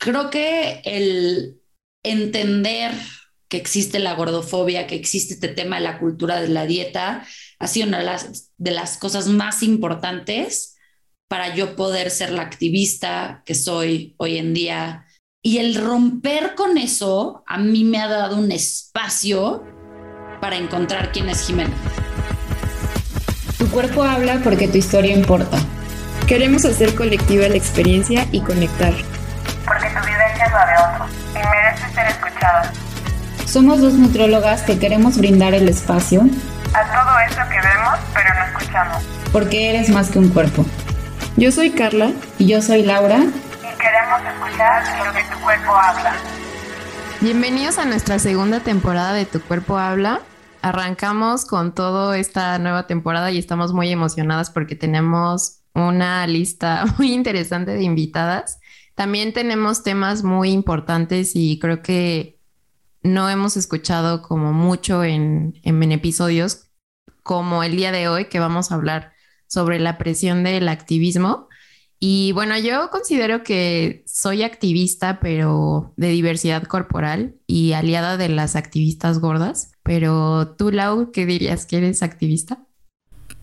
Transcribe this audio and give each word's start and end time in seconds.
creo 0.00 0.30
que 0.30 0.80
el 0.84 1.60
entender 2.02 2.92
que 3.48 3.58
existe 3.58 3.98
la 3.98 4.14
gordofobia, 4.14 4.86
que 4.86 4.96
existe 4.96 5.34
este 5.34 5.48
tema 5.48 5.76
de 5.76 5.82
la 5.82 5.98
cultura 5.98 6.40
de 6.40 6.48
la 6.48 6.66
dieta, 6.66 7.26
ha 7.58 7.66
sido 7.66 7.86
una 7.86 7.98
de 8.58 8.70
las, 8.70 8.96
cosas 8.96 9.28
más 9.28 9.62
importantes 9.62 10.76
para 11.28 11.54
yo 11.54 11.76
poder 11.76 12.10
ser 12.10 12.30
la 12.30 12.42
activista 12.42 13.42
que 13.44 13.54
soy 13.54 14.14
hoy 14.18 14.38
en 14.38 14.54
día. 14.54 15.06
Y 15.42 15.58
el 15.58 15.74
romper 15.74 16.54
con 16.54 16.78
eso 16.78 17.44
a 17.46 17.58
mí 17.58 17.84
me 17.84 17.98
ha 17.98 18.08
dado 18.08 18.36
un 18.36 18.50
espacio 18.52 19.64
para 20.40 20.56
encontrar 20.56 21.12
quién 21.12 21.28
es 21.28 21.46
Jimena. 21.46 21.74
Tu 23.58 23.68
cuerpo 23.68 24.02
habla 24.02 24.40
porque 24.42 24.68
tu 24.68 24.78
historia 24.78 25.14
importa. 25.14 25.58
Queremos 26.26 26.64
hacer 26.64 26.94
colectiva 26.94 27.48
la 27.48 27.56
experiencia 27.56 28.26
y 28.32 28.40
conectar. 28.40 28.94
Porque 29.70 29.88
tu 29.90 30.04
vivencia 30.04 30.46
es 30.46 30.52
la 30.52 30.66
de 30.66 30.72
otro 30.72 31.06
y 31.30 31.46
merece 31.46 31.94
ser 31.94 32.06
escuchada. 32.08 32.72
Somos 33.46 33.80
dos 33.80 33.92
nutrólogas 33.92 34.62
que 34.62 34.80
queremos 34.80 35.16
brindar 35.16 35.54
el 35.54 35.68
espacio 35.68 36.22
a 36.74 36.84
todo 36.84 37.18
eso 37.20 37.40
que 37.48 37.60
vemos 37.60 37.98
pero 38.12 38.34
no 38.34 38.58
escuchamos. 38.58 39.02
Porque 39.32 39.70
eres 39.70 39.88
más 39.90 40.10
que 40.10 40.18
un 40.18 40.28
cuerpo. 40.30 40.66
Yo 41.36 41.52
soy 41.52 41.70
Carla. 41.70 42.10
Y 42.38 42.46
yo 42.48 42.62
soy 42.62 42.82
Laura. 42.82 43.18
Y 43.18 43.78
queremos 43.78 44.20
escuchar 44.26 44.82
lo 45.06 45.12
que 45.12 45.22
tu 45.32 45.40
cuerpo 45.40 45.72
habla. 45.76 46.14
Bienvenidos 47.20 47.78
a 47.78 47.84
nuestra 47.84 48.18
segunda 48.18 48.58
temporada 48.58 49.12
de 49.12 49.24
Tu 49.24 49.40
cuerpo 49.40 49.78
habla. 49.78 50.20
Arrancamos 50.62 51.46
con 51.46 51.76
toda 51.76 52.18
esta 52.18 52.58
nueva 52.58 52.88
temporada 52.88 53.30
y 53.30 53.38
estamos 53.38 53.72
muy 53.72 53.92
emocionadas 53.92 54.50
porque 54.50 54.74
tenemos 54.74 55.60
una 55.74 56.26
lista 56.26 56.86
muy 56.98 57.12
interesante 57.12 57.70
de 57.70 57.84
invitadas. 57.84 58.59
También 59.00 59.32
tenemos 59.32 59.82
temas 59.82 60.24
muy 60.24 60.50
importantes 60.50 61.32
y 61.34 61.58
creo 61.58 61.80
que 61.80 62.38
no 63.02 63.30
hemos 63.30 63.56
escuchado 63.56 64.20
como 64.20 64.52
mucho 64.52 65.04
en, 65.04 65.54
en 65.62 65.90
episodios 65.90 66.66
como 67.22 67.62
el 67.62 67.76
día 67.76 67.92
de 67.92 68.08
hoy 68.08 68.26
que 68.26 68.40
vamos 68.40 68.70
a 68.70 68.74
hablar 68.74 69.14
sobre 69.46 69.78
la 69.78 69.96
presión 69.96 70.44
del 70.44 70.68
activismo. 70.68 71.48
Y 71.98 72.32
bueno, 72.32 72.58
yo 72.58 72.90
considero 72.90 73.42
que 73.42 74.04
soy 74.06 74.42
activista, 74.42 75.18
pero 75.18 75.94
de 75.96 76.08
diversidad 76.08 76.64
corporal 76.64 77.36
y 77.46 77.72
aliada 77.72 78.18
de 78.18 78.28
las 78.28 78.54
activistas 78.54 79.18
gordas. 79.18 79.72
Pero 79.82 80.56
tú, 80.58 80.72
Lau, 80.72 81.10
¿qué 81.10 81.24
dirías 81.24 81.64
que 81.64 81.78
eres 81.78 82.02
activista? 82.02 82.66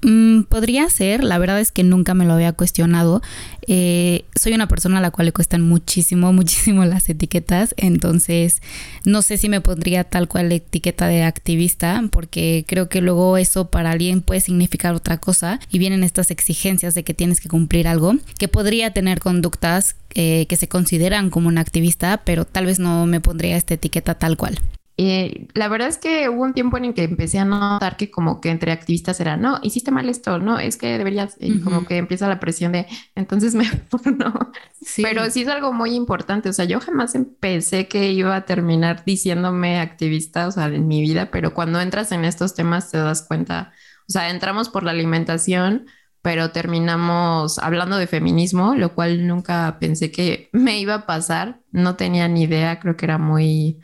Mm, 0.08 0.44
podría 0.44 0.89
ser, 0.89 1.22
la 1.22 1.38
verdad 1.38 1.59
es 1.59 1.73
que 1.73 1.83
nunca 1.83 2.13
me 2.13 2.23
lo 2.23 2.31
había 2.31 2.53
cuestionado. 2.53 3.22
Eh, 3.67 4.23
soy 4.39 4.53
una 4.53 4.69
persona 4.69 5.00
a 5.00 5.02
la 5.02 5.11
cual 5.11 5.25
le 5.25 5.33
cuestan 5.33 5.61
muchísimo, 5.63 6.31
muchísimo 6.33 6.86
las 6.86 7.09
etiquetas, 7.09 7.75
entonces 7.75 8.61
no 9.03 9.22
sé 9.22 9.38
si 9.38 9.50
me 9.50 9.59
pondría 9.59 10.05
tal 10.05 10.30
cual 10.30 10.47
la 10.47 10.55
etiqueta 10.55 11.08
de 11.08 11.23
activista, 11.23 12.02
porque 12.09 12.63
creo 12.69 12.88
que 12.88 13.02
luego 13.02 13.35
eso 13.35 13.69
para 13.69 13.91
alguien 13.91 14.22
puede 14.22 14.39
significar 14.39 14.95
otra 14.95 15.17
cosa 15.17 15.59
y 15.69 15.78
vienen 15.78 16.05
estas 16.05 16.31
exigencias 16.31 16.94
de 16.94 17.03
que 17.03 17.13
tienes 17.13 17.41
que 17.41 17.50
cumplir 17.50 17.89
algo, 17.89 18.16
que 18.39 18.47
podría 18.47 18.91
tener 18.91 19.19
conductas 19.19 19.97
eh, 20.16 20.45
que 20.47 20.55
se 20.55 20.69
consideran 20.69 21.30
como 21.30 21.50
un 21.50 21.58
activista, 21.58 22.22
pero 22.23 22.45
tal 22.45 22.66
vez 22.66 22.80
no 22.80 23.05
me 23.08 23.19
pondría 23.19 23.58
esta 23.58 23.73
etiqueta 23.73 24.16
tal 24.16 24.38
cual. 24.38 24.58
Eh, 25.00 25.48
la 25.53 25.67
verdad 25.67 25.90
es 25.90 26.00
que 26.00 26.28
hubo 26.28 26.42
un 26.42 26.56
tiempo 26.56 26.76
en 26.76 26.86
el 26.86 26.94
que 26.95 27.03
empecé 27.03 27.38
a 27.38 27.45
notar 27.45 27.98
que 27.98 28.09
como 28.09 28.42
que 28.42 28.50
entre 28.50 28.72
activistas 28.72 29.20
era, 29.20 29.38
no, 29.38 29.59
hiciste 29.62 29.92
mal 29.92 30.09
esto, 30.09 30.40
no, 30.40 30.58
es 30.58 30.76
que 30.76 30.98
deberías, 30.98 31.38
y 31.40 31.59
como 31.59 31.86
que 31.86 31.98
empieza 31.98 32.28
la 32.28 32.40
presión 32.40 32.72
de, 32.72 32.88
entonces 33.14 33.53
me 33.53 33.66
no. 34.18 34.52
Pero 34.95 35.30
sí 35.30 35.44
es 35.44 35.50
algo 35.50 35.72
muy 35.72 35.94
importante, 35.94 36.50
o 36.50 36.53
sea, 36.53 36.66
yo 36.66 36.80
jamás 36.80 37.14
empecé 37.14 37.88
que 37.88 38.12
iba 38.12 38.36
a 38.36 38.45
terminar 38.45 39.03
diciéndome 39.06 39.80
activista, 39.80 40.48
o 40.48 40.52
sea, 40.52 40.66
en 40.66 40.88
mi 40.88 41.02
vida, 41.02 41.30
pero 41.30 41.53
cuando 41.53 41.80
entras 41.80 42.12
en 42.12 42.25
estos 42.25 42.56
temas 42.56 42.90
te 42.90 42.98
das 42.98 43.22
cuenta, 43.22 43.73
o 44.09 44.12
sea, 44.12 44.31
entramos 44.31 44.69
por 44.69 44.81
la 44.84 44.91
alimentación, 44.91 45.85
pero 46.24 46.50
terminamos 46.50 47.59
hablando 47.59 47.97
de 47.97 48.08
feminismo, 48.08 48.74
lo 48.74 48.96
cual 48.96 49.28
nunca 49.28 49.78
pensé 49.79 50.12
que 50.12 50.50
me 50.53 50.79
iba 50.79 50.96
a 50.96 51.06
pasar, 51.06 51.62
no 51.72 51.96
tenía 51.96 52.28
ni 52.28 52.44
idea, 52.44 52.79
creo 52.79 52.97
que 52.97 53.06
era 53.06 53.19
muy 53.19 53.79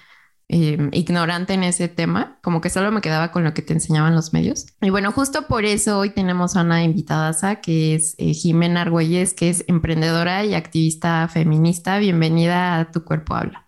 Em, 0.56 0.90
ignorante 0.92 1.56
en 1.56 1.64
ese 1.64 1.88
tema, 1.88 2.38
como 2.44 2.62
que 2.62 2.70
solo 2.70 2.92
me 2.92 3.02
quedaba 3.02 3.32
con 3.32 3.44
lo 3.44 3.56
que 3.56 3.64
te 3.64 3.74
enseñaban 3.74 4.14
los 4.14 4.34
medios. 4.34 4.68
Y 4.82 4.92
bueno, 4.92 5.12
justo 5.12 5.48
por 5.48 5.66
eso 5.66 5.98
hoy 5.98 6.12
tenemos 6.12 6.56
a 6.56 6.62
una 6.62 6.84
invitada 6.84 7.60
que 7.60 7.96
es 7.96 8.14
eh, 8.20 8.36
Jimena 8.36 8.82
Argüelles, 8.82 9.34
que 9.34 9.50
es 9.50 9.66
emprendedora 9.68 10.46
y 10.46 10.54
activista 10.54 11.28
feminista. 11.28 11.98
Bienvenida 11.98 12.78
a 12.78 12.92
Tu 12.92 13.04
Cuerpo 13.04 13.34
Habla. 13.34 13.68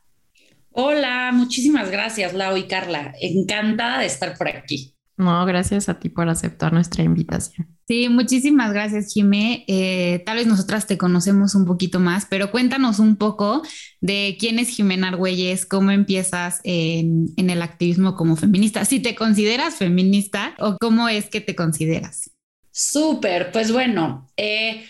Hola, 0.69 1.31
muchísimas 1.33 1.89
gracias, 1.89 2.35
Lau 2.35 2.55
y 2.55 2.67
Carla. 2.67 3.15
Encantada 3.19 4.01
de 4.01 4.05
estar 4.05 4.37
por 4.37 4.47
aquí. 4.47 4.94
No, 5.17 5.45
gracias 5.45 5.87
a 5.87 5.97
ti 5.97 6.09
por 6.09 6.27
aceptar 6.27 6.73
nuestra 6.73 7.03
invitación. 7.03 7.67
Sí, 7.87 8.09
muchísimas 8.09 8.73
gracias, 8.73 9.13
Jimé. 9.13 9.63
Eh, 9.67 10.21
tal 10.25 10.37
vez 10.37 10.47
nosotras 10.47 10.87
te 10.87 10.97
conocemos 10.97 11.55
un 11.55 11.65
poquito 11.65 12.01
más, 12.01 12.25
pero 12.29 12.51
cuéntanos 12.51 12.99
un 12.99 13.15
poco 13.15 13.61
de 14.01 14.35
quién 14.37 14.59
es 14.59 14.69
Jimena 14.69 15.09
Argüelles, 15.09 15.65
cómo 15.65 15.91
empiezas 15.91 16.59
en, 16.63 17.33
el 17.37 17.61
activismo 17.61 18.15
como 18.15 18.35
feminista, 18.35 18.83
si 18.83 18.99
te 18.99 19.15
consideras 19.15 19.75
feminista 19.75 20.53
o 20.59 20.75
cómo 20.81 21.07
es 21.07 21.29
que 21.29 21.39
te 21.39 21.55
consideras. 21.55 22.31
Súper, 22.71 23.53
pues 23.53 23.71
bueno, 23.71 24.27
eh, 24.35 24.83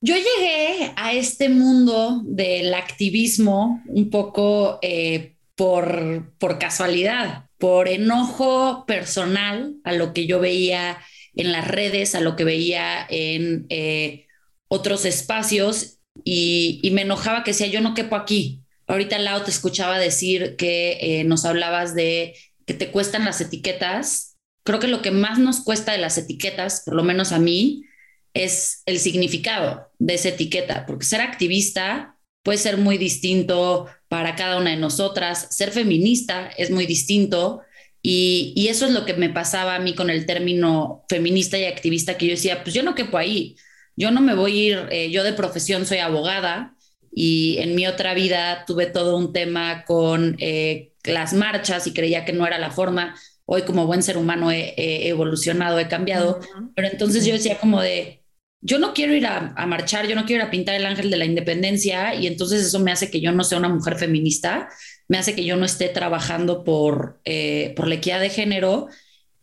yo 0.00 0.14
llegué 0.14 0.92
a 0.94 1.12
este 1.12 1.48
mundo 1.48 2.22
del 2.24 2.72
activismo 2.74 3.82
un 3.88 4.10
poco 4.10 4.78
eh, 4.80 5.34
por, 5.56 6.32
por 6.38 6.58
casualidad 6.60 7.49
por 7.60 7.88
enojo 7.88 8.86
personal 8.86 9.76
a 9.84 9.92
lo 9.92 10.12
que 10.14 10.26
yo 10.26 10.40
veía 10.40 10.98
en 11.34 11.52
las 11.52 11.68
redes, 11.68 12.14
a 12.14 12.20
lo 12.20 12.34
que 12.34 12.44
veía 12.44 13.06
en 13.08 13.66
eh, 13.68 14.26
otros 14.66 15.04
espacios 15.04 16.00
y, 16.24 16.90
me 16.92 17.02
enojaba 17.02 17.44
que 17.44 17.52
decía, 17.52 17.66
yo 17.66 17.82
no 17.82 17.94
quepo 17.94 18.16
aquí. 18.16 18.64
Ahorita 18.86 19.18
Lau 19.18 19.44
te 19.44 19.50
escuchaba 19.50 19.98
decir 19.98 20.56
que 20.56 20.98
eh, 21.00 21.24
nos 21.24 21.44
hablabas 21.44 21.94
de 21.94 22.34
que 22.66 22.74
te 22.74 22.90
cuestan 22.90 23.26
las 23.26 23.40
etiquetas. 23.40 24.38
Creo 24.64 24.80
que 24.80 24.88
lo 24.88 25.02
que 25.02 25.10
más 25.10 25.38
nos 25.38 25.62
cuesta 25.62 25.92
de 25.92 25.98
las 25.98 26.18
etiquetas, 26.18 26.82
por 26.84 26.94
lo 26.94 27.04
menos 27.04 27.30
a 27.30 27.38
mí, 27.38 27.84
es 28.32 28.82
el 28.86 28.98
significado 28.98 29.90
de 29.98 30.14
esa 30.14 30.30
etiqueta, 30.30 30.86
porque 30.86 31.04
ser 31.04 31.20
activista 31.20 32.16
puede 32.42 32.58
ser 32.58 32.76
muy 32.76 32.98
distinto 32.98 33.86
para 34.08 34.34
cada 34.34 34.58
una 34.58 34.70
de 34.70 34.76
nosotras. 34.76 35.48
Ser 35.50 35.70
feminista 35.70 36.50
es 36.56 36.70
muy 36.70 36.86
distinto 36.86 37.62
y, 38.02 38.66
eso 38.68 38.86
es 38.86 38.92
lo 38.92 39.04
que 39.04 39.14
me 39.14 39.30
pasaba 39.30 39.74
a 39.74 39.78
mí 39.78 39.94
con 39.94 40.10
el 40.10 40.26
término 40.26 41.04
feminista 41.08 41.58
y 41.58 41.64
activista, 41.64 42.16
que 42.16 42.26
yo 42.26 42.32
decía, 42.32 42.62
pues 42.62 42.74
yo 42.74 42.82
no 42.82 42.94
quepo 42.94 43.18
ahí, 43.18 43.56
yo 43.96 44.10
no 44.10 44.20
me 44.20 44.34
voy 44.34 44.52
a 44.52 44.62
ir, 44.64 44.88
eh, 44.90 45.10
yo 45.10 45.22
de 45.22 45.32
profesión 45.32 45.84
soy 45.84 45.98
abogada 45.98 46.74
y 47.12 47.58
en 47.58 47.74
mi 47.74 47.86
otra 47.86 48.14
vida 48.14 48.64
tuve 48.66 48.86
todo 48.86 49.16
un 49.16 49.32
tema 49.32 49.84
con 49.84 50.36
eh, 50.38 50.92
las 51.04 51.34
marchas 51.34 51.86
y 51.86 51.92
creía 51.92 52.24
que 52.24 52.32
no 52.32 52.46
era 52.46 52.58
la 52.58 52.70
forma. 52.70 53.16
Hoy 53.44 53.62
como 53.62 53.86
buen 53.86 54.02
ser 54.02 54.16
humano 54.16 54.50
he, 54.52 55.08
evolucionado, 55.08 55.78
he 55.78 55.88
cambiado, 55.88 56.40
pero 56.74 56.88
entonces 56.88 57.26
yo 57.26 57.32
decía 57.32 57.58
como 57.58 57.80
de, 57.80 58.19
yo 58.62 58.78
no 58.78 58.92
quiero 58.92 59.14
ir 59.14 59.26
a, 59.26 59.54
marchar, 59.66 60.06
yo 60.06 60.14
no 60.14 60.26
quiero 60.26 60.42
ir 60.42 60.48
a 60.48 60.50
pintar 60.50 60.74
el 60.74 60.84
ángel 60.84 61.10
de 61.10 61.16
la 61.16 61.24
independencia 61.24 62.14
y 62.14 62.26
entonces 62.26 62.64
eso 62.64 62.78
me 62.78 62.92
hace 62.92 63.10
que 63.10 63.20
yo 63.20 63.32
no 63.32 63.42
sea 63.42 63.58
una 63.58 63.70
mujer 63.70 63.96
feminista, 63.96 64.68
me 65.08 65.18
hace 65.18 65.34
que 65.34 65.44
yo 65.44 65.56
no 65.56 65.64
esté 65.64 65.88
trabajando 65.88 66.62
por, 66.62 67.20
eh, 67.24 67.72
por 67.74 67.88
la 67.88 67.94
equidad 67.96 68.20
de 68.20 68.30
género. 68.30 68.88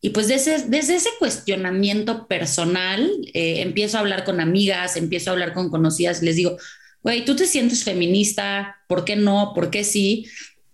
Y 0.02 0.12
pues 0.12 0.28
desde, 0.28 0.64
desde 0.68 0.96
ese 0.96 1.10
cuestionamiento 1.18 2.28
personal 2.28 3.10
eh, 3.34 3.62
empiezo 3.62 3.98
a 3.98 4.02
hablar 4.02 4.24
con 4.24 4.40
amigas, 4.40 4.96
empiezo 4.96 5.32
a 5.32 5.34
hablar 5.34 5.54
con 5.54 5.72
conocidas 5.72 6.22
les 6.22 6.36
digo, 6.36 6.58
güey, 7.02 7.26
¿tú 7.26 7.36
te 7.36 7.48
sientes 7.48 7.84
feminista? 7.84 8.78
¿Por 8.88 9.04
qué 9.04 9.16
no? 9.16 9.54
¿Por 9.56 9.72
qué 9.72 9.84
sí? 9.84 10.28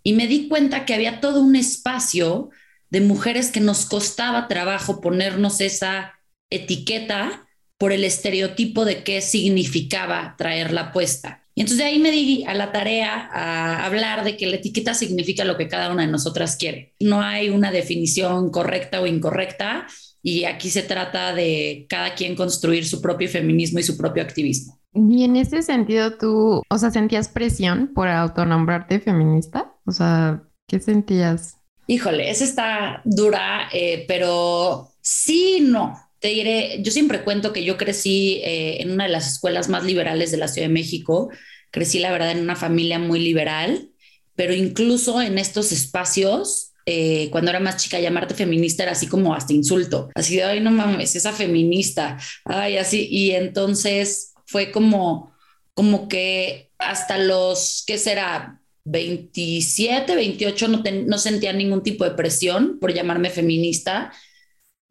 Y 0.04 0.14
me 0.14 0.28
di 0.28 0.50
cuenta 0.50 0.86
que 0.86 0.94
había 0.94 1.22
todo 1.22 1.40
un 1.40 1.56
espacio 1.56 2.50
de 2.90 3.00
mujeres 3.00 3.52
que 3.52 3.62
nos 3.62 3.86
costaba 3.86 4.50
trabajo 4.50 5.00
ponernos 5.00 5.62
esa 5.62 6.20
etiqueta 6.50 7.48
por 7.78 7.92
el 7.92 8.04
estereotipo 8.04 8.86
de 8.86 9.04
qué 9.04 9.22
significaba 9.22 10.36
traer 10.38 10.72
la 10.72 10.92
puesta. 10.92 11.44
Y 11.56 11.62
entonces 11.62 11.78
de 11.80 11.92
ahí 11.92 12.00
me 12.00 12.12
di 12.12 12.44
a 12.46 12.54
la 12.54 12.72
tarea 12.72 13.30
a 13.32 13.86
hablar 13.86 14.24
de 14.24 14.38
que 14.38 14.48
la 14.48 14.56
etiqueta 14.56 14.94
significa 14.94 15.46
lo 15.46 15.58
que 15.58 15.68
cada 15.68 15.92
una 15.92 16.04
de 16.04 16.12
nosotras 16.12 16.56
quiere. 16.56 16.96
No 17.00 17.22
hay 17.22 17.50
una 17.50 17.72
definición 17.72 18.50
correcta 18.50 19.02
o 19.02 19.06
incorrecta 19.08 19.86
y 20.24 20.46
aquí 20.46 20.70
se 20.70 20.82
trata 20.82 21.34
de 21.36 21.86
cada 21.90 22.16
quien 22.16 22.36
construir 22.36 22.88
su 22.88 23.02
propio 23.02 23.30
feminismo 23.30 23.80
y 23.80 23.84
su 23.84 23.98
propio 23.98 24.24
activismo. 24.24 24.80
Y 24.96 25.24
en 25.26 25.36
ese 25.36 25.62
sentido, 25.62 26.18
tú, 26.18 26.62
o 26.68 26.78
sea, 26.78 26.92
¿sentías 26.92 27.28
presión 27.28 27.92
por 27.94 28.08
autonombrarte 28.08 29.00
feminista? 29.00 29.76
O 29.86 29.92
sea, 29.92 30.44
¿qué 30.68 30.80
sentías? 30.80 31.58
Híjole, 31.88 32.30
esa 32.30 32.46
está 32.46 33.02
dura, 33.04 33.70
eh, 33.74 34.06
pero 34.08 34.92
sí, 35.02 35.60
no 35.62 36.00
te 36.24 36.30
diré, 36.30 36.78
yo 36.82 36.90
siempre 36.90 37.22
cuento 37.26 37.52
que 37.52 37.66
yo 37.66 37.76
crecí 37.76 38.40
eh, 38.46 38.82
en 38.82 38.92
una 38.92 39.04
de 39.04 39.10
las 39.10 39.28
escuelas 39.28 39.68
más 39.68 39.84
liberales 39.84 40.32
de 40.32 40.38
la 40.38 40.48
Ciudad 40.48 40.70
de 40.70 40.74
México, 40.74 41.30
crecí 41.70 42.00
la 42.00 42.14
verdad 42.14 42.32
en 42.32 42.40
una 42.40 42.56
familia 42.56 42.98
muy 42.98 43.20
liberal, 43.20 43.90
pero 44.34 44.54
incluso 44.54 45.22
en 45.22 45.38
estos 45.38 45.74
espacios 45.74 46.72
eh, 46.86 47.28
cuando 47.30 47.52
era 47.52 47.60
más 47.60 47.76
chica, 47.76 48.00
llamarte 48.00 48.36
feminista 48.36 48.84
era 48.84 48.94
así 48.94 49.08
como 49.08 49.36
hasta 49.36 49.52
insulto, 49.52 50.12
así 50.16 50.38
de, 50.38 50.44
ay, 50.44 50.62
no 50.62 50.72
mames, 50.72 51.14
esa 51.18 51.34
feminista, 51.34 52.18
ay, 52.46 52.78
así, 52.78 53.06
y 53.12 53.32
entonces 53.32 54.34
fue 54.46 54.72
como, 54.72 55.34
como 55.74 56.08
que 56.08 56.72
hasta 56.78 57.18
los, 57.18 57.84
¿qué 57.86 57.98
será? 57.98 58.62
27, 58.86 60.16
28 60.16 60.68
no, 60.70 60.84
no 61.06 61.18
sentía 61.18 61.52
ningún 61.52 61.84
tipo 61.84 62.06
de 62.06 62.12
presión 62.12 62.80
por 62.80 62.94
llamarme 62.94 63.30
feminista, 63.30 64.14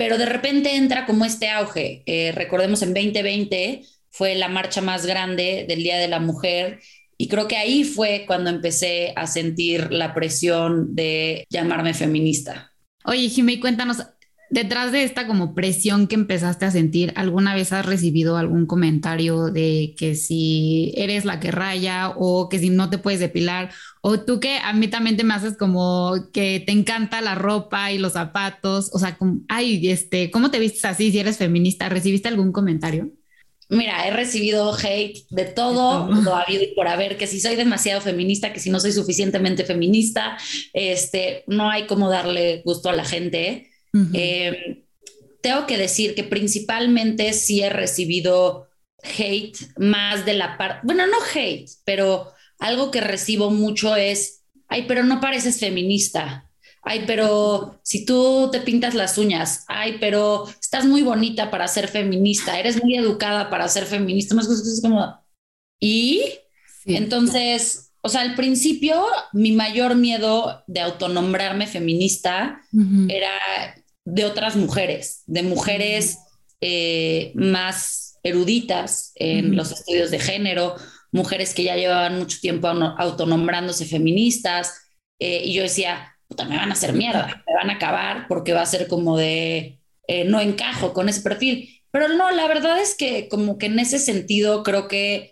pero 0.03 0.19
de 0.19 0.27
repente 0.27 0.75
entra 0.75 1.07
como 1.07 1.25
este 1.25 1.49
auge. 1.49 2.03
Eh, 2.07 2.33
recordemos 2.33 2.83
en 2.83 2.93
2020 2.93 3.83
fue 4.11 4.35
la 4.35 4.49
marcha 4.49 4.81
más 4.81 5.07
grande 5.07 5.65
del 5.69 5.85
Día 5.85 5.97
de 5.97 6.09
la 6.09 6.19
Mujer 6.19 6.81
y 7.17 7.29
creo 7.29 7.47
que 7.47 7.57
ahí 7.57 7.85
fue 7.85 8.25
cuando 8.27 8.51
empecé 8.51 9.13
a 9.15 9.29
sentir 9.29 9.93
la 9.93 10.13
presión 10.13 10.97
de 10.97 11.45
llamarme 11.49 11.95
feminista. 11.95 12.73
Oye, 13.05 13.29
Jimmy, 13.29 13.61
cuéntanos, 13.61 13.99
detrás 14.53 14.93
de 14.93 15.03
esta 15.03 15.27
como 15.27 15.55
presión 15.55 16.07
que 16.07 16.15
empezaste 16.15 16.67
a 16.67 16.71
sentir, 16.71 17.15
¿alguna 17.17 17.55
vez 17.55 17.73
has 17.73 17.87
recibido 17.87 18.37
algún 18.37 18.67
comentario 18.67 19.47
de 19.47 19.95
que 19.97 20.15
si 20.15 20.93
eres 20.95 21.25
la 21.25 21.41
que 21.41 21.51
raya 21.51 22.13
o 22.17 22.51
que 22.51 22.59
si 22.59 22.69
no 22.69 22.91
te 22.91 22.99
puedes 22.99 23.19
depilar 23.19 23.71
o 24.03 24.21
tú 24.21 24.41
que 24.41 24.59
a 24.59 24.75
mí 24.75 24.89
también 24.89 25.17
te 25.17 25.25
me 25.25 25.33
haces 25.33 25.57
como 25.57 26.29
que 26.35 26.63
te 26.67 26.73
encanta 26.73 27.23
la 27.23 27.35
ropa 27.35 27.93
y 27.93 27.99
los 27.99 28.13
zapatos, 28.13 28.91
o 28.93 28.99
sea, 28.99 29.17
como, 29.17 29.41
ay, 29.49 29.89
este, 29.89 30.31
¿cómo 30.31 30.51
te 30.51 30.59
vistes 30.59 30.85
así 30.85 31.11
si 31.11 31.19
eres 31.19 31.39
feminista? 31.39 31.89
¿Recibiste 31.89 32.29
algún 32.29 32.53
comentario? 32.53 33.11
Mira, 33.71 34.07
he 34.07 34.11
recibido 34.11 34.75
hate 34.75 35.25
de 35.31 35.47
todo 35.47 36.11
lo 36.11 36.35
habido 36.35 36.63
y 36.63 36.75
por 36.75 36.89
haber, 36.89 37.17
que 37.17 37.27
si 37.27 37.41
soy 37.41 37.57
demasiado 37.57 38.03
feminista, 38.03 38.53
que 38.53 38.61
si 38.61 38.69
no 38.69 38.79
soy 38.81 38.93
suficientemente 38.93 39.65
feminista, 39.65 40.37
este, 40.75 41.45
no 41.47 41.71
hay 41.71 41.87
como 41.87 42.11
darle 42.11 42.61
gusto 42.67 42.91
a 42.91 42.93
la 42.93 43.07
gente. 43.07 43.72
Eh, 44.15 44.85
tengo 45.43 45.67
que 45.67 45.77
decir 45.77 46.15
que 46.15 46.25
principalmente 46.25 47.33
sí 47.33 47.63
he 47.63 47.69
recibido 47.69 48.69
hate 49.03 49.59
más 49.77 50.25
de 50.25 50.35
la 50.35 50.57
parte, 50.57 50.81
bueno, 50.85 51.07
no 51.07 51.19
hate, 51.35 51.69
pero 51.85 52.33
algo 52.59 52.91
que 52.91 53.01
recibo 53.01 53.51
mucho 53.51 53.97
es, 53.97 54.45
ay, 54.69 54.85
pero 54.87 55.03
no 55.03 55.21
pareces 55.21 55.59
feminista. 55.59 56.49
Ay, 56.85 57.05
pero 57.07 57.79
si 57.85 58.05
tú 58.05 58.49
te 58.51 58.61
pintas 58.61 58.95
las 58.95 59.17
uñas, 59.17 59.65
ay, 59.69 59.99
pero 60.01 60.49
estás 60.61 60.85
muy 60.85 61.03
bonita 61.03 61.49
para 61.51 61.69
ser 61.69 61.87
feminista, 61.87 62.59
eres 62.59 62.83
muy 62.83 62.97
educada 62.97 63.51
para 63.51 63.69
ser 63.69 63.87
feminista, 63.87 64.35
más 64.35 64.49
cosas 64.49 64.81
como... 64.83 65.23
Y 65.79 66.23
entonces, 66.85 67.93
o 68.01 68.09
sea, 68.09 68.23
al 68.23 68.35
principio 68.35 69.05
mi 69.33 69.53
mayor 69.53 69.95
miedo 69.95 70.65
de 70.67 70.81
autonombrarme 70.81 71.67
feminista 71.67 72.61
era 73.09 73.31
de 74.05 74.25
otras 74.25 74.57
mujeres, 74.57 75.23
de 75.27 75.43
mujeres 75.43 76.19
eh, 76.61 77.33
más 77.35 78.19
eruditas 78.23 79.13
en 79.17 79.57
los 79.57 79.73
estudios 79.73 80.11
de 80.11 80.19
género, 80.19 80.77
mujeres 81.11 81.55
que 81.55 81.65
ya 81.65 81.77
llevaban 81.77 82.19
mucho 82.19 82.39
tiempo 82.41 82.69
autonombrándose 82.69 83.85
feministas, 83.85 84.83
eh, 85.19 85.43
y 85.45 85.55
yo 85.55 85.63
decía, 85.63 86.17
me 86.49 86.57
van 86.57 86.71
a 86.71 86.73
hacer 86.73 86.93
mierda, 86.93 87.43
me 87.47 87.55
van 87.55 87.71
a 87.71 87.75
acabar 87.75 88.27
porque 88.29 88.53
va 88.53 88.63
a 88.63 88.67
ser 88.67 88.89
como 88.89 89.17
de 89.17 89.81
eh, 90.09 90.25
no 90.25 90.41
encajo 90.41 90.93
con 90.93 91.09
ese 91.09 91.21
perfil. 91.21 91.81
Pero 91.91 92.09
no, 92.09 92.31
la 92.31 92.47
verdad 92.49 92.81
es 92.81 92.97
que 92.97 93.29
como 93.29 93.59
que 93.59 93.67
en 93.67 93.79
ese 93.79 93.99
sentido 93.99 94.63
creo 94.63 94.89
que 94.89 95.32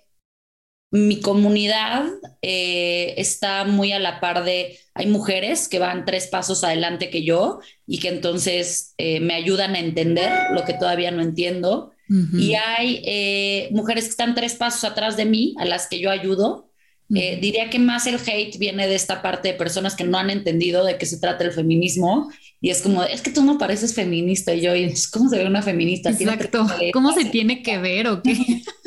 mi 0.90 1.20
comunidad 1.20 2.06
eh, 2.42 3.14
está 3.16 3.64
muy 3.64 3.92
a 3.92 3.98
la 3.98 4.20
par 4.20 4.44
de, 4.44 4.78
hay 4.94 5.06
mujeres 5.06 5.68
que 5.68 5.78
van 5.78 6.04
tres 6.04 6.26
pasos 6.26 6.64
adelante 6.64 7.10
que 7.10 7.22
yo 7.22 7.60
y 7.86 7.98
que 7.98 8.08
entonces 8.08 8.94
eh, 8.98 9.20
me 9.20 9.34
ayudan 9.34 9.74
a 9.74 9.78
entender 9.78 10.30
lo 10.52 10.64
que 10.64 10.74
todavía 10.74 11.10
no 11.10 11.22
entiendo. 11.22 11.92
Y 12.36 12.54
hay 12.54 13.68
mujeres 13.70 14.06
que 14.06 14.10
están 14.10 14.34
tres 14.34 14.54
pasos 14.54 14.82
atrás 14.82 15.16
de 15.16 15.26
mí, 15.26 15.54
a 15.60 15.64
las 15.64 15.86
que 15.86 16.00
yo 16.00 16.10
ayudo 16.10 16.70
eh, 17.12 17.38
diría 17.40 17.70
que 17.70 17.80
más 17.80 18.06
el 18.06 18.20
hate 18.24 18.56
viene 18.56 18.86
de 18.86 18.94
esta 18.94 19.20
parte 19.20 19.48
de 19.48 19.54
personas 19.54 19.96
que 19.96 20.04
no 20.04 20.16
han 20.16 20.30
entendido 20.30 20.84
de 20.84 20.96
qué 20.96 21.06
se 21.06 21.18
trata 21.18 21.42
el 21.42 21.50
feminismo 21.50 22.30
y 22.60 22.70
es 22.70 22.82
como, 22.82 23.02
es 23.02 23.20
que 23.20 23.32
tú 23.32 23.42
no 23.42 23.58
pareces 23.58 23.94
feminista 23.94 24.54
y 24.54 24.60
yo, 24.60 24.72
¿cómo 25.12 25.28
se 25.28 25.38
ve 25.38 25.46
una 25.46 25.62
feminista? 25.62 26.10
Exacto, 26.10 26.68
¿cómo 26.92 27.12
se 27.12 27.24
tiene 27.24 27.62
que 27.62 27.78
ver 27.78 28.06
o 28.06 28.22
qué? 28.22 28.36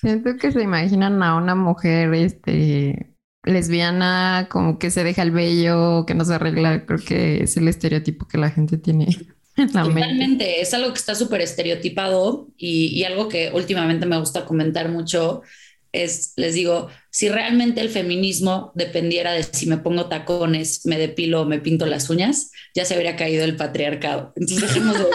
Siento 0.00 0.36
que 0.36 0.52
se 0.52 0.62
imaginan 0.62 1.22
a 1.22 1.36
una 1.36 1.54
mujer 1.54 2.14
este, 2.14 3.14
lesbiana 3.44 4.48
como 4.50 4.78
que 4.78 4.90
se 4.90 5.02
deja 5.02 5.22
el 5.22 5.32
vello, 5.32 6.04
que 6.06 6.14
no 6.14 6.24
se 6.24 6.34
arregla, 6.34 6.86
creo 6.86 7.00
que 7.00 7.42
es 7.42 7.56
el 7.56 7.68
estereotipo 7.68 8.28
que 8.28 8.38
la 8.38 8.50
gente 8.50 8.78
tiene. 8.78 9.06
Totalmente, 9.56 10.60
es 10.60 10.72
algo 10.72 10.92
que 10.92 11.00
está 11.00 11.16
súper 11.16 11.40
estereotipado 11.40 12.46
y, 12.56 12.96
y 12.96 13.02
algo 13.02 13.28
que 13.28 13.50
últimamente 13.52 14.06
me 14.06 14.18
gusta 14.18 14.44
comentar 14.44 14.88
mucho 14.88 15.42
es, 15.90 16.34
les 16.36 16.54
digo, 16.54 16.88
si 17.10 17.28
realmente 17.28 17.80
el 17.80 17.88
feminismo 17.88 18.70
dependiera 18.74 19.32
de 19.32 19.42
si 19.42 19.66
me 19.66 19.78
pongo 19.78 20.08
tacones, 20.08 20.86
me 20.86 20.98
depilo 20.98 21.42
o 21.42 21.46
me 21.46 21.58
pinto 21.58 21.86
las 21.86 22.08
uñas, 22.10 22.52
ya 22.74 22.84
se 22.84 22.94
habría 22.94 23.16
caído 23.16 23.44
el 23.44 23.56
patriarcado. 23.56 24.32
Entonces 24.36 24.60
dejemos 24.68 24.96
de... 24.98 25.06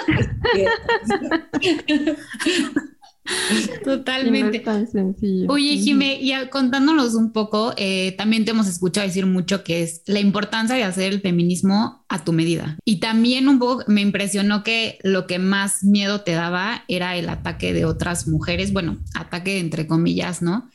Totalmente. 3.84 4.60
tan 4.60 4.88
sencillo. 4.88 5.48
Oye, 5.50 5.78
Jimé, 5.78 6.20
y 6.22 6.34
contándonos 6.50 7.16
un 7.16 7.32
poco, 7.32 7.74
eh, 7.78 8.14
también 8.18 8.46
te 8.46 8.52
hemos 8.52 8.68
escuchado 8.68 9.08
decir 9.08 9.26
mucho 9.26 9.64
que 9.64 9.84
es 9.84 10.02
la 10.06 10.20
importancia 10.20 10.76
de 10.76 10.84
hacer 10.84 11.14
el 11.14 11.22
feminismo 11.22 12.06
a 12.10 12.24
tu 12.24 12.34
medida. 12.34 12.78
Y 12.86 13.00
también 13.00 13.48
un 13.48 13.60
poco 13.60 13.84
me 13.88 14.02
impresionó 14.02 14.64
que 14.64 15.00
lo 15.04 15.26
que 15.28 15.40
más 15.40 15.84
miedo 15.84 16.22
te 16.22 16.34
daba 16.34 16.84
era 16.88 17.16
el 17.16 17.30
ataque 17.30 17.74
de 17.74 17.86
otras 17.86 18.28
mujeres, 18.28 18.74
bueno, 18.74 18.98
ataque 19.16 19.60
entre 19.60 19.88
comillas, 19.88 20.42
¿no? 20.42 20.70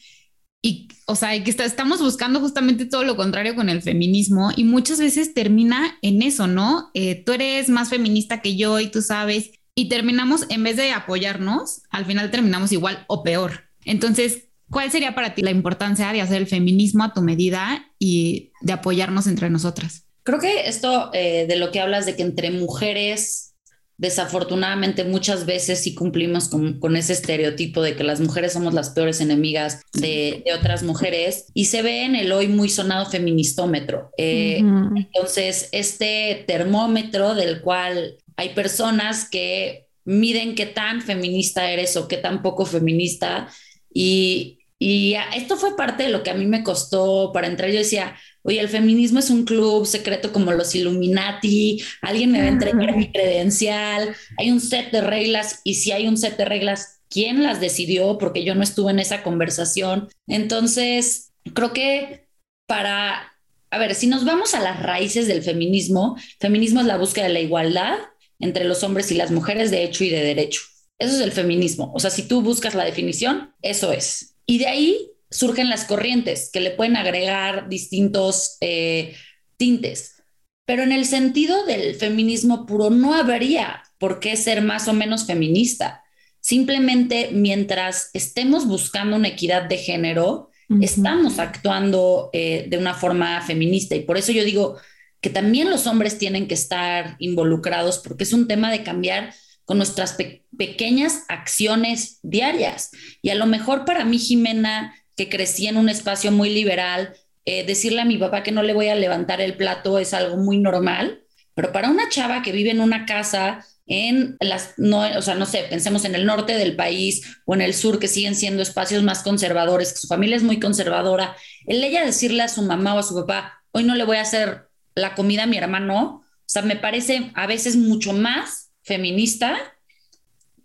Y, 0.60 0.88
o 1.06 1.14
sea, 1.14 1.42
que 1.44 1.50
estamos 1.50 2.00
buscando 2.00 2.40
justamente 2.40 2.84
todo 2.84 3.04
lo 3.04 3.16
contrario 3.16 3.54
con 3.54 3.68
el 3.68 3.80
feminismo 3.80 4.50
y 4.56 4.64
muchas 4.64 4.98
veces 4.98 5.32
termina 5.32 5.96
en 6.02 6.20
eso, 6.20 6.48
¿no? 6.48 6.90
Eh, 6.94 7.22
tú 7.24 7.32
eres 7.32 7.68
más 7.68 7.90
feminista 7.90 8.40
que 8.42 8.56
yo 8.56 8.80
y 8.80 8.88
tú 8.90 9.00
sabes, 9.00 9.52
y 9.78 9.88
terminamos, 9.88 10.44
en 10.48 10.64
vez 10.64 10.76
de 10.76 10.90
apoyarnos, 10.90 11.82
al 11.90 12.04
final 12.04 12.32
terminamos 12.32 12.72
igual 12.72 13.04
o 13.06 13.22
peor. 13.22 13.68
Entonces, 13.84 14.48
¿cuál 14.68 14.90
sería 14.90 15.14
para 15.14 15.36
ti 15.36 15.42
la 15.42 15.52
importancia 15.52 16.12
de 16.12 16.20
hacer 16.20 16.38
el 16.38 16.48
feminismo 16.48 17.04
a 17.04 17.14
tu 17.14 17.22
medida 17.22 17.86
y 17.96 18.50
de 18.60 18.72
apoyarnos 18.72 19.28
entre 19.28 19.50
nosotras? 19.50 20.02
Creo 20.24 20.40
que 20.40 20.66
esto 20.66 21.10
eh, 21.14 21.46
de 21.46 21.54
lo 21.54 21.70
que 21.70 21.78
hablas 21.78 22.06
de 22.06 22.16
que 22.16 22.24
entre 22.24 22.50
mujeres, 22.50 23.54
desafortunadamente 23.98 25.04
muchas 25.04 25.46
veces 25.46 25.80
sí 25.80 25.94
cumplimos 25.94 26.48
con, 26.48 26.96
ese 26.96 27.12
estereotipo 27.12 27.80
de 27.80 27.94
que 27.94 28.02
las 28.02 28.18
mujeres 28.18 28.54
somos 28.54 28.74
las 28.74 28.90
peores 28.90 29.20
enemigas 29.20 29.82
de, 29.92 30.42
otras 30.58 30.82
mujeres 30.82 31.46
y 31.54 31.66
se 31.66 31.82
ve 31.82 32.02
en 32.02 32.16
el 32.16 32.32
hoy 32.32 32.48
muy 32.48 32.68
sonado 32.68 33.06
feministómetro. 33.06 34.10
Eh, 34.18 34.58
entonces, 34.58 35.68
este 35.70 36.42
termómetro 36.48 37.36
del 37.36 37.60
cual 37.60 38.16
hay 38.38 38.50
personas 38.50 39.28
que 39.28 39.88
miden 40.04 40.54
qué 40.54 40.64
tan 40.64 41.02
feminista 41.02 41.70
eres 41.70 41.96
o 41.96 42.06
qué 42.06 42.16
tan 42.16 42.40
poco 42.40 42.64
feminista. 42.64 43.48
Y, 43.92 44.60
y 44.78 45.16
esto 45.34 45.56
fue 45.56 45.76
parte 45.76 46.04
de 46.04 46.08
lo 46.08 46.22
que 46.22 46.30
a 46.30 46.34
mí 46.34 46.46
me 46.46 46.62
costó 46.62 47.32
para 47.34 47.48
entrar. 47.48 47.68
Yo 47.68 47.78
decía, 47.78 48.16
oye, 48.42 48.60
el 48.60 48.68
feminismo 48.68 49.18
es 49.18 49.28
un 49.28 49.44
club 49.44 49.86
secreto 49.86 50.32
como 50.32 50.52
los 50.52 50.72
Illuminati, 50.76 51.82
alguien 52.00 52.30
me 52.30 52.38
va 52.38 52.44
a 52.44 52.50
entregar 52.50 52.96
mi 52.96 53.10
credencial, 53.10 54.14
hay 54.38 54.52
un 54.52 54.60
set 54.60 54.92
de 54.92 55.00
reglas 55.00 55.60
y 55.64 55.74
si 55.74 55.90
hay 55.90 56.06
un 56.06 56.16
set 56.16 56.36
de 56.36 56.44
reglas, 56.44 57.00
¿quién 57.10 57.42
las 57.42 57.60
decidió? 57.60 58.18
Porque 58.18 58.44
yo 58.44 58.54
no 58.54 58.62
estuve 58.62 58.92
en 58.92 59.00
esa 59.00 59.24
conversación. 59.24 60.08
Entonces, 60.28 61.32
creo 61.54 61.72
que 61.72 62.28
para, 62.68 63.32
a 63.70 63.78
ver, 63.78 63.96
si 63.96 64.06
nos 64.06 64.24
vamos 64.24 64.54
a 64.54 64.60
las 64.60 64.80
raíces 64.80 65.26
del 65.26 65.42
feminismo, 65.42 66.16
feminismo 66.38 66.80
es 66.80 66.86
la 66.86 66.98
búsqueda 66.98 67.26
de 67.26 67.32
la 67.32 67.40
igualdad 67.40 67.98
entre 68.38 68.64
los 68.64 68.82
hombres 68.82 69.10
y 69.10 69.14
las 69.14 69.30
mujeres 69.30 69.70
de 69.70 69.84
hecho 69.84 70.04
y 70.04 70.10
de 70.10 70.22
derecho. 70.22 70.60
Eso 70.98 71.16
es 71.16 71.20
el 71.20 71.32
feminismo. 71.32 71.92
O 71.94 72.00
sea, 72.00 72.10
si 72.10 72.22
tú 72.22 72.42
buscas 72.42 72.74
la 72.74 72.84
definición, 72.84 73.54
eso 73.62 73.92
es. 73.92 74.36
Y 74.46 74.58
de 74.58 74.66
ahí 74.66 75.10
surgen 75.30 75.68
las 75.68 75.84
corrientes 75.84 76.50
que 76.52 76.60
le 76.60 76.70
pueden 76.70 76.96
agregar 76.96 77.68
distintos 77.68 78.56
eh, 78.60 79.14
tintes. 79.56 80.22
Pero 80.64 80.82
en 80.82 80.92
el 80.92 81.06
sentido 81.06 81.64
del 81.64 81.94
feminismo 81.94 82.66
puro, 82.66 82.90
no 82.90 83.14
habría 83.14 83.82
por 83.98 84.20
qué 84.20 84.36
ser 84.36 84.62
más 84.62 84.88
o 84.88 84.92
menos 84.92 85.26
feminista. 85.26 86.02
Simplemente 86.40 87.30
mientras 87.32 88.10
estemos 88.12 88.66
buscando 88.66 89.16
una 89.16 89.28
equidad 89.28 89.62
de 89.62 89.78
género, 89.78 90.50
estamos 90.80 91.38
actuando 91.38 92.30
eh, 92.32 92.66
de 92.68 92.76
una 92.76 92.94
forma 92.94 93.40
feminista. 93.42 93.94
Y 93.94 94.00
por 94.00 94.18
eso 94.18 94.32
yo 94.32 94.44
digo, 94.44 94.76
que 95.20 95.30
también 95.30 95.70
los 95.70 95.86
hombres 95.86 96.18
tienen 96.18 96.46
que 96.46 96.54
estar 96.54 97.16
involucrados 97.18 97.98
porque 97.98 98.24
es 98.24 98.32
un 98.32 98.46
tema 98.46 98.70
de 98.70 98.82
cambiar 98.82 99.34
con 99.64 99.76
nuestras 99.76 100.16
pequeñas 100.56 101.24
acciones 101.28 102.20
diarias. 102.22 102.90
Y 103.20 103.30
a 103.30 103.34
lo 103.34 103.46
mejor 103.46 103.84
para 103.84 104.04
mí, 104.04 104.18
Jimena, 104.18 104.94
que 105.16 105.28
crecí 105.28 105.66
en 105.66 105.76
un 105.76 105.88
espacio 105.88 106.32
muy 106.32 106.48
liberal, 106.48 107.14
eh, 107.44 107.66
decirle 107.66 108.00
a 108.00 108.06
mi 108.06 108.16
papá 108.16 108.42
que 108.42 108.52
no 108.52 108.62
le 108.62 108.72
voy 108.72 108.88
a 108.88 108.94
levantar 108.94 109.40
el 109.40 109.56
plato 109.56 109.98
es 109.98 110.14
algo 110.14 110.36
muy 110.36 110.58
normal, 110.58 111.22
pero 111.54 111.72
para 111.72 111.90
una 111.90 112.08
chava 112.08 112.42
que 112.42 112.52
vive 112.52 112.70
en 112.70 112.80
una 112.80 113.04
casa 113.04 113.64
en 113.86 114.36
las, 114.40 114.74
no, 114.76 115.00
o 115.00 115.22
sea, 115.22 115.34
no 115.34 115.46
sé, 115.46 115.64
pensemos 115.68 116.04
en 116.04 116.14
el 116.14 116.24
norte 116.26 116.54
del 116.54 116.76
país 116.76 117.40
o 117.46 117.54
en 117.54 117.62
el 117.62 117.74
sur, 117.74 117.98
que 117.98 118.06
siguen 118.06 118.36
siendo 118.36 118.62
espacios 118.62 119.02
más 119.02 119.22
conservadores, 119.22 119.92
que 119.92 119.98
su 119.98 120.06
familia 120.06 120.36
es 120.36 120.42
muy 120.42 120.60
conservadora, 120.60 121.36
el 121.66 121.82
ella 121.82 122.04
decirle 122.04 122.42
a 122.42 122.48
su 122.48 122.62
mamá 122.62 122.94
o 122.94 122.98
a 122.98 123.02
su 123.02 123.14
papá, 123.14 123.62
hoy 123.72 123.84
no 123.84 123.94
le 123.94 124.04
voy 124.04 124.18
a 124.18 124.22
hacer 124.22 124.67
la 124.98 125.14
comida 125.14 125.44
a 125.44 125.46
mi 125.46 125.56
hermano, 125.56 126.22
o 126.22 126.50
sea, 126.50 126.62
me 126.62 126.76
parece 126.76 127.30
a 127.34 127.46
veces 127.46 127.76
mucho 127.76 128.12
más 128.12 128.70
feminista 128.82 129.56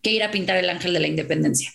que 0.02 0.12
ir 0.12 0.24
a 0.24 0.32
pintar 0.32 0.58
el 0.58 0.70
ángel 0.70 0.94
de 0.94 1.00
la 1.00 1.08
independencia. 1.08 1.72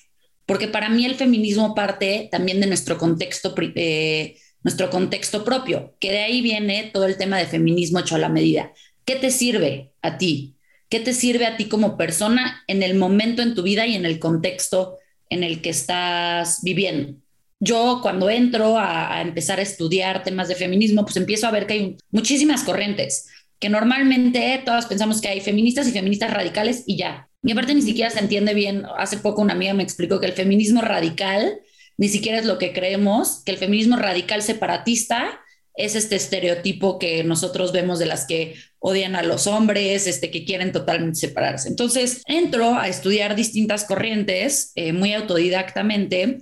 Porque 0.47 0.69
para 0.69 0.89
mí 0.89 1.05
el 1.05 1.15
feminismo 1.15 1.75
parte 1.75 2.29
también 2.31 2.61
de 2.61 2.67
nuestro 2.67 2.97
contexto, 2.97 3.55
eh, 3.59 4.37
nuestro 4.63 4.91
contexto 4.91 5.45
propio, 5.45 5.97
que 6.01 6.11
de 6.11 6.21
ahí 6.21 6.41
viene 6.41 6.91
todo 6.93 7.05
el 7.07 7.17
tema 7.17 7.39
de 7.39 7.47
feminismo 7.47 8.01
hecho 8.01 8.15
a 8.15 8.19
la 8.19 8.29
medida. 8.29 8.73
¿Qué 9.05 9.17
te 9.17 9.31
sirve 9.31 9.93
a 10.03 10.19
ti? 10.19 10.57
¿Qué 10.89 11.01
te 11.01 11.13
sirve 11.13 11.47
a 11.47 11.57
ti 11.57 11.67
como 11.67 11.99
persona 11.99 12.63
en 12.67 12.83
el 12.83 12.95
momento 12.95 13.43
en 13.43 13.55
tu 13.55 13.63
vida 13.63 13.87
y 13.87 13.95
en 13.95 14.07
el 14.07 14.19
contexto 14.19 14.97
en 15.29 15.45
el 15.45 15.61
que 15.61 15.71
estás 15.71 16.61
viviendo? 16.63 17.19
Yo 17.61 17.99
cuando 18.03 18.31
entro 18.31 18.79
a, 18.79 19.21
empezar 19.21 19.59
a 19.59 19.63
estudiar 19.63 20.23
temas 20.23 20.49
de 20.49 20.55
feminismo, 20.55 21.05
pues 21.05 21.17
empiezo 21.17 21.47
a 21.47 21.51
ver 21.51 21.67
que 21.67 21.75
hay 21.75 21.97
muchísimas 22.11 22.63
corrientes, 22.63 23.29
que 23.59 23.69
normalmente 23.69 24.63
todas 24.65 24.87
pensamos 24.87 25.21
que 25.21 25.29
hay 25.29 25.41
feministas 25.41 25.89
y 25.89 25.93
feministas 25.93 26.33
radicales 26.33 26.85
y 26.87 26.97
ya. 26.97 27.29
Y 27.43 27.53
aparte 27.53 27.75
ni 27.75 27.83
siquiera 27.83 28.11
se 28.11 28.21
entiende 28.21 28.55
bien. 28.55 28.85
Hace 28.97 29.19
poco 29.19 29.43
una 29.43 29.55
amiga 29.55 29.75
me 29.75 29.83
explicó 29.83 30.21
que 30.21 30.27
el 30.27 30.33
feminismo 30.33 30.83
radical 30.83 31.61
ni 31.97 32.09
siquiera 32.09 32.39
es 32.39 32.45
lo 32.47 32.59
que 32.59 32.73
creemos, 32.73 33.43
que 33.45 33.53
el 33.53 33.59
feminismo 33.59 33.97
radical 33.97 34.43
separatista 34.43 35.41
es 35.75 35.95
este 35.95 36.17
estereotipo 36.17 36.99
que 36.99 37.25
nosotros 37.25 37.73
vemos 37.73 37.99
de 37.99 38.07
las 38.07 38.27
que 38.27 38.55
odian 38.81 39.17
a 39.17 39.23
los 39.23 39.47
hombres, 39.47 40.07
este, 40.07 40.31
que 40.31 40.45
quieren 40.45 40.73
totalmente 40.73 41.19
separarse. 41.19 41.69
Entonces 41.69 42.23
entro 42.27 42.75
a 42.75 42.89
estudiar 42.89 43.35
distintas 43.35 43.85
corrientes 43.85 44.73
eh, 44.77 44.93
muy 44.93 45.13
autodidactamente 45.13 46.39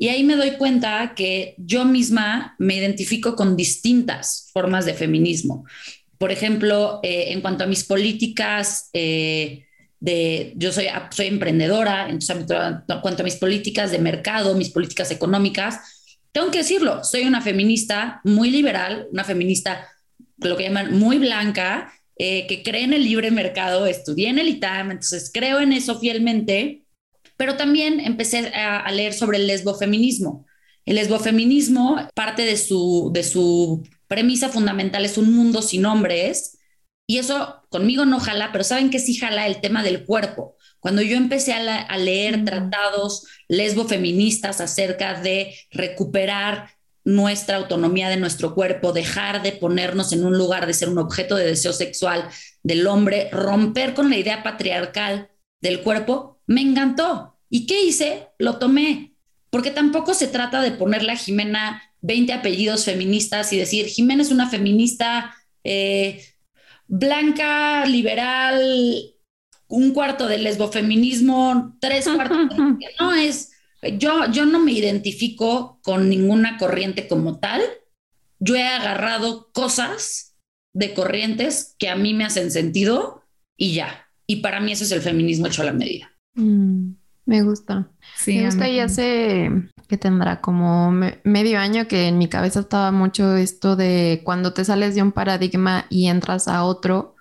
y 0.00 0.08
ahí 0.08 0.22
me 0.22 0.36
doy 0.36 0.52
cuenta 0.52 1.12
que 1.16 1.56
yo 1.58 1.84
misma 1.84 2.54
me 2.58 2.76
identifico 2.76 3.34
con 3.34 3.56
distintas 3.56 4.48
formas 4.52 4.84
de 4.86 4.94
feminismo. 4.94 5.64
Por 6.18 6.30
ejemplo, 6.30 7.00
eh, 7.02 7.32
en 7.32 7.40
cuanto 7.40 7.64
a 7.64 7.66
mis 7.66 7.82
políticas, 7.84 8.90
eh, 8.92 9.64
de, 9.98 10.52
yo 10.56 10.72
soy, 10.72 10.86
soy 11.10 11.26
emprendedora, 11.26 12.08
en 12.08 12.20
cuanto 13.02 13.22
a 13.22 13.24
mis 13.24 13.36
políticas 13.36 13.90
de 13.90 13.98
mercado, 13.98 14.54
mis 14.54 14.70
políticas 14.70 15.10
económicas, 15.10 15.80
tengo 16.30 16.52
que 16.52 16.58
decirlo, 16.58 17.02
soy 17.02 17.22
una 17.22 17.40
feminista 17.40 18.20
muy 18.22 18.50
liberal, 18.50 19.08
una 19.12 19.24
feminista, 19.24 19.88
lo 20.36 20.56
que 20.56 20.64
llaman 20.64 20.96
muy 20.96 21.18
blanca, 21.18 21.92
eh, 22.16 22.46
que 22.46 22.62
cree 22.62 22.84
en 22.84 22.92
el 22.92 23.02
libre 23.02 23.32
mercado, 23.32 23.86
estudié 23.86 24.28
en 24.28 24.38
el 24.38 24.48
ITAM, 24.48 24.92
entonces 24.92 25.30
creo 25.34 25.58
en 25.58 25.72
eso 25.72 25.98
fielmente, 25.98 26.82
pero 27.38 27.56
también 27.56 28.00
empecé 28.00 28.48
a, 28.48 28.90
leer 28.90 29.14
sobre 29.14 29.38
el 29.38 29.46
lesbofeminismo. 29.46 30.44
El 30.84 30.96
lesbofeminismo, 30.96 31.96
parte 32.14 32.44
de 32.44 32.56
su, 32.56 33.10
de 33.14 33.22
su 33.22 33.88
premisa 34.08 34.48
fundamental 34.48 35.04
es 35.04 35.16
un 35.16 35.32
mundo 35.32 35.62
sin 35.62 35.86
hombres, 35.86 36.58
y 37.06 37.18
eso 37.18 37.62
conmigo 37.70 38.04
no 38.04 38.18
jala, 38.20 38.50
pero 38.52 38.64
saben 38.64 38.90
que 38.90 38.98
sí 38.98 39.14
jala 39.14 39.46
el 39.46 39.60
tema 39.60 39.82
del 39.82 40.04
cuerpo. 40.04 40.56
Cuando 40.80 41.00
yo 41.00 41.16
empecé 41.16 41.52
a, 41.54 41.96
leer 41.96 42.44
tratados 42.44 43.24
lesbo-feministas 43.48 44.60
acerca 44.60 45.20
de 45.20 45.54
recuperar 45.70 46.70
nuestra 47.04 47.56
autonomía 47.56 48.08
de 48.08 48.16
nuestro 48.16 48.54
cuerpo, 48.54 48.92
dejar 48.92 49.42
de 49.42 49.52
ponernos 49.52 50.12
en 50.12 50.24
un 50.24 50.36
lugar 50.36 50.66
de 50.66 50.74
ser 50.74 50.88
un 50.88 50.98
objeto 50.98 51.36
de 51.36 51.46
deseo 51.46 51.72
sexual 51.72 52.28
del 52.62 52.86
hombre, 52.86 53.30
romper 53.30 53.94
con 53.94 54.10
la 54.10 54.16
idea 54.16 54.42
patriarcal 54.42 55.30
del 55.60 55.82
cuerpo, 55.82 56.40
me 56.46 56.62
encantó. 56.62 57.27
¿Y 57.50 57.66
qué 57.66 57.82
hice? 57.82 58.28
Lo 58.38 58.58
tomé. 58.58 59.14
Porque 59.50 59.70
tampoco 59.70 60.14
se 60.14 60.26
trata 60.26 60.60
de 60.60 60.72
ponerle 60.72 61.12
a 61.12 61.16
Jimena 61.16 61.82
20 62.02 62.32
apellidos 62.32 62.84
feministas 62.84 63.52
y 63.52 63.58
decir, 63.58 63.86
Jimena 63.86 64.22
es 64.22 64.30
una 64.30 64.48
feminista 64.48 65.34
eh, 65.64 66.22
blanca, 66.86 67.86
liberal, 67.86 69.14
un 69.68 69.92
cuarto 69.92 70.26
de 70.26 70.38
lesbofeminismo, 70.38 71.76
tres 71.80 72.06
cuartos 72.06 72.48
de... 72.48 72.86
No 73.00 73.14
es, 73.14 73.52
yo, 73.98 74.30
yo 74.32 74.46
no 74.46 74.58
me 74.58 74.72
identifico 74.72 75.78
con 75.82 76.08
ninguna 76.08 76.56
corriente 76.58 77.08
como 77.08 77.38
tal. 77.38 77.62
Yo 78.38 78.56
he 78.56 78.66
agarrado 78.66 79.50
cosas 79.52 80.36
de 80.72 80.94
corrientes 80.94 81.74
que 81.78 81.88
a 81.88 81.96
mí 81.96 82.14
me 82.14 82.24
hacen 82.24 82.50
sentido 82.50 83.22
y 83.56 83.74
ya. 83.74 84.06
Y 84.26 84.36
para 84.36 84.60
mí 84.60 84.72
eso 84.72 84.84
es 84.84 84.92
el 84.92 85.02
feminismo 85.02 85.46
hecho 85.46 85.62
a 85.62 85.66
la 85.66 85.72
medida. 85.72 86.14
Mm, 86.34 86.92
me 87.28 87.42
gusta. 87.42 87.90
me 88.26 88.46
gusta 88.46 88.70
y 88.70 88.80
hace 88.80 89.50
que 89.86 89.98
tendrá 89.98 90.40
como 90.40 90.90
medio 91.24 91.58
año 91.58 91.86
que 91.86 92.08
en 92.08 92.16
mi 92.16 92.26
cabeza 92.26 92.60
estaba 92.60 92.90
mucho 92.90 93.36
esto 93.36 93.76
de 93.76 94.22
cuando 94.24 94.54
te 94.54 94.64
sales 94.64 94.94
de 94.94 95.02
un 95.02 95.12
paradigma 95.12 95.84
y 95.90 96.06
entras 96.06 96.48
a 96.48 96.64
otro, 96.64 97.16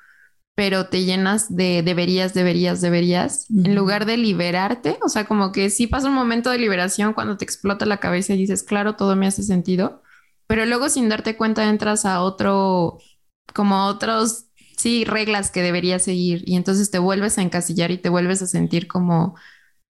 pero 0.55 0.87
te 0.87 1.03
llenas 1.03 1.53
de 1.53 1.83
deberías, 1.83 2.33
deberías, 2.33 2.79
deberías, 2.79 3.49
en 3.49 3.75
lugar 3.75 4.05
de 4.05 4.15
liberarte, 4.15 4.97
o 5.03 5.09
sea, 5.09 5.25
como 5.25 5.51
que 5.51 5.69
sí 5.69 5.87
pasa 5.87 6.07
un 6.07 6.15
momento 6.15 6.51
de 6.51 6.57
liberación 6.57 7.11
cuando 7.11 7.35
te 7.35 7.43
explota 7.43 7.85
la 7.85 7.99
cabeza 7.99 8.33
y 8.33 8.37
dices, 8.37 8.63
claro, 8.63 8.95
todo 8.95 9.17
me 9.17 9.27
hace 9.27 9.43
sentido, 9.43 10.03
pero 10.47 10.65
luego 10.65 10.87
sin 10.87 11.09
darte 11.09 11.35
cuenta 11.35 11.69
entras 11.69 12.05
a 12.05 12.21
otro, 12.21 12.97
como 13.53 13.87
otros, 13.87 14.45
sí, 14.77 15.03
reglas 15.03 15.51
que 15.51 15.61
deberías 15.61 16.03
seguir 16.03 16.43
y 16.47 16.55
entonces 16.55 16.91
te 16.91 16.99
vuelves 16.99 17.37
a 17.37 17.41
encasillar 17.41 17.91
y 17.91 17.97
te 17.97 18.07
vuelves 18.07 18.41
a 18.41 18.47
sentir 18.47 18.87
como, 18.87 19.35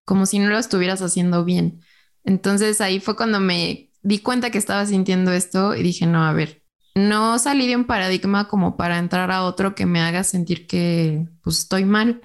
como 0.08 0.26
si 0.26 0.40
no 0.40 0.48
lo 0.48 0.58
estuvieras 0.58 1.02
haciendo 1.02 1.44
bien. 1.44 1.82
Entonces 2.24 2.80
ahí 2.80 3.02
fue 3.02 3.18
cuando 3.18 3.42
me 3.42 3.92
di 4.02 4.20
cuenta 4.20 4.52
que 4.52 4.58
estaba 4.58 4.86
sintiendo 4.86 5.34
esto 5.34 5.76
y 5.76 5.84
dije, 5.84 6.06
no, 6.06 6.24
a 6.24 6.32
ver, 6.32 6.64
no 6.96 7.38
salí 7.40 7.68
de 7.68 7.76
un 7.76 7.84
paradigma 7.84 8.48
como 8.48 8.78
para 8.78 9.00
entrar 9.00 9.32
a 9.32 9.44
otro 9.44 9.76
que 9.76 9.86
me 9.86 10.00
haga 10.00 10.24
sentir 10.24 10.66
que 10.66 11.28
pues 11.44 11.60
estoy 11.60 11.84
mal. 11.84 12.22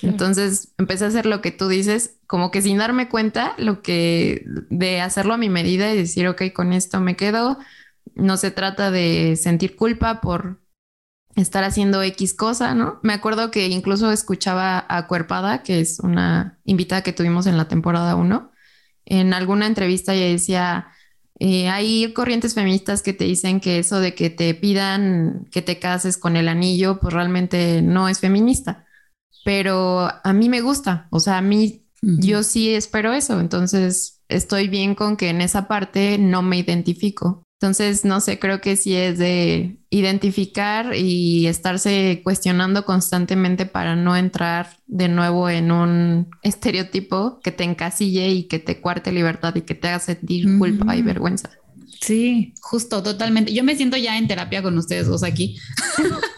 Entonces 0.00 0.72
empecé 0.78 1.04
a 1.04 1.08
hacer 1.08 1.26
lo 1.26 1.42
que 1.42 1.50
tú 1.50 1.68
dices, 1.68 2.18
como 2.26 2.50
que 2.50 2.62
sin 2.62 2.78
darme 2.78 3.10
cuenta, 3.10 3.52
lo 3.58 3.82
que 3.82 4.42
de 4.70 5.02
hacerlo 5.02 5.34
a 5.34 5.38
mi 5.38 5.50
medida 5.50 5.92
y 5.92 5.96
decir, 5.98 6.28
ok, 6.28 6.42
con 6.54 6.72
esto 6.72 7.00
me 7.00 7.16
quedo. 7.16 7.58
No 8.14 8.38
se 8.38 8.50
trata 8.50 8.90
de 8.90 9.36
sentir 9.36 9.76
culpa 9.76 10.22
por 10.22 10.62
estar 11.36 11.64
haciendo 11.64 12.02
X 12.02 12.34
cosa, 12.34 12.74
¿no? 12.74 12.98
Me 13.02 13.12
acuerdo 13.12 13.50
que 13.50 13.68
incluso 13.68 14.10
escuchaba 14.10 14.84
a 14.88 15.06
Cuerpada, 15.06 15.62
que 15.62 15.80
es 15.80 16.00
una 16.00 16.58
invitada 16.64 17.02
que 17.02 17.12
tuvimos 17.12 17.46
en 17.46 17.58
la 17.58 17.68
temporada 17.68 18.16
1. 18.16 18.50
En 19.04 19.34
alguna 19.34 19.66
entrevista 19.66 20.14
ella 20.14 20.32
decía, 20.32 20.88
eh, 21.38 21.68
hay 21.68 22.12
corrientes 22.14 22.54
feministas 22.54 23.02
que 23.02 23.12
te 23.12 23.24
dicen 23.24 23.60
que 23.60 23.78
eso 23.78 24.00
de 24.00 24.14
que 24.14 24.30
te 24.30 24.54
pidan 24.54 25.46
que 25.52 25.60
te 25.60 25.78
cases 25.78 26.16
con 26.16 26.36
el 26.36 26.48
anillo, 26.48 26.98
pues 26.98 27.12
realmente 27.12 27.82
no 27.82 28.08
es 28.08 28.18
feminista. 28.20 28.86
Pero 29.44 30.08
a 30.24 30.32
mí 30.32 30.48
me 30.48 30.62
gusta, 30.62 31.06
o 31.10 31.20
sea, 31.20 31.38
a 31.38 31.42
mí 31.42 31.86
yo 32.02 32.42
sí 32.42 32.74
espero 32.74 33.12
eso, 33.12 33.40
entonces 33.40 34.22
estoy 34.28 34.68
bien 34.68 34.94
con 34.94 35.16
que 35.16 35.28
en 35.28 35.40
esa 35.40 35.68
parte 35.68 36.18
no 36.18 36.42
me 36.42 36.58
identifico. 36.58 37.45
Entonces, 37.58 38.04
no 38.04 38.20
sé, 38.20 38.38
creo 38.38 38.60
que 38.60 38.76
sí 38.76 38.94
es 38.94 39.18
de 39.18 39.78
identificar 39.88 40.94
y 40.94 41.46
estarse 41.46 42.20
cuestionando 42.22 42.84
constantemente 42.84 43.64
para 43.64 43.96
no 43.96 44.14
entrar 44.14 44.76
de 44.86 45.08
nuevo 45.08 45.48
en 45.48 45.72
un 45.72 46.28
estereotipo 46.42 47.40
que 47.42 47.52
te 47.52 47.64
encasille 47.64 48.28
y 48.28 48.42
que 48.44 48.58
te 48.58 48.80
cuarte 48.80 49.10
libertad 49.10 49.54
y 49.56 49.62
que 49.62 49.74
te 49.74 49.88
haga 49.88 50.00
sentir 50.00 50.58
culpa 50.58 50.96
y 50.96 51.02
vergüenza. 51.02 51.50
Sí, 52.02 52.52
justo, 52.60 53.02
totalmente. 53.02 53.54
Yo 53.54 53.64
me 53.64 53.74
siento 53.74 53.96
ya 53.96 54.18
en 54.18 54.28
terapia 54.28 54.62
con 54.62 54.76
ustedes 54.76 55.06
dos 55.06 55.22
aquí. 55.22 55.58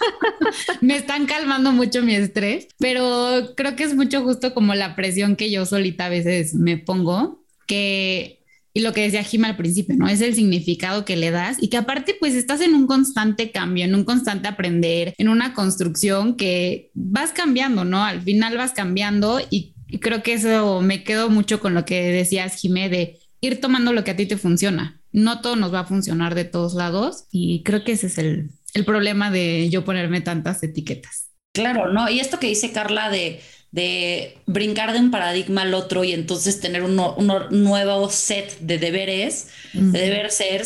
me 0.81 0.97
están 0.97 1.27
calmando 1.27 1.73
mucho 1.73 2.03
mi 2.03 2.15
estrés, 2.15 2.69
pero 2.79 3.55
creo 3.57 3.77
que 3.77 3.85
es 3.85 3.95
mucho 3.95 4.23
justo 4.23 4.55
como 4.55 4.75
la 4.75 4.97
presión 4.97 5.37
que 5.37 5.51
yo 5.51 5.67
solita 5.67 6.07
a 6.07 6.11
veces 6.11 6.55
me 6.55 6.77
pongo, 6.77 7.45
que 7.67 8.38
y 8.79 8.81
lo 8.81 8.93
que 8.93 9.03
decía 9.03 9.25
Jim 9.25 9.45
al 9.45 9.57
principio, 9.57 9.97
¿no? 9.97 10.09
Es 10.09 10.21
el 10.21 10.37
significado 10.37 11.05
que 11.05 11.17
le 11.17 11.33
das 11.33 11.57
y 11.61 11.67
que 11.67 11.79
aparte 11.79 12.15
pues 12.21 12.35
estás 12.35 12.61
en 12.61 12.75
un 12.75 12.87
constante 12.87 13.51
cambio, 13.51 13.85
en 13.85 13.93
un 13.93 14.05
constante 14.05 14.47
aprender, 14.47 15.15
en 15.19 15.29
una 15.29 15.53
construcción 15.53 16.37
que 16.37 16.93
vas 16.95 17.33
cambiando, 17.33 17.85
¿no? 17.85 18.05
Al 18.05 18.23
final 18.23 18.57
vas 18.57 18.71
cambiando 18.71 19.41
y, 19.51 19.75
creo 20.01 20.23
que 20.23 20.35
eso 20.35 20.81
me 20.81 21.03
quedo 21.03 21.29
mucho 21.29 21.59
con 21.59 21.75
lo 21.75 21.85
que 21.85 22.03
decías, 22.13 22.55
Jimé, 22.55 22.89
de 22.89 23.19
ir 23.41 23.61
tomando 23.61 23.93
lo 23.93 24.05
que 24.05 24.13
a 24.13 24.17
ti 24.17 24.27
te 24.27 24.37
funciona. 24.37 25.01
No 25.11 25.41
todo 25.41 25.57
nos 25.57 25.75
va 25.75 25.81
a 25.81 25.87
funcionar 25.87 26.37
de 26.37 26.45
todos 26.45 26.75
lados 26.75 27.25
y 27.33 27.65
creo 27.65 27.83
que 27.83 27.93
ese 27.93 28.07
es 28.07 28.19
el, 28.19 28.53
el 28.75 28.85
problema 28.85 29.33
de 29.33 29.69
yo 29.71 29.85
ponerme 29.85 30.21
tantas 30.21 30.63
etiquetas. 30.63 31.31
Claro, 31.53 31.93
¿no? 31.93 32.09
Y 32.09 32.21
esto 32.21 32.39
que 32.39 32.47
dice 32.47 32.71
Carla 32.71 33.11
de 33.11 33.41
de 33.71 34.39
brincar 34.47 34.93
de 34.93 35.01
un 35.01 35.11
paradigma 35.11 35.63
al 35.63 35.75
otro 35.75 36.05
y 36.05 36.13
entonces 36.13 36.61
tener 36.61 36.83
un 36.83 36.97
nuevo 37.51 38.11
set 38.11 38.59
de 38.61 38.79
deberes, 38.79 39.49
de 39.73 40.01
deber 40.01 40.31
ser, 40.31 40.65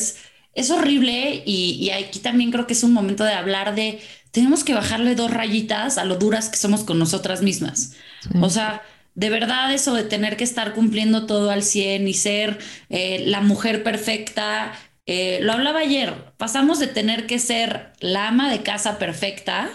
es 0.55 0.71
horrible 0.71 1.43
y, 1.45 1.79
y, 1.81 1.91
aquí 1.91 2.19
también 2.21 2.51
creo 2.51 2.67
que 2.67 2.75
es 2.75 2.85
un 2.85 2.93
momento 2.93 3.25
de 3.25 3.33
hablar 3.33 3.75
de, 3.75 4.01
tenemos 4.31 4.65
que 4.65 4.75
bajarle 4.75 5.15
dos 5.15 5.31
rayitas 5.31 5.99
a 5.99 6.05
lo 6.05 6.17
duras 6.17 6.49
que 6.49 6.57
somos 6.57 6.85
con 6.85 6.99
nosotras 6.99 7.43
mismas. 7.43 7.95
O 8.41 8.51
sea, 8.51 8.83
de 9.15 9.31
verdad 9.31 9.73
eso 9.73 9.95
de 9.95 10.05
tener 10.05 10.37
que 10.37 10.45
estar 10.45 10.75
cumpliendo 10.75 11.27
todo 11.27 11.51
al 11.51 11.63
100 11.63 12.07
y 12.09 12.15
ser 12.15 12.59
eh, 12.89 13.25
la 13.27 13.41
mujer 13.41 13.83
perfecta, 13.83 14.73
eh, 15.07 15.41
lo 15.43 15.53
hablaba 15.53 15.81
ayer, 15.81 16.33
pasamos 16.37 16.79
de 16.79 16.87
tener 16.87 17.27
que 17.27 17.39
ser 17.39 17.93
la 18.01 18.29
ama 18.29 18.51
de 18.51 18.63
casa 18.63 18.99
perfecta 18.99 19.71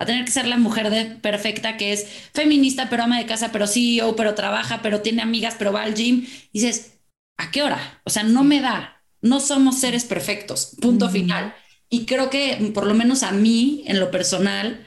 a 0.00 0.06
tener 0.06 0.24
que 0.24 0.30
ser 0.30 0.46
la 0.46 0.56
mujer 0.56 0.88
de, 0.88 1.04
perfecta 1.04 1.76
que 1.76 1.92
es 1.92 2.06
feminista, 2.32 2.88
pero 2.88 3.02
ama 3.02 3.18
de 3.18 3.26
casa, 3.26 3.52
pero 3.52 3.66
CEO, 3.66 4.16
pero 4.16 4.34
trabaja, 4.34 4.80
pero 4.82 5.02
tiene 5.02 5.20
amigas, 5.20 5.56
pero 5.58 5.74
va 5.74 5.82
al 5.82 5.94
gym. 5.94 6.24
Y 6.52 6.60
dices, 6.60 6.98
¿a 7.36 7.50
qué 7.50 7.62
hora? 7.62 8.00
O 8.04 8.10
sea, 8.10 8.22
no 8.22 8.42
me 8.42 8.62
da. 8.62 9.02
No 9.20 9.40
somos 9.40 9.78
seres 9.78 10.06
perfectos. 10.06 10.74
Punto 10.80 11.10
final. 11.10 11.54
Y 11.90 12.06
creo 12.06 12.30
que, 12.30 12.72
por 12.72 12.86
lo 12.86 12.94
menos 12.94 13.22
a 13.22 13.32
mí, 13.32 13.84
en 13.86 14.00
lo 14.00 14.10
personal, 14.10 14.86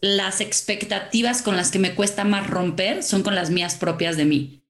las 0.00 0.40
expectativas 0.40 1.42
con 1.42 1.56
las 1.56 1.70
que 1.70 1.78
me 1.78 1.94
cuesta 1.94 2.24
más 2.24 2.48
romper 2.48 3.02
son 3.02 3.22
con 3.22 3.34
las 3.34 3.50
mías 3.50 3.74
propias 3.74 4.16
de 4.16 4.24
mí. 4.24 4.64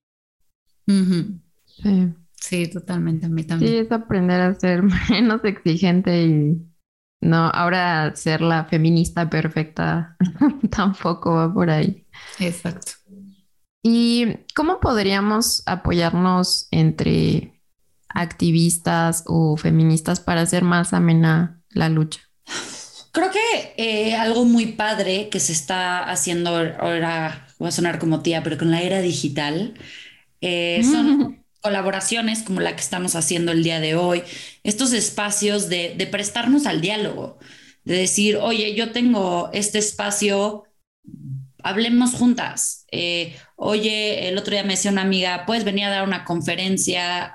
sí. 0.89 2.09
sí, 2.35 2.67
totalmente. 2.67 3.27
A 3.27 3.29
mí 3.29 3.45
también. 3.45 3.71
Sí, 3.71 3.79
es 3.79 3.93
aprender 3.93 4.41
a 4.41 4.55
ser 4.59 4.83
menos 5.11 5.45
exigente 5.45 6.21
y 6.25 6.57
no, 7.25 7.49
ahora 7.49 8.15
ser 8.15 8.41
la 8.41 8.65
feminista 8.65 9.29
perfecta 9.29 10.17
tampoco 10.71 11.35
va 11.35 11.53
por 11.53 11.71
ahí. 11.71 12.07
Exacto. 12.39 12.93
¿Y 13.83 14.39
cómo 14.55 14.81
podríamos 14.81 15.63
apoyarnos 15.67 16.69
entre 16.71 17.61
activistas 18.09 19.25
o 19.27 19.57
feministas 19.57 20.21
para 20.21 20.43
hacer 20.43 20.63
más 20.63 20.93
amena 20.93 21.61
la 21.71 21.89
lucha? 21.89 22.21
Creo 23.13 23.31
que 23.31 23.75
eh, 23.77 24.17
algo 24.17 24.45
muy 24.45 24.73
padre 24.73 25.29
que 25.29 25.41
se 25.41 25.53
está 25.53 26.11
haciendo 26.11 26.51
ahora, 26.51 27.47
voy 27.59 27.69
a 27.69 27.73
sonar 27.73 27.99
como 27.99 28.23
tía, 28.23 28.43
pero 28.43 28.59
con 28.59 28.71
la 28.71 28.83
era 28.83 29.01
digital, 29.01 29.75
eh, 30.41 30.83
son 30.85 31.43
colaboraciones 31.65 32.43
como 32.43 32.61
la 32.61 32.77
que 32.77 32.83
estamos 32.83 33.17
haciendo 33.17 33.51
el 33.51 33.63
día 33.63 33.81
de 33.81 33.97
hoy, 33.97 34.23
estos 34.65 34.93
espacios 34.93 35.71
de, 35.71 36.09
prestarnos 36.13 36.67
al 36.67 36.83
diálogo, 36.83 37.39
de 37.85 37.97
decir, 37.97 38.37
oye, 38.37 38.75
yo 38.75 38.93
tengo 38.93 39.49
este 39.55 39.79
espacio, 39.79 40.65
hablemos 41.63 42.13
juntas. 42.13 42.85
Eh, 42.93 43.35
oye, 43.57 44.29
el 44.29 44.37
otro 44.37 44.53
día 44.53 44.63
me 44.63 44.75
decía 44.75 44.91
una 44.91 45.01
amiga, 45.01 45.47
puedes 45.47 45.65
venir 45.65 45.87
a 45.87 45.91
dar 45.91 46.05
una 46.05 46.25
conferencia 46.25 47.33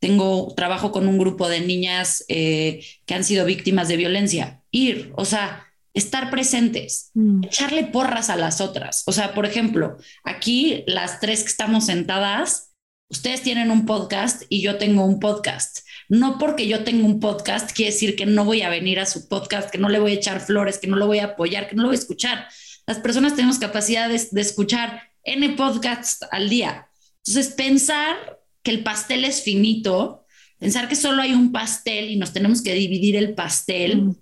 Tengo 0.00 0.52
trabajo 0.56 0.90
con 0.90 1.06
un 1.08 1.16
grupo 1.16 1.48
de 1.48 1.60
niñas 1.60 2.24
eh, 2.28 2.84
que 3.06 3.14
han 3.14 3.24
sido 3.24 3.46
víctimas 3.46 3.86
de 3.86 3.96
violencia. 3.96 4.60
Ir, 4.72 5.12
o 5.16 5.24
sea, 5.24 5.66
estar 5.94 6.30
presentes, 6.30 7.10
mm. 7.14 7.44
echarle 7.44 7.84
porras 7.84 8.28
a 8.28 8.36
las 8.36 8.60
otras. 8.60 9.04
O 9.06 9.12
sea, 9.12 9.34
por 9.34 9.46
ejemplo, 9.46 9.96
aquí 10.24 10.84
las 10.86 11.20
tres 11.20 11.42
que 11.42 11.48
estamos 11.48 11.86
sentadas, 11.86 12.65
Ustedes 13.08 13.42
tienen 13.42 13.70
un 13.70 13.86
podcast 13.86 14.42
y 14.48 14.62
yo 14.62 14.78
tengo 14.78 15.04
un 15.04 15.20
podcast. 15.20 15.86
No 16.08 16.38
porque 16.38 16.66
yo 16.66 16.82
tengo 16.82 17.06
un 17.06 17.20
podcast 17.20 17.70
quiere 17.72 17.92
decir 17.92 18.16
que 18.16 18.26
no 18.26 18.44
voy 18.44 18.62
a 18.62 18.68
venir 18.68 18.98
a 18.98 19.06
su 19.06 19.28
podcast, 19.28 19.70
que 19.70 19.78
no 19.78 19.88
le 19.88 20.00
voy 20.00 20.12
a 20.12 20.14
echar 20.14 20.40
flores, 20.40 20.78
que 20.78 20.88
no 20.88 20.96
lo 20.96 21.06
voy 21.06 21.20
a 21.20 21.26
apoyar, 21.26 21.68
que 21.68 21.76
no 21.76 21.82
lo 21.82 21.88
voy 21.88 21.96
a 21.96 22.00
escuchar. 22.00 22.48
Las 22.86 22.98
personas 22.98 23.34
tenemos 23.34 23.58
capacidad 23.58 24.08
de, 24.08 24.40
escuchar 24.40 25.02
N 25.22 25.50
podcast 25.50 26.24
al 26.30 26.48
día. 26.48 26.88
Entonces, 27.24 27.52
pensar 27.54 28.40
que 28.62 28.70
el 28.72 28.82
pastel 28.82 29.24
es 29.24 29.42
finito, 29.42 30.24
pensar 30.58 30.88
que 30.88 30.96
solo 30.96 31.22
hay 31.22 31.32
un 31.32 31.52
pastel 31.52 32.10
y 32.10 32.16
nos 32.16 32.32
tenemos 32.32 32.62
que 32.62 32.74
dividir 32.74 33.16
el 33.16 33.34
pastel, 33.34 34.16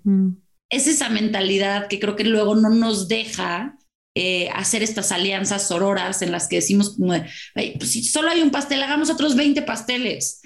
es 0.70 0.86
esa 0.86 1.08
mentalidad 1.08 1.88
que 1.88 2.00
creo 2.00 2.16
que 2.16 2.24
luego 2.24 2.54
no 2.54 2.70
nos 2.70 3.08
deja 3.08 3.78
eh, 4.14 4.48
hacer 4.54 4.82
estas 4.82 5.10
alianzas 5.10 5.66
sororas 5.68 6.22
en 6.22 6.30
las 6.30 6.46
que 6.46 6.56
decimos, 6.56 6.96
pues 6.98 7.90
si 7.90 8.04
solo 8.04 8.30
hay 8.30 8.42
un 8.42 8.50
pastel, 8.50 8.82
hagamos 8.82 9.10
otros 9.10 9.34
20 9.34 9.62
pasteles. 9.62 10.42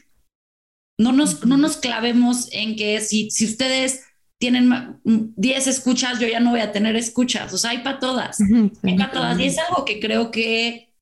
No 0.99 1.13
nos, 1.13 1.45
no 1.45 1.57
nos 1.57 1.77
clavemos 1.77 2.49
en 2.51 2.77
que 2.77 3.01
si, 3.01 3.31
si 3.31 3.45
ustedes 3.45 4.05
tienen 4.39 4.99
10 5.05 5.67
escuchas, 5.67 6.19
yo 6.19 6.27
ya 6.27 6.41
no 6.41 6.51
voy 6.51 6.61
a 6.61 6.73
tener 6.73 6.97
escuchas. 6.97 7.53
O 7.53 7.59
sea, 7.59 7.71
hay 7.71 7.79
para 7.79 7.99
todas. 7.99 8.39
hay 8.83 8.97
para 8.97 9.11
todas. 9.11 9.39
Y 9.39 9.47
es 9.47 9.59
algo 9.59 9.85
que 9.85 10.01
creo 10.01 10.31
que 10.31 10.95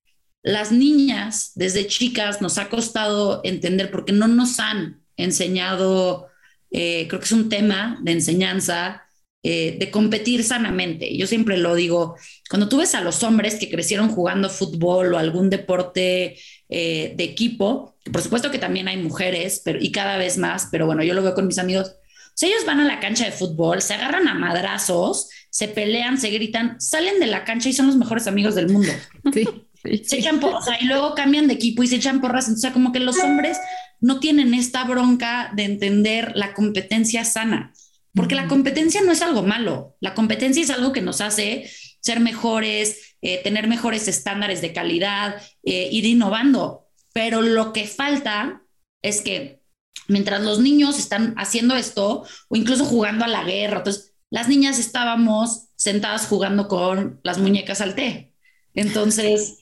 las 0.43 0.73
niñas 0.73 1.53
desde 1.55 1.87
chicas 1.87 2.41
nos 2.41 2.59
ha 2.59 2.69
costado 2.69 3.43
entender 3.45 3.91
porque 3.91 4.13
no 4.13 4.27
nos 4.27 4.59
han 4.59 5.03
enseñado, 5.17 6.29
eh, 6.71 7.07
creo 7.09 7.21
que 7.21 7.27
es 7.27 7.33
un 7.33 7.49
tema 7.49 7.99
de 8.03 8.13
enseñanza 8.13 9.06
eh, 9.49 9.77
de 9.79 9.93
competir 9.93 10.43
sanamente. 10.43 11.17
Yo 11.17 11.29
siempre 11.29 11.57
lo 11.57 11.77
digo, 11.77 12.17
cuando 12.51 12.69
tú 12.69 12.79
ves 12.79 12.97
a 12.97 13.01
los 13.01 13.23
hombres 13.23 13.55
que 13.55 13.71
crecieron 13.71 14.09
jugando 14.09 14.51
fútbol 14.51 15.15
o 15.15 15.19
algún 15.19 15.51
deporte 15.51 16.37
eh, 16.69 17.15
de 17.17 17.23
equipo, 17.23 17.95
por 18.11 18.23
supuesto 18.23 18.51
que 18.51 18.59
también 18.59 18.89
hay 18.89 18.97
mujeres, 18.97 19.63
pero, 19.65 19.79
y 19.81 19.93
cada 19.93 20.17
vez 20.17 20.37
más, 20.37 20.67
pero 20.73 20.87
bueno, 20.87 21.05
yo 21.05 21.15
lo 21.15 21.23
veo 21.23 21.33
con 21.33 21.47
mis 21.47 21.61
amigos. 21.61 21.95
Si 22.35 22.47
ellos 22.47 22.65
van 22.67 22.81
a 22.81 22.87
la 22.87 22.99
cancha 22.99 23.25
de 23.25 23.31
fútbol, 23.31 23.83
se 23.83 23.95
agarran 23.95 24.27
a 24.27 24.35
madrazos, 24.35 25.29
se 25.49 25.69
pelean, 25.69 26.19
se 26.19 26.31
gritan, 26.31 26.81
salen 26.81 27.21
de 27.21 27.29
la 27.29 27.45
cancha 27.45 27.69
y 27.69 27.73
son 27.73 27.87
los 27.87 27.95
mejores 27.95 28.27
amigos 28.27 28.57
del 28.57 28.69
mundo. 28.69 28.91
Sí. 29.33 30.03
Se 30.03 30.19
echan 30.19 30.41
porras 30.41 30.67
y 30.81 30.87
luego 30.87 31.15
cambian 31.15 31.47
de 31.47 31.55
equipo 31.55 31.85
y 31.85 31.87
se 31.87 31.95
echan 31.95 32.21
porras. 32.21 32.49
Entonces, 32.49 32.73
como 32.73 32.91
que 32.91 32.99
los 32.99 33.21
hombres 33.21 33.59
no 34.01 34.19
tienen 34.19 34.55
esta 34.55 34.83
bronca 34.83 35.53
de 35.55 35.63
entender 35.63 36.33
la 36.35 36.55
competencia 36.55 37.25
sana. 37.25 37.73
Porque 38.17 38.35
la 38.35 38.49
competencia 38.49 39.03
no 39.03 39.13
es 39.13 39.21
algo 39.21 39.43
malo, 39.43 39.95
la 40.01 40.15
competencia 40.15 40.63
es 40.63 40.71
algo 40.71 40.91
que 40.91 41.03
nos 41.03 41.21
hace 41.21 41.71
ser 42.01 42.19
mejores, 42.21 43.17
eh, 43.21 43.43
tener 43.43 43.69
mejores 43.69 44.09
estándares 44.09 44.63
de 44.63 44.73
calidad, 44.73 45.37
eh, 45.63 45.91
ir 45.93 46.07
innovando. 46.07 46.89
Pero 47.13 47.43
lo 47.43 47.75
que 47.75 47.87
falta 47.87 48.63
es 49.03 49.21
que 49.21 49.61
mientras 50.09 50.43
los 50.43 50.61
niños 50.61 50.99
están 50.99 51.35
haciendo 51.37 51.77
esto 51.77 52.25
o 52.49 52.57
incluso 52.57 52.87
jugando 52.87 53.27
a 53.27 53.29
la 53.29 53.45
guerra, 53.45 53.79
entonces 53.79 54.15
las 54.31 54.49
niñas 54.49 54.79
estábamos 54.79 55.69
sentadas 55.77 56.27
jugando 56.27 56.69
con 56.69 57.21
las 57.23 57.37
muñecas 57.37 57.83
al 57.83 57.95
té. 57.95 58.33
Entonces, 58.73 59.59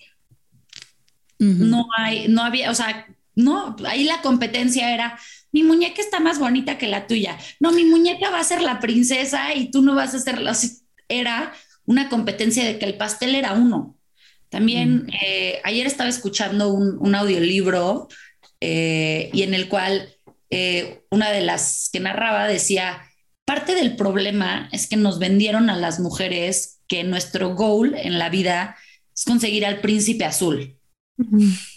no 1.38 1.88
hay, 1.96 2.28
no 2.28 2.42
había, 2.42 2.70
o 2.70 2.74
sea, 2.74 3.06
no, 3.34 3.74
ahí 3.84 4.04
la 4.04 4.22
competencia 4.22 4.94
era, 4.94 5.18
mi 5.54 5.62
muñeca 5.62 6.02
está 6.02 6.18
más 6.18 6.40
bonita 6.40 6.78
que 6.78 6.88
la 6.88 7.06
tuya. 7.06 7.38
No, 7.60 7.70
mi 7.70 7.84
muñeca 7.84 8.28
va 8.28 8.40
a 8.40 8.44
ser 8.44 8.60
la 8.60 8.80
princesa 8.80 9.54
y 9.54 9.70
tú 9.70 9.82
no 9.82 9.94
vas 9.94 10.12
a 10.12 10.18
ser 10.18 10.42
la... 10.42 10.52
Era 11.08 11.54
una 11.86 12.08
competencia 12.08 12.64
de 12.64 12.76
que 12.76 12.86
el 12.86 12.96
pastel 12.96 13.36
era 13.36 13.52
uno. 13.52 13.96
También 14.48 15.04
mm. 15.04 15.10
eh, 15.24 15.60
ayer 15.62 15.86
estaba 15.86 16.10
escuchando 16.10 16.72
un, 16.72 17.14
audiolibro 17.14 18.08
eh, 18.60 19.30
y 19.32 19.42
en 19.42 19.54
el 19.54 19.68
cual 19.68 20.08
eh, 20.50 21.04
una 21.12 21.30
de 21.30 21.42
las 21.42 21.88
que 21.92 22.00
narraba 22.00 22.48
decía, 22.48 23.02
parte 23.44 23.76
del 23.76 23.94
problema 23.94 24.68
es 24.72 24.88
que 24.88 24.96
nos 24.96 25.20
vendieron 25.20 25.70
a 25.70 25.76
las 25.76 26.00
mujeres 26.00 26.80
que 26.88 27.04
nuestro 27.04 27.54
goal 27.54 27.94
en 27.96 28.18
la 28.18 28.28
vida 28.28 28.76
es 29.14 29.24
conseguir 29.24 29.64
al 29.66 29.80
príncipe 29.80 30.24
azul. 30.24 30.76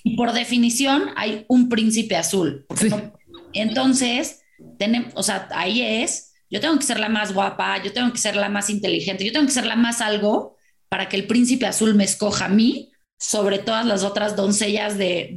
Y 0.03 0.15
por 0.15 0.33
definición 0.33 1.11
hay 1.15 1.45
un 1.47 1.69
príncipe 1.69 2.15
azul. 2.15 2.65
Entonces, 3.62 4.41
tenemos, 4.78 5.13
o 5.15 5.24
sea, 5.24 5.48
ahí 5.52 5.82
es, 5.82 6.34
yo 6.50 6.60
tengo 6.60 6.78
que 6.78 6.86
ser 6.86 7.00
la 7.00 7.10
más 7.10 7.34
guapa, 7.34 7.82
yo 7.84 7.93
tengo 7.93 8.12
que 8.12 8.20
ser 8.20 8.36
la 8.36 8.50
más 8.50 8.70
inteligente, 8.70 9.26
yo 9.26 9.32
tengo 9.32 9.46
que 9.46 9.52
ser 9.52 9.65
la 9.65 9.76
más 9.76 10.02
algo 10.02 10.56
para 10.89 11.10
que 11.10 11.17
el 11.17 11.28
príncipe 11.28 11.65
azul 11.65 11.96
me 11.96 12.06
escoja 12.06 12.46
a 12.46 12.50
mí 12.50 12.91
sobre 13.20 13.60
todas 13.60 13.86
las 13.86 14.04
otras 14.04 14.36
doncellas 14.36 14.98
del, 14.98 15.36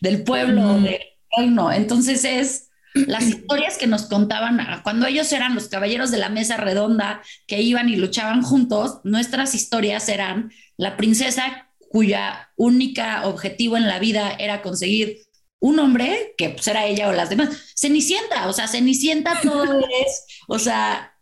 del, 0.00 0.24
pueblo, 0.24 0.74
del 0.80 1.00
reino. 1.36 1.72
Entonces 1.72 2.24
es 2.24 2.70
las 2.94 3.24
historias 3.24 3.76
que 3.76 3.86
nos 3.86 4.02
contaban 4.02 4.60
cuando 4.82 5.06
ellos 5.06 5.32
eran 5.32 5.54
los 5.54 5.68
caballeros 5.68 6.10
de 6.10 6.18
la 6.18 6.28
mesa 6.28 6.56
redonda 6.56 7.22
que 7.46 7.60
iban 7.60 7.88
y 7.88 7.96
luchaban 7.96 8.42
juntos, 8.42 9.00
nuestras 9.02 9.54
historias 9.54 10.08
eran 10.08 10.52
la 10.76 10.96
princesa 10.96 11.70
cuya 11.90 12.50
única 12.56 13.26
objetivo 13.26 13.76
en 13.76 13.86
la 13.88 13.98
vida 13.98 14.36
era 14.38 14.62
conseguir 14.62 15.23
un 15.64 15.78
hombre 15.78 16.34
que 16.36 16.50
pues 16.50 16.68
era 16.68 16.84
ella 16.84 17.08
o 17.08 17.12
las 17.12 17.30
demás. 17.30 17.72
Cenicienta, 17.74 18.48
o 18.48 18.52
sea, 18.52 18.68
Cenicienta 18.68 19.40
todo 19.42 19.80
es, 20.06 20.26
o 20.46 20.58
sea, 20.58 21.16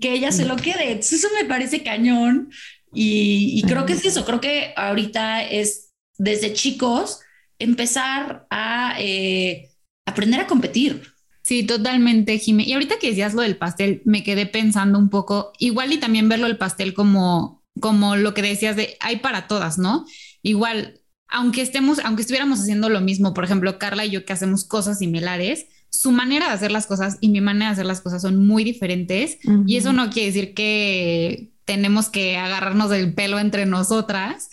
que 0.00 0.12
ella 0.12 0.32
se 0.32 0.44
lo 0.44 0.56
quede. 0.56 0.98
eso 0.98 1.28
me 1.40 1.48
parece 1.48 1.84
cañón 1.84 2.50
y, 2.92 3.62
creo 3.62 3.86
que 3.86 3.92
es 3.92 4.04
eso, 4.04 4.24
creo 4.24 4.40
que 4.40 4.72
ahorita 4.74 5.44
es 5.44 5.92
desde 6.18 6.52
chicos 6.52 7.20
empezar 7.60 8.48
a 8.50 8.96
eh, 8.98 9.70
aprender 10.04 10.40
a 10.40 10.48
competir. 10.48 11.12
Sí, 11.42 11.62
totalmente, 11.62 12.38
Jimé. 12.38 12.64
Y 12.64 12.72
ahorita 12.72 12.98
que 12.98 13.10
decías 13.10 13.34
lo 13.34 13.42
del 13.42 13.56
pastel, 13.56 14.02
me 14.04 14.24
quedé 14.24 14.46
pensando 14.46 14.98
un 14.98 15.10
poco, 15.10 15.52
igual 15.60 15.92
y 15.92 15.98
también 15.98 16.28
verlo 16.28 16.48
el 16.48 16.58
pastel 16.58 16.92
como 16.92 17.62
como 17.80 18.16
lo 18.16 18.34
que 18.34 18.42
decías 18.42 18.74
de 18.74 18.96
hay 19.00 19.18
para 19.18 19.46
todas, 19.48 19.78
¿no? 19.78 20.06
Igual, 20.42 21.00
aunque 21.28 21.62
estemos, 21.62 21.98
aunque 22.00 22.22
estuviéramos 22.22 22.60
haciendo 22.60 22.88
lo 22.88 23.00
mismo, 23.00 23.34
por 23.34 23.44
ejemplo, 23.44 23.78
Carla 23.78 24.04
y 24.04 24.10
yo 24.10 24.24
que 24.24 24.32
hacemos 24.32 24.64
cosas 24.64 24.98
similares, 24.98 25.66
su 25.90 26.12
manera 26.12 26.48
de 26.48 26.52
hacer 26.52 26.72
las 26.72 26.86
cosas 26.86 27.18
y 27.20 27.28
mi 27.28 27.40
manera 27.40 27.66
de 27.66 27.72
hacer 27.72 27.86
las 27.86 28.00
cosas 28.00 28.22
son 28.22 28.46
muy 28.46 28.64
diferentes 28.64 29.38
y 29.66 29.76
eso 29.76 29.92
no 29.92 30.10
quiere 30.10 30.26
decir 30.26 30.54
que 30.54 31.52
tenemos 31.64 32.08
que 32.08 32.36
agarrarnos 32.36 32.90
del 32.90 33.14
pelo 33.14 33.38
entre 33.38 33.66
nosotras 33.66 34.50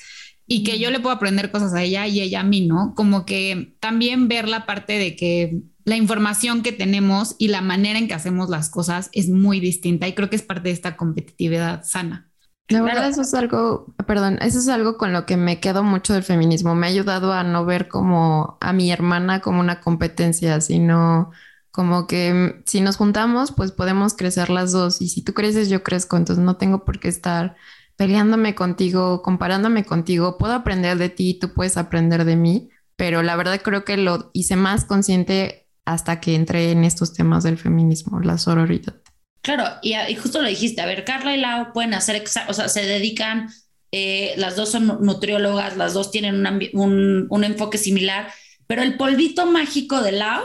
y 0.48 0.64
que 0.64 0.80
yo 0.80 0.92
le 0.92 1.00
puedo 1.00 1.16
aprender 1.16 1.52
cosas 1.52 1.74
a 1.74 1.84
ella 1.84 2.08
y 2.08 2.22
ella 2.22 2.42
a 2.42 2.44
mí, 2.44 2.66
¿no? 2.66 2.94
Como 2.96 3.26
que 3.26 3.76
también 3.80 4.28
ver 4.28 4.48
la 4.48 4.66
parte 4.66 4.98
de 4.98 5.16
que 5.16 5.62
la 5.86 5.96
información 5.96 6.64
que 6.64 6.72
tenemos 6.72 7.36
y 7.38 7.50
la 7.50 7.62
manera 7.62 8.00
en 8.00 8.08
que 8.08 8.14
hacemos 8.14 8.50
las 8.50 8.70
cosas 8.70 9.10
es 9.14 9.30
muy 9.30 9.60
distinta 9.60 10.08
y 10.08 10.14
creo 10.14 10.30
que 10.30 10.36
es 10.36 10.42
parte 10.42 10.70
de 10.70 10.74
esta 10.74 10.96
competitividad 10.96 11.84
sana. 11.84 12.30
La 12.70 12.82
verdad, 12.82 13.10
eso 13.10 13.22
es 13.22 13.34
algo, 13.36 13.94
perdón, 14.08 14.40
eso 14.42 14.58
es 14.58 14.68
algo 14.70 14.98
con 14.98 15.14
lo 15.14 15.26
que 15.28 15.38
me 15.38 15.60
quedo 15.60 15.84
mucho 15.84 16.14
del 16.14 16.24
feminismo. 16.24 16.74
Me 16.76 16.88
ha 16.88 16.90
ayudado 16.90 17.32
a 17.34 17.44
no 17.44 17.66
ver 17.66 17.88
como 17.88 18.58
a 18.62 18.74
mi 18.74 18.92
hermana 18.92 19.42
como 19.42 19.60
una 19.60 19.80
competencia, 19.82 20.60
sino 20.62 21.32
como 21.72 22.08
que 22.08 22.64
si 22.66 22.82
nos 22.82 22.98
juntamos, 22.98 23.52
pues 23.52 23.72
podemos 23.72 24.16
crecer 24.16 24.50
las 24.50 24.72
dos. 24.72 25.02
Y 25.02 25.10
si 25.10 25.22
tú 25.24 25.34
creces, 25.34 25.70
yo 25.70 25.84
crezco. 25.84 26.18
Entonces 26.18 26.44
no 26.44 26.58
tengo 26.58 26.84
por 26.86 27.00
qué 27.00 27.10
estar 27.10 27.56
peleándome 27.96 28.56
contigo, 28.56 29.22
comparándome 29.22 29.86
contigo. 29.86 30.38
Puedo 30.40 30.54
aprender 30.54 30.98
de 30.98 31.10
ti, 31.10 31.38
tú 31.40 31.54
puedes 31.54 31.78
aprender 31.78 32.26
de 32.26 32.36
mí. 32.38 32.70
Pero 32.96 33.22
la 33.24 33.36
verdad 33.36 33.62
creo 33.62 33.84
que 33.86 33.98
lo 33.98 34.32
hice 34.34 34.56
más 34.56 34.86
consciente 34.86 35.70
hasta 35.86 36.20
que 36.22 36.36
entré 36.36 36.72
en 36.72 36.86
estos 36.86 37.14
temas 37.14 37.44
del 37.44 37.58
feminismo, 37.60 38.20
la 38.22 38.38
sororidad. 38.40 39.03
Claro, 39.44 39.66
y, 39.82 39.94
justo 40.16 40.42
lo 40.42 40.48
dijiste, 40.48 40.82
a 40.82 40.86
ver, 40.86 41.04
Carla 41.04 41.36
y 41.36 41.40
Lau 41.40 41.74
pueden 41.74 41.94
hacer, 41.94 42.24
o 42.48 42.54
sea, 42.54 42.70
se 42.70 42.86
dedican, 42.86 43.50
eh, 43.92 44.34
las 44.38 44.56
dos 44.56 44.72
son 44.72 45.00
nutriólogas, 45.02 45.76
las 45.76 45.94
dos 45.94 46.12
tienen 46.12 46.48
un, 46.72 47.28
un, 47.30 47.44
enfoque 47.44 47.78
similar, 47.78 48.32
pero 48.68 48.84
el 48.84 48.96
polvito 48.96 49.46
mágico 49.46 50.02
de 50.02 50.14
Lau 50.14 50.44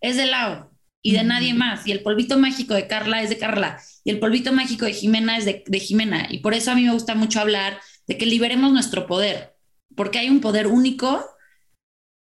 es 0.00 0.16
de 0.16 0.24
Lau 0.24 0.70
y 1.02 1.12
de 1.12 1.24
nadie 1.24 1.52
más, 1.52 1.86
y 1.86 1.92
el 1.92 2.02
polvito 2.02 2.38
mágico 2.38 2.72
de 2.72 2.86
Carla 2.86 3.22
es 3.22 3.28
de 3.28 3.36
Carla, 3.36 3.82
y 4.02 4.10
el 4.10 4.18
polvito 4.18 4.50
mágico 4.50 4.86
de 4.86 4.94
Jimena 4.94 5.36
es 5.36 5.44
de, 5.44 5.62
de 5.66 5.78
Jimena, 5.78 6.28
y 6.30 6.38
por 6.38 6.54
eso 6.54 6.70
a 6.70 6.74
mí 6.74 6.84
me 6.84 6.92
gusta 6.92 7.14
mucho 7.14 7.40
hablar 7.40 7.78
de 8.06 8.16
que 8.16 8.24
liberemos 8.24 8.72
nuestro 8.72 9.06
poder, 9.06 9.56
porque 9.94 10.20
hay 10.20 10.30
un 10.30 10.40
poder 10.40 10.68
único 10.68 11.22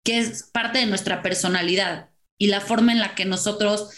que 0.03 0.19
es 0.19 0.43
parte 0.51 0.79
de 0.79 0.87
nuestra 0.87 1.21
personalidad 1.21 2.09
y 2.37 2.47
la 2.47 2.59
forma 2.59 2.91
en 2.91 2.99
la 2.99 3.15
que 3.15 3.25
nosotros 3.25 3.89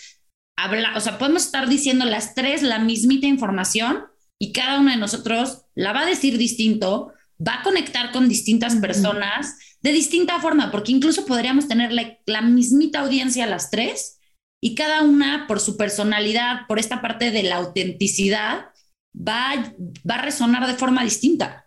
habla, 0.60 0.94
o 0.96 1.00
sea, 1.00 1.18
podemos 1.18 1.46
estar 1.46 1.70
diciendo 1.70 2.06
las 2.06 2.36
tres 2.36 2.62
la 2.62 2.80
mismita 2.80 3.28
información 3.28 4.04
y 4.38 4.52
cada 4.52 4.80
una 4.80 4.92
de 4.92 4.98
nosotros 4.98 5.66
la 5.76 5.94
va 5.94 6.02
a 6.02 6.06
decir 6.06 6.38
distinto, 6.38 7.14
va 7.46 7.56
a 7.56 7.64
conectar 7.64 8.12
con 8.12 8.28
distintas 8.28 8.76
personas 8.76 9.58
de 9.82 9.92
distinta 9.94 10.40
forma, 10.40 10.72
porque 10.72 10.92
incluso 10.92 11.26
podríamos 11.26 11.68
tener 11.68 11.92
la, 12.26 12.42
mismita 12.42 13.00
audiencia 13.00 13.46
las 13.46 13.72
tres 13.72 14.20
y 14.62 14.76
cada 14.76 15.04
una 15.04 15.46
por 15.48 15.62
su 15.62 15.78
personalidad, 15.78 16.68
por 16.68 16.80
esta 16.80 17.02
parte 17.02 17.32
de 17.32 17.44
la 17.44 17.58
autenticidad, 17.58 18.66
va, 19.16 19.74
va 20.10 20.16
a 20.16 20.22
resonar 20.22 20.68
de 20.68 20.74
forma 20.74 21.04
distinta. 21.04 21.66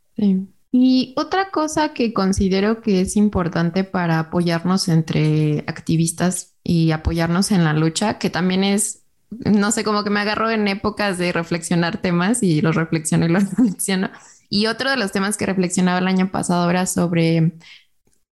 Y 0.71 1.15
otra 1.17 1.51
cosa 1.51 1.95
que 1.95 2.13
considero 2.13 2.83
que 2.83 3.01
es 3.01 3.17
importante 3.17 3.85
para 3.85 4.19
apoyarnos 4.19 4.89
entre 4.89 5.61
activistas 5.67 6.52
y 6.65 6.93
apoyarnos 6.93 7.51
en 7.53 7.65
la 7.65 7.73
lucha, 7.73 8.19
que 8.19 8.31
también 8.31 8.65
es, 8.65 9.05
no 9.31 9.71
sé, 9.73 9.85
como 9.85 10.05
que 10.05 10.11
me 10.11 10.21
agarro 10.21 10.51
en 10.51 10.69
épocas 10.69 11.19
de 11.19 11.33
reflexionar 11.33 11.99
temas 11.99 12.43
y 12.43 12.61
los 12.61 12.77
reflexiono 12.77 13.27
y 13.27 13.29
los 13.29 13.45
reflexiono. 13.57 14.11
Y 14.49 14.67
otro 14.67 14.91
de 14.91 14.97
los 14.97 15.13
temas 15.13 15.37
que 15.37 15.47
reflexionaba 15.47 15.99
el 15.99 16.09
año 16.09 16.31
pasado 16.31 16.69
era 16.71 16.87
sobre 16.87 17.55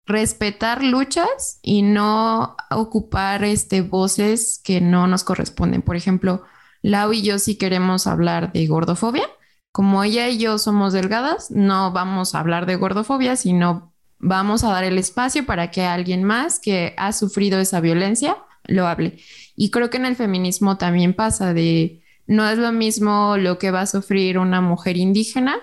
respetar 0.05 0.83
luchas 0.83 1.59
y 1.62 1.81
no 1.81 2.55
ocupar 2.69 3.43
este, 3.43 3.81
voces 3.81 4.62
que 4.63 4.81
no 4.81 5.07
nos 5.07 5.23
corresponden. 5.23 5.81
Por 5.81 5.95
ejemplo, 5.95 6.43
Lau 6.81 7.13
y 7.13 7.21
yo 7.21 7.39
si 7.39 7.57
queremos 7.57 8.07
hablar 8.07 8.51
de 8.51 8.67
gordofobia. 8.67 9.27
Como 9.71 10.03
ella 10.03 10.29
y 10.29 10.38
yo 10.38 10.59
somos 10.59 10.93
delgadas, 10.93 11.49
no 11.49 11.91
vamos 11.91 12.36
a 12.36 12.39
hablar 12.39 12.67
de 12.67 12.75
gordofobia, 12.75 13.36
sino 13.36 13.92
vamos 14.23 14.63
a 14.63 14.69
dar 14.69 14.83
el 14.86 14.97
espacio 14.97 15.45
para 15.45 15.69
que 15.69 15.83
alguien 15.83 16.23
más 16.23 16.59
que 16.59 16.93
ha 16.97 17.12
sufrido 17.12 17.59
esa 17.59 17.81
violencia 17.81 18.38
lo 18.65 18.88
hable. 18.88 19.19
Y 19.55 19.69
creo 19.69 19.89
que 19.89 19.97
en 19.97 20.05
el 20.05 20.15
feminismo 20.15 20.77
también 20.77 21.13
pasa 21.13 21.53
de, 21.53 22.01
no 22.25 22.47
es 22.47 22.57
lo 22.57 22.71
mismo 22.71 23.36
lo 23.38 23.59
que 23.59 23.71
va 23.71 23.81
a 23.81 23.86
sufrir 23.86 24.39
una 24.39 24.62
mujer 24.62 24.97
indígena 24.97 25.57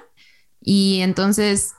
y 0.60 1.00
entonces 1.00 1.72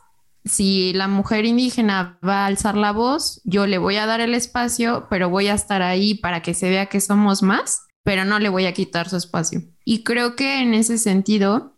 si 0.43 0.91
la 0.93 1.07
mujer 1.07 1.45
indígena 1.45 2.17
va 2.27 2.43
a 2.43 2.45
alzar 2.47 2.75
la 2.75 2.91
voz, 2.91 3.41
yo 3.43 3.67
le 3.67 3.77
voy 3.77 3.97
a 3.97 4.07
dar 4.07 4.21
el 4.21 4.33
espacio, 4.33 5.05
pero 5.07 5.29
voy 5.29 5.47
a 5.47 5.53
estar 5.53 5.83
ahí 5.83 6.15
para 6.15 6.41
que 6.41 6.55
se 6.55 6.69
vea 6.71 6.87
que 6.87 6.99
somos 6.99 7.43
más, 7.43 7.85
pero 8.03 8.25
no 8.25 8.39
le 8.39 8.49
voy 8.49 8.65
a 8.65 8.73
quitar 8.73 9.07
su 9.07 9.17
espacio. 9.17 9.61
Y 9.85 10.03
creo 10.03 10.35
que 10.35 10.61
en 10.61 10.73
ese 10.73 10.97
sentido, 10.97 11.77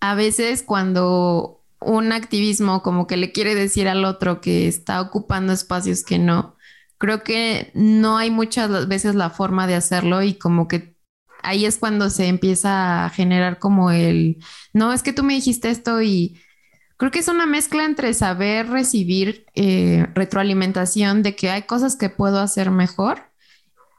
a 0.00 0.14
veces 0.14 0.62
cuando 0.62 1.61
un 1.84 2.12
activismo 2.12 2.82
como 2.82 3.06
que 3.06 3.16
le 3.16 3.32
quiere 3.32 3.54
decir 3.54 3.88
al 3.88 4.04
otro 4.04 4.40
que 4.40 4.68
está 4.68 5.00
ocupando 5.00 5.52
espacios 5.52 6.04
que 6.04 6.18
no. 6.18 6.56
Creo 6.98 7.22
que 7.24 7.72
no 7.74 8.16
hay 8.18 8.30
muchas 8.30 8.88
veces 8.88 9.14
la 9.14 9.30
forma 9.30 9.66
de 9.66 9.74
hacerlo 9.74 10.22
y 10.22 10.34
como 10.34 10.68
que 10.68 10.96
ahí 11.42 11.66
es 11.66 11.78
cuando 11.78 12.10
se 12.10 12.26
empieza 12.28 13.04
a 13.04 13.10
generar 13.10 13.58
como 13.58 13.90
el, 13.90 14.38
no, 14.72 14.92
es 14.92 15.02
que 15.02 15.12
tú 15.12 15.24
me 15.24 15.34
dijiste 15.34 15.70
esto 15.70 16.00
y 16.02 16.40
creo 16.96 17.10
que 17.10 17.18
es 17.18 17.28
una 17.28 17.46
mezcla 17.46 17.84
entre 17.84 18.14
saber 18.14 18.68
recibir 18.68 19.46
eh, 19.54 20.06
retroalimentación 20.14 21.22
de 21.22 21.34
que 21.36 21.50
hay 21.50 21.62
cosas 21.62 21.96
que 21.96 22.10
puedo 22.10 22.38
hacer 22.40 22.70
mejor 22.70 23.31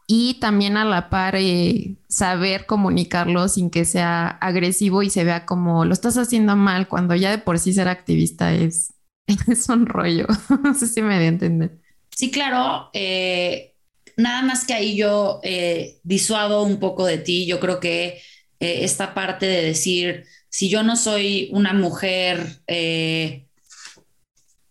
y 0.07 0.35
también 0.35 0.77
a 0.77 0.85
la 0.85 1.09
par 1.09 1.35
eh, 1.35 1.95
saber 2.07 2.65
comunicarlo 2.65 3.47
sin 3.47 3.69
que 3.69 3.85
sea 3.85 4.27
agresivo 4.27 5.03
y 5.03 5.09
se 5.09 5.23
vea 5.23 5.45
como 5.45 5.85
lo 5.85 5.93
estás 5.93 6.17
haciendo 6.17 6.55
mal 6.55 6.87
cuando 6.87 7.15
ya 7.15 7.31
de 7.31 7.37
por 7.37 7.59
sí 7.59 7.73
ser 7.73 7.87
activista 7.87 8.53
es, 8.53 8.93
es 9.47 9.69
un 9.69 9.85
rollo. 9.85 10.27
no 10.63 10.73
sé 10.73 10.87
si 10.87 11.01
me 11.01 11.19
di 11.19 11.25
a 11.25 11.29
entender. 11.29 11.79
Sí, 12.15 12.31
claro. 12.31 12.89
Eh, 12.93 13.75
nada 14.17 14.41
más 14.43 14.65
que 14.65 14.73
ahí 14.73 14.95
yo 14.95 15.39
eh, 15.43 15.99
disuado 16.03 16.63
un 16.63 16.79
poco 16.79 17.05
de 17.05 17.17
ti. 17.17 17.45
Yo 17.45 17.59
creo 17.59 17.79
que 17.79 18.21
esta 18.59 19.13
parte 19.13 19.45
de 19.45 19.61
decir, 19.61 20.23
si 20.47 20.69
yo 20.69 20.83
no 20.83 20.95
soy 20.95 21.49
una 21.51 21.73
mujer 21.73 22.61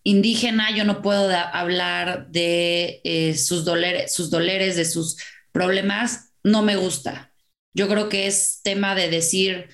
indígena, 0.04 0.74
yo 0.74 0.84
no 0.84 1.02
puedo 1.02 1.30
hablar 1.30 2.28
de 2.30 3.00
eh, 3.04 3.36
sus, 3.36 3.64
dolores, 3.64 4.12
sus 4.12 4.30
doleres, 4.30 4.76
de 4.76 4.84
sus 4.84 5.16
problemas, 5.52 6.32
no 6.42 6.62
me 6.62 6.76
gusta. 6.76 7.32
Yo 7.74 7.88
creo 7.88 8.08
que 8.08 8.26
es 8.26 8.60
tema 8.62 8.94
de 8.94 9.08
decir, 9.08 9.68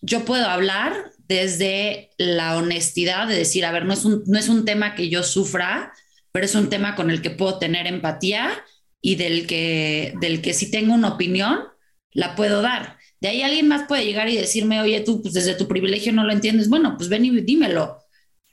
yo 0.00 0.24
puedo 0.24 0.46
hablar 0.48 1.12
desde 1.26 2.10
la 2.18 2.56
honestidad, 2.56 3.26
de 3.26 3.36
decir, 3.36 3.64
a 3.64 3.72
ver, 3.72 3.84
no 3.84 3.94
es 3.94 4.04
un, 4.04 4.22
no 4.26 4.38
es 4.38 4.48
un 4.48 4.64
tema 4.64 4.94
que 4.94 5.08
yo 5.08 5.22
sufra, 5.22 5.92
pero 6.32 6.46
es 6.46 6.54
un 6.54 6.68
tema 6.68 6.94
con 6.94 7.10
el 7.10 7.22
que 7.22 7.30
puedo 7.30 7.58
tener 7.58 7.86
empatía 7.86 8.50
y 9.00 9.16
del 9.16 9.46
que, 9.46 10.14
del 10.20 10.40
que 10.40 10.54
si 10.54 10.70
tengo 10.70 10.94
una 10.94 11.08
opinión, 11.08 11.60
la 12.12 12.36
puedo 12.36 12.62
dar. 12.62 12.98
De 13.20 13.28
ahí 13.28 13.42
alguien 13.42 13.68
más 13.68 13.86
puede 13.88 14.04
llegar 14.04 14.28
y 14.28 14.36
decirme, 14.36 14.80
oye, 14.80 15.00
tú, 15.00 15.22
pues 15.22 15.34
desde 15.34 15.54
tu 15.54 15.66
privilegio 15.66 16.12
no 16.12 16.24
lo 16.24 16.32
entiendes. 16.32 16.68
Bueno, 16.68 16.94
pues 16.96 17.08
ven 17.08 17.24
y 17.24 17.40
dímelo 17.40 18.03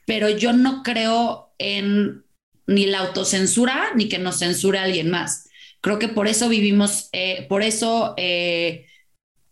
pero 0.05 0.29
yo 0.29 0.53
no 0.53 0.83
creo 0.83 1.53
en 1.57 2.23
ni 2.67 2.85
la 2.85 2.99
autocensura 2.99 3.89
ni 3.95 4.07
que 4.07 4.19
nos 4.19 4.39
censure 4.39 4.79
alguien 4.79 5.09
más. 5.09 5.49
Creo 5.81 5.99
que 5.99 6.07
por 6.07 6.27
eso 6.27 6.47
vivimos, 6.47 7.09
eh, 7.11 7.45
por 7.49 7.63
eso 7.63 8.13
eh, 8.17 8.85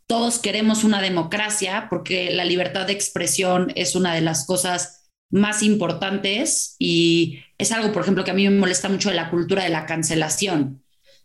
todos 0.08 0.40
queremos 0.40 0.84
una 0.84 1.02
democracia, 1.02 1.88
porque 1.90 2.32
la 2.32 2.46
libertad 2.46 2.88
de 2.88 2.94
expresión 2.94 3.72
es 3.76 3.96
una 3.96 4.14
de 4.14 4.22
las 4.22 4.46
cosas 4.46 5.10
más 5.32 5.62
importantes 5.62 6.76
y 6.80 7.40
es 7.58 7.72
algo, 7.72 7.92
por 7.92 8.02
ejemplo, 8.02 8.24
que 8.24 8.32
a 8.32 8.36
mí 8.36 8.48
me 8.48 8.58
molesta 8.58 8.90
mucho 8.90 9.10
de 9.10 9.16
la 9.16 9.30
cultura 9.30 9.64
de 9.64 9.70
la 9.70 9.86
cancelación, 9.86 10.84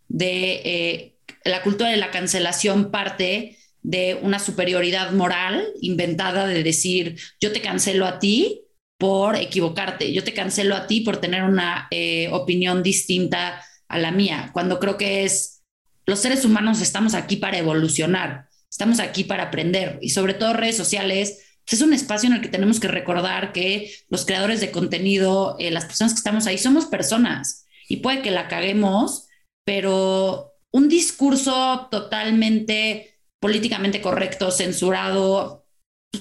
de 0.09 0.61
eh, 0.65 1.17
la 1.45 1.63
cultura 1.63 1.91
de 1.91 1.97
la 1.97 2.11
cancelación 2.11 2.91
parte 2.91 3.57
de 3.83 4.19
una 4.23 4.39
superioridad 4.39 5.13
moral 5.13 5.67
inventada 5.81 6.47
de 6.47 6.63
decir, 6.63 7.19
yo 7.41 7.53
te 7.53 7.61
cancelo 7.61 8.07
a 8.07 8.19
ti 8.19 8.64
por 8.99 9.37
equivocarte, 9.37 10.13
yo 10.13 10.25
te 10.25 10.35
cancelo 10.35 10.77
a 10.77 10.87
ti 10.87 11.01
por 11.01 11.19
tener 11.19 11.43
una 11.43 11.89
eh, 11.91 12.29
opinión 12.33 12.83
distinta 12.83 13.63
a 13.89 13.99
la 13.99 14.11
mía, 14.11 14.51
cuando 14.53 14.79
creo 14.79 14.97
que 14.97 15.25
es, 15.25 15.63
los 16.07 16.21
seres 16.21 16.45
humanos 16.45 16.81
estamos 16.81 17.15
aquí 17.15 17.37
para 17.37 17.59
evolucionar, 17.59 18.49
estamos 18.71 19.01
aquí 19.01 19.25
para 19.25 19.45
aprender 19.45 19.99
y 20.03 20.11
sobre 20.11 20.35
todo 20.35 20.53
redes 20.53 20.77
sociales. 20.77 21.41
Pues, 21.65 21.81
es 21.81 21.87
un 21.87 21.95
espacio 21.95 22.29
en 22.29 22.35
el 22.35 22.43
que 22.43 22.49
tenemos 22.49 22.79
que 22.79 22.89
recordar 22.89 23.53
que 23.53 23.91
los 24.09 24.27
creadores 24.27 24.61
de 24.61 24.71
contenido, 24.71 25.57
eh, 25.59 25.71
las 25.71 25.87
personas 25.87 26.13
que 26.13 26.19
estamos 26.19 26.47
ahí, 26.47 26.59
somos 26.59 26.87
personas 26.87 27.67
y 27.89 27.99
puede 27.99 28.23
que 28.23 28.31
la 28.31 28.49
caguemos, 28.49 29.29
pero 29.65 30.53
un 30.73 30.89
discurso 30.89 31.89
totalmente 31.91 33.19
políticamente 33.41 34.01
correcto, 34.01 34.51
censurado, 34.51 35.67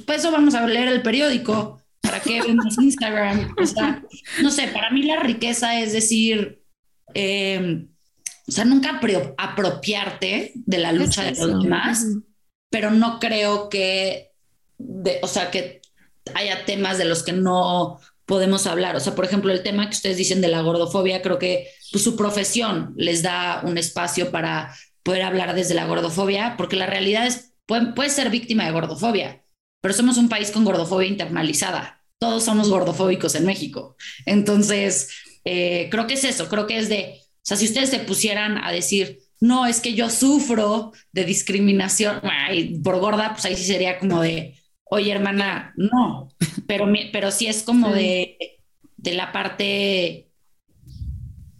pues 0.05 0.19
eso 0.19 0.31
vamos 0.31 0.55
a 0.55 0.65
leer 0.65 0.87
el 0.87 1.01
periódico. 1.01 1.82
¿Para 2.03 2.19
qué 2.19 2.41
vemos 2.41 2.77
Instagram? 2.77 3.55
O 3.57 3.65
sea, 3.65 4.03
no 4.41 4.51
sé, 4.51 4.67
para 4.67 4.91
mí 4.91 5.03
la 5.03 5.21
riqueza 5.21 5.79
es 5.79 5.93
decir, 5.93 6.61
eh, 7.13 7.85
o 8.47 8.51
sea, 8.51 8.65
nunca 8.65 8.99
apropiarte 9.37 10.51
de 10.53 10.77
la 10.77 10.91
lucha 10.91 11.23
de 11.23 11.31
los 11.31 11.63
demás, 11.63 12.05
pero 12.69 12.91
no 12.91 13.19
creo 13.19 13.69
que, 13.69 14.31
de, 14.77 15.19
o 15.21 15.27
sea, 15.27 15.49
que 15.49 15.81
haya 16.35 16.65
temas 16.65 16.97
de 16.97 17.05
los 17.05 17.23
que 17.23 17.31
no 17.31 17.99
podemos 18.25 18.67
hablar. 18.67 18.95
O 18.97 18.99
sea, 18.99 19.15
por 19.15 19.25
ejemplo, 19.25 19.51
el 19.51 19.63
tema 19.63 19.89
que 19.89 19.95
ustedes 19.95 20.17
dicen 20.17 20.41
de 20.41 20.49
la 20.49 20.61
gordofobia, 20.61 21.21
creo 21.21 21.39
que 21.39 21.69
pues, 21.91 22.03
su 22.03 22.17
profesión 22.17 22.93
les 22.97 23.23
da 23.23 23.61
un 23.63 23.77
espacio 23.77 24.29
para 24.29 24.75
poder 25.03 25.21
hablar 25.21 25.55
desde 25.55 25.73
la 25.73 25.85
gordofobia, 25.85 26.55
porque 26.57 26.75
la 26.75 26.85
realidad 26.85 27.25
es, 27.25 27.53
puede, 27.65 27.93
puede 27.93 28.09
ser 28.09 28.29
víctima 28.29 28.65
de 28.65 28.71
gordofobia, 28.71 29.42
pero 29.83 29.93
somos 29.93 30.17
un 30.17 30.29
país 30.29 30.49
con 30.49 30.63
gordofobia 30.63 31.09
internalizada. 31.09 32.01
Todos 32.17 32.45
somos 32.45 32.69
gordofóbicos 32.69 33.35
en 33.35 33.45
México. 33.45 33.97
Entonces, 34.25 35.09
eh, 35.43 35.89
creo 35.91 36.07
que 36.07 36.13
es 36.13 36.23
eso, 36.23 36.47
creo 36.47 36.67
que 36.67 36.77
es 36.77 36.87
de, 36.87 37.17
o 37.19 37.41
sea, 37.41 37.57
si 37.57 37.65
ustedes 37.65 37.89
se 37.89 37.99
pusieran 37.99 38.63
a 38.63 38.71
decir, 38.71 39.19
no, 39.41 39.65
es 39.65 39.81
que 39.81 39.93
yo 39.93 40.09
sufro 40.09 40.93
de 41.11 41.25
discriminación 41.25 42.21
por 42.81 42.99
gorda, 42.99 43.33
pues 43.33 43.43
ahí 43.43 43.57
sí 43.57 43.65
sería 43.65 43.99
como 43.99 44.21
de, 44.21 44.57
oye 44.85 45.11
hermana, 45.11 45.73
no, 45.75 46.29
pero, 46.65 46.87
pero 47.11 47.29
sí 47.29 47.47
es 47.47 47.61
como 47.61 47.91
de, 47.91 48.37
de 48.95 49.13
la 49.13 49.33
parte... 49.33 50.29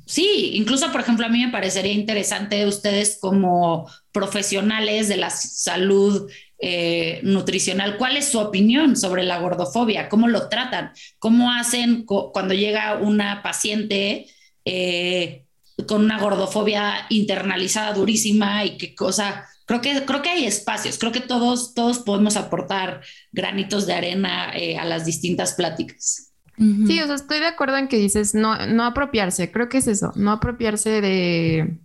Sí, 0.05 0.51
incluso, 0.53 0.93
por 0.93 1.01
ejemplo, 1.01 1.25
a 1.25 1.29
mí 1.29 1.45
me 1.45 1.51
parecería 1.51 1.91
interesante 1.91 2.65
ustedes 2.65 3.17
como 3.19 3.89
profesionales 4.13 5.09
de 5.09 5.17
la 5.17 5.29
salud 5.29 6.29
eh, 6.59 7.19
nutricional, 7.23 7.97
¿cuál 7.97 8.17
es 8.17 8.29
su 8.29 8.39
opinión 8.39 8.95
sobre 8.95 9.23
la 9.23 9.39
gordofobia? 9.39 10.09
¿Cómo 10.09 10.27
lo 10.27 10.49
tratan? 10.49 10.91
¿Cómo 11.19 11.51
hacen 11.51 12.05
cuando 12.05 12.53
llega 12.53 12.97
una 12.97 13.43
paciente 13.43 14.27
eh, 14.65 15.45
con 15.87 16.05
una 16.05 16.19
gordofobia 16.19 17.05
internalizada 17.09 17.93
durísima 17.93 18.63
y 18.65 18.77
qué 18.77 18.95
cosa? 18.95 19.47
creo 19.65 19.81
que, 19.81 20.05
creo 20.05 20.21
que 20.21 20.29
hay 20.29 20.45
espacios, 20.45 20.97
creo 20.97 21.11
que 21.11 21.21
todos, 21.21 21.73
todos 21.73 21.99
podemos 21.99 22.35
aportar 22.37 23.01
granitos 23.31 23.87
de 23.87 23.93
arena 23.93 24.51
eh, 24.55 24.77
a 24.77 24.85
las 24.85 25.05
distintas 25.05 25.53
pláticas. 25.53 26.31
Sí, 26.55 26.99
o 27.01 27.07
sea, 27.07 27.15
estoy 27.15 27.39
de 27.39 27.47
acuerdo 27.47 27.77
en 27.77 27.87
que 27.87 27.97
dices 27.97 28.35
no, 28.35 28.67
no 28.67 28.85
apropiarse, 28.85 29.51
creo 29.51 29.69
que 29.69 29.79
es 29.79 29.87
eso, 29.87 30.11
no 30.15 30.31
apropiarse 30.31 31.01
de, 31.01 31.79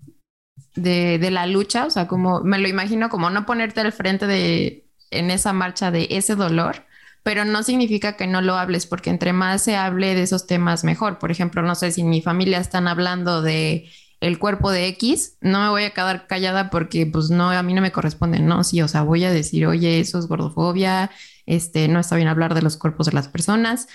de, 0.74 1.18
de, 1.18 1.30
la 1.30 1.46
lucha, 1.46 1.86
o 1.86 1.90
sea, 1.90 2.06
como 2.06 2.40
me 2.40 2.58
lo 2.58 2.68
imagino 2.68 3.08
como 3.08 3.30
no 3.30 3.46
ponerte 3.46 3.80
al 3.80 3.92
frente 3.92 4.26
de 4.26 4.84
en 5.10 5.30
esa 5.30 5.52
marcha 5.52 5.90
de 5.90 6.08
ese 6.10 6.34
dolor, 6.34 6.84
pero 7.22 7.44
no 7.44 7.62
significa 7.62 8.16
que 8.16 8.26
no 8.26 8.40
lo 8.40 8.56
hables, 8.56 8.86
porque 8.86 9.10
entre 9.10 9.32
más 9.32 9.62
se 9.62 9.76
hable 9.76 10.14
de 10.14 10.22
esos 10.22 10.46
temas, 10.46 10.84
mejor. 10.84 11.18
Por 11.18 11.30
ejemplo, 11.30 11.62
no 11.62 11.74
sé 11.74 11.92
si 11.92 12.02
en 12.02 12.10
mi 12.10 12.22
familia 12.22 12.58
están 12.58 12.88
hablando 12.88 13.42
de 13.42 13.90
el 14.20 14.38
cuerpo 14.38 14.70
de 14.70 14.88
X, 14.88 15.36
no 15.40 15.60
me 15.60 15.68
voy 15.68 15.84
a 15.84 15.90
quedar 15.90 16.26
callada 16.26 16.70
porque 16.70 17.06
pues 17.06 17.30
no, 17.30 17.50
a 17.50 17.62
mí 17.62 17.72
no 17.74 17.80
me 17.82 17.92
corresponde, 17.92 18.40
no, 18.40 18.64
sí, 18.64 18.82
o 18.82 18.88
sea, 18.88 19.02
voy 19.02 19.24
a 19.24 19.30
decir, 19.30 19.66
oye, 19.66 20.00
eso 20.00 20.18
es 20.18 20.26
gordofobia, 20.26 21.10
este, 21.46 21.86
no 21.88 22.00
está 22.00 22.16
bien 22.16 22.28
hablar 22.28 22.54
de 22.54 22.62
los 22.62 22.76
cuerpos 22.76 23.06
de 23.06 23.12
las 23.12 23.28
personas, 23.28 23.86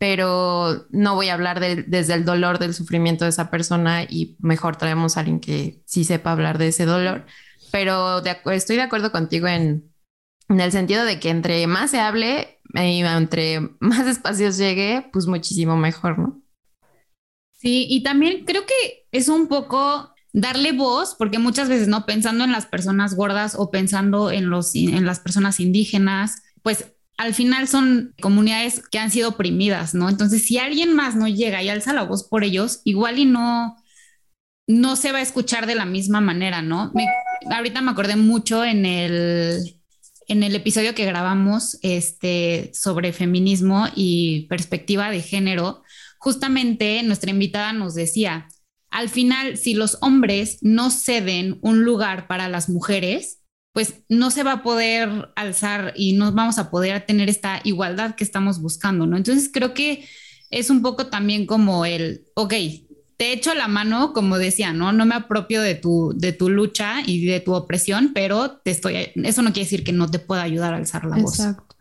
pero 0.00 0.86
no 0.88 1.14
voy 1.14 1.28
a 1.28 1.34
hablar 1.34 1.60
desde 1.60 2.14
el 2.14 2.24
dolor 2.24 2.58
del 2.58 2.72
sufrimiento 2.72 3.26
de 3.26 3.28
esa 3.28 3.50
persona 3.50 4.04
y 4.04 4.34
mejor 4.40 4.76
traemos 4.76 5.16
a 5.16 5.20
alguien 5.20 5.40
que 5.40 5.82
sí 5.84 6.04
sepa 6.04 6.32
hablar 6.32 6.56
de 6.56 6.68
ese 6.68 6.86
dolor, 6.86 7.26
pero 7.70 8.24
estoy 8.50 8.76
de 8.76 8.82
acuerdo 8.82 9.12
contigo 9.12 9.46
en, 9.46 9.92
en 10.48 10.58
el 10.58 10.72
sentido 10.72 11.04
de 11.04 11.20
que 11.20 11.28
entre 11.28 11.66
más 11.66 11.90
se 11.90 12.00
hable 12.00 12.62
y 12.72 13.00
entre 13.00 13.60
más 13.80 14.06
espacios 14.06 14.56
llegue, 14.56 15.06
pues 15.12 15.26
muchísimo 15.26 15.76
mejor, 15.76 16.18
¿no? 16.18 16.42
Sí, 17.52 17.86
y 17.90 18.02
también 18.02 18.46
creo 18.46 18.64
que 18.64 19.06
es 19.12 19.28
un 19.28 19.48
poco 19.48 20.14
darle 20.32 20.72
voz, 20.72 21.14
porque 21.14 21.38
muchas 21.38 21.68
veces, 21.68 21.88
¿no? 21.88 22.06
Pensando 22.06 22.44
en 22.44 22.52
las 22.52 22.64
personas 22.64 23.14
gordas 23.16 23.54
o 23.54 23.70
pensando 23.70 24.30
en, 24.30 24.48
los, 24.48 24.74
en 24.74 25.04
las 25.04 25.20
personas 25.20 25.60
indígenas, 25.60 26.42
pues 26.62 26.86
al 27.20 27.34
final 27.34 27.68
son 27.68 28.14
comunidades 28.22 28.80
que 28.90 28.98
han 28.98 29.10
sido 29.10 29.28
oprimidas, 29.28 29.94
¿no? 29.94 30.08
Entonces, 30.08 30.42
si 30.46 30.56
alguien 30.56 30.94
más 30.94 31.16
no 31.16 31.28
llega 31.28 31.62
y 31.62 31.68
alza 31.68 31.92
la 31.92 32.04
voz 32.04 32.26
por 32.26 32.44
ellos, 32.44 32.80
igual 32.84 33.18
y 33.18 33.26
no, 33.26 33.76
no 34.66 34.96
se 34.96 35.12
va 35.12 35.18
a 35.18 35.22
escuchar 35.22 35.66
de 35.66 35.74
la 35.74 35.84
misma 35.84 36.22
manera, 36.22 36.62
¿no? 36.62 36.90
ahorita 37.50 37.82
me 37.82 37.90
acordé 37.90 38.16
mucho 38.16 38.64
en 38.64 38.86
el, 38.86 39.82
en 40.28 40.42
el 40.42 40.54
episodio 40.54 40.94
que 40.94 41.04
grabamos 41.04 41.78
este, 41.82 42.70
sobre 42.72 43.12
feminismo 43.12 43.86
y 43.94 44.46
perspectiva 44.48 45.10
de 45.10 45.20
género, 45.20 45.82
justamente 46.18 47.02
nuestra 47.02 47.32
invitada 47.32 47.74
nos 47.74 47.94
decía, 47.94 48.48
al 48.88 49.10
final, 49.10 49.58
si 49.58 49.74
los 49.74 49.98
hombres 50.00 50.56
no 50.62 50.88
ceden 50.88 51.58
un 51.60 51.84
lugar 51.84 52.28
para 52.28 52.48
las 52.48 52.70
mujeres, 52.70 53.39
pues 53.72 54.02
no 54.08 54.30
se 54.30 54.42
va 54.42 54.52
a 54.52 54.62
poder 54.62 55.30
alzar 55.36 55.92
y 55.96 56.14
no 56.14 56.32
vamos 56.32 56.58
a 56.58 56.70
poder 56.70 57.06
tener 57.06 57.28
esta 57.28 57.60
igualdad 57.64 58.14
que 58.14 58.24
estamos 58.24 58.60
buscando, 58.60 59.06
¿no? 59.06 59.16
Entonces 59.16 59.50
creo 59.52 59.74
que 59.74 60.06
es 60.50 60.70
un 60.70 60.82
poco 60.82 61.06
también 61.06 61.46
como 61.46 61.84
el, 61.84 62.24
ok, 62.34 62.54
te 63.16 63.32
echo 63.32 63.54
la 63.54 63.68
mano, 63.68 64.12
como 64.12 64.38
decía, 64.38 64.72
¿no? 64.72 64.92
No 64.92 65.06
me 65.06 65.14
apropio 65.14 65.62
de 65.62 65.74
tu, 65.74 66.12
de 66.16 66.32
tu 66.32 66.48
lucha 66.48 67.02
y 67.04 67.26
de 67.26 67.40
tu 67.40 67.54
opresión, 67.54 68.12
pero 68.14 68.52
te 68.64 68.70
estoy, 68.70 69.12
eso 69.14 69.42
no 69.42 69.52
quiere 69.52 69.66
decir 69.66 69.84
que 69.84 69.92
no 69.92 70.10
te 70.10 70.18
pueda 70.18 70.42
ayudar 70.42 70.74
a 70.74 70.78
alzar 70.78 71.04
la 71.04 71.18
voz. 71.18 71.38
Exacto. 71.38 71.76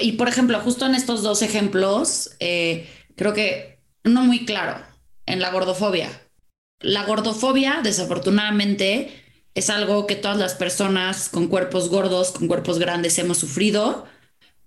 y, 0.00 0.12
por 0.12 0.28
ejemplo, 0.28 0.58
justo 0.60 0.84
en 0.84 0.94
estos 0.94 1.22
dos 1.22 1.42
ejemplos, 1.42 2.32
eh, 2.40 2.88
creo 3.16 3.32
que 3.32 3.78
no 4.04 4.24
muy 4.24 4.44
claro 4.44 4.84
en 5.26 5.40
la 5.40 5.50
gordofobia. 5.50 6.08
La 6.80 7.04
gordofobia, 7.04 7.80
desafortunadamente, 7.82 9.19
es 9.54 9.70
algo 9.70 10.06
que 10.06 10.16
todas 10.16 10.38
las 10.38 10.54
personas 10.54 11.28
con 11.28 11.48
cuerpos 11.48 11.88
gordos, 11.88 12.32
con 12.32 12.48
cuerpos 12.48 12.78
grandes 12.78 13.18
hemos 13.18 13.38
sufrido, 13.38 14.06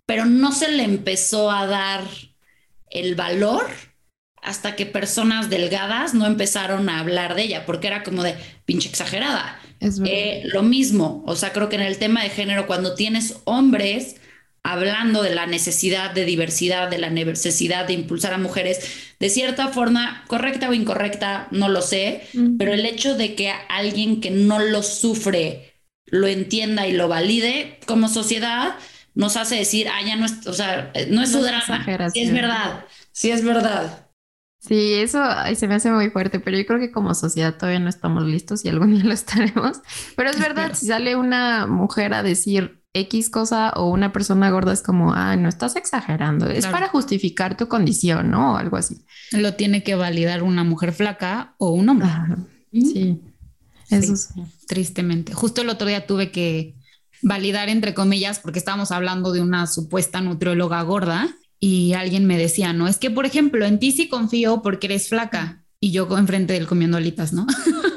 pero 0.06 0.26
no 0.26 0.52
se 0.52 0.69
le 0.69 0.84
empezó 0.84 1.50
a 1.50 1.65
dar 1.65 2.04
el 2.89 3.15
valor 3.15 3.65
hasta 4.41 4.76
que 4.76 4.86
personas 4.86 5.50
delgadas 5.50 6.13
no 6.13 6.26
empezaron 6.26 6.89
a 6.89 7.00
hablar 7.00 7.36
de 7.36 7.43
ella, 7.43 7.65
porque 7.65 7.88
era 7.88 8.04
como 8.04 8.24
de 8.24 8.36
pinche 8.65 8.89
exagerada. 8.89 9.58
Es 9.80 10.02
eh, 10.06 10.43
lo 10.46 10.63
mismo, 10.63 11.24
o 11.26 11.36
sea, 11.36 11.54
creo 11.54 11.69
que 11.69 11.76
en 11.76 11.82
el 11.82 11.98
tema 11.98 12.24
de 12.24 12.30
género, 12.30 12.67
cuando 12.67 12.93
tienes 12.96 13.38
hombres 13.46 14.17
hablando 14.63 15.21
de 15.21 15.36
la 15.36 15.45
necesidad 15.45 16.12
de 16.12 16.26
diversidad, 16.26 16.89
de 16.89 16.97
la 16.97 17.10
necesidad 17.10 17.86
de 17.86 17.93
impulsar 17.93 18.34
a 18.34 18.38
mujeres, 18.38 19.13
de 19.19 19.30
cierta 19.30 19.67
forma, 19.67 20.23
correcta 20.28 20.69
o 20.69 20.73
incorrecta, 20.73 21.47
no 21.52 21.67
lo 21.69 21.82
sé, 21.82 22.23
pero 22.58 22.73
el 22.73 22.86
hecho 22.86 23.15
de 23.15 23.36
que 23.36 23.52
alguien 23.69 24.21
que 24.21 24.32
no 24.32 24.60
lo 24.60 24.82
sufre 24.82 25.73
lo 26.06 26.28
entienda 26.28 26.88
y 26.88 26.93
lo 26.93 27.08
valide 27.08 27.80
como 27.86 28.08
sociedad, 28.08 28.76
nos 29.15 29.38
hace 29.38 29.56
decir, 29.56 29.88
ah, 29.89 30.02
ya 30.06 30.15
no 30.15 30.26
es, 30.26 30.47
o 30.47 30.54
sea, 30.54 30.91
no 31.10 31.21
es 31.21 31.32
su 31.32 31.41
drama, 31.41 31.86
sí 32.13 32.21
es 32.21 32.34
verdad, 32.34 32.86
sí 33.12 33.32
es 33.32 33.43
verdad. 33.43 33.99
Sí, 34.60 34.93
eso 34.93 35.21
se 35.56 35.67
me 35.67 35.76
hace 35.76 35.91
muy 35.91 36.10
fuerte, 36.10 36.39
pero 36.39 36.58
yo 36.58 36.65
creo 36.65 36.80
que 36.80 36.91
como 36.91 37.13
sociedad 37.13 37.58
todavía 37.58 37.82
no 37.82 37.89
estamos 37.89 38.23
listos 38.23 38.63
y 38.63 38.69
algún 38.69 38.93
día 38.95 39.04
lo 39.04 39.12
estaremos. 39.13 39.82
Pero 40.15 40.30
es 40.30 40.39
verdad, 40.39 40.73
si 40.73 40.88
sale 40.88 41.17
una 41.17 41.67
mujer 41.67 42.13
a 42.13 42.23
decir, 42.23 42.83
X 42.93 43.29
cosa 43.29 43.71
o 43.71 43.89
una 43.89 44.13
persona 44.13 44.51
gorda 44.51 44.71
es 44.71 44.84
como, 44.84 45.13
ah, 45.13 45.36
no 45.36 45.49
estás 45.49 45.75
exagerando, 45.75 46.47
es 46.47 46.67
para 46.67 46.88
justificar 46.89 47.58
tu 47.58 47.67
condición, 47.67 48.29
¿no? 48.29 48.53
O 48.53 48.58
algo 48.58 48.77
así. 48.77 49.01
Lo 49.32 49.56
tiene 49.56 49.84
que 49.84 49.95
validar 49.95 50.43
una 50.43 50.63
mujer 50.63 50.93
flaca 50.93 51.56
o 51.58 51.71
un 51.71 51.89
hombre. 51.89 52.10
Sí, 52.71 53.19
eso 53.89 54.34
Tristemente. 54.67 55.34
Justo 55.34 55.62
el 55.62 55.69
otro 55.69 55.88
día 55.88 56.06
tuve 56.06 56.32
que 56.32 56.75
validar, 57.23 57.69
entre 57.69 57.93
comillas, 57.93 58.39
porque 58.39 58.60
estábamos 58.60 58.91
hablando 58.91 59.32
de 59.32 59.41
una 59.41 59.65
supuesta 59.65 60.21
nutrióloga 60.21 60.82
gorda 60.84 61.36
y 61.60 61.93
alguien 61.93 62.25
me 62.25 62.38
decía, 62.38 62.73
no, 62.73 62.88
es 62.88 62.97
que, 62.97 63.10
por 63.10 63.25
ejemplo, 63.25 63.65
en 63.65 63.79
ti 63.79 63.91
sí 63.91 64.08
confío 64.08 64.62
porque 64.62 64.88
eres 64.88 65.10
flaca 65.10 65.63
y 65.79 65.91
yo 65.91 66.08
enfrente 66.17 66.53
del 66.53 66.67
comiendo 66.67 66.97
alitas, 66.97 67.34
¿no? 67.34 67.47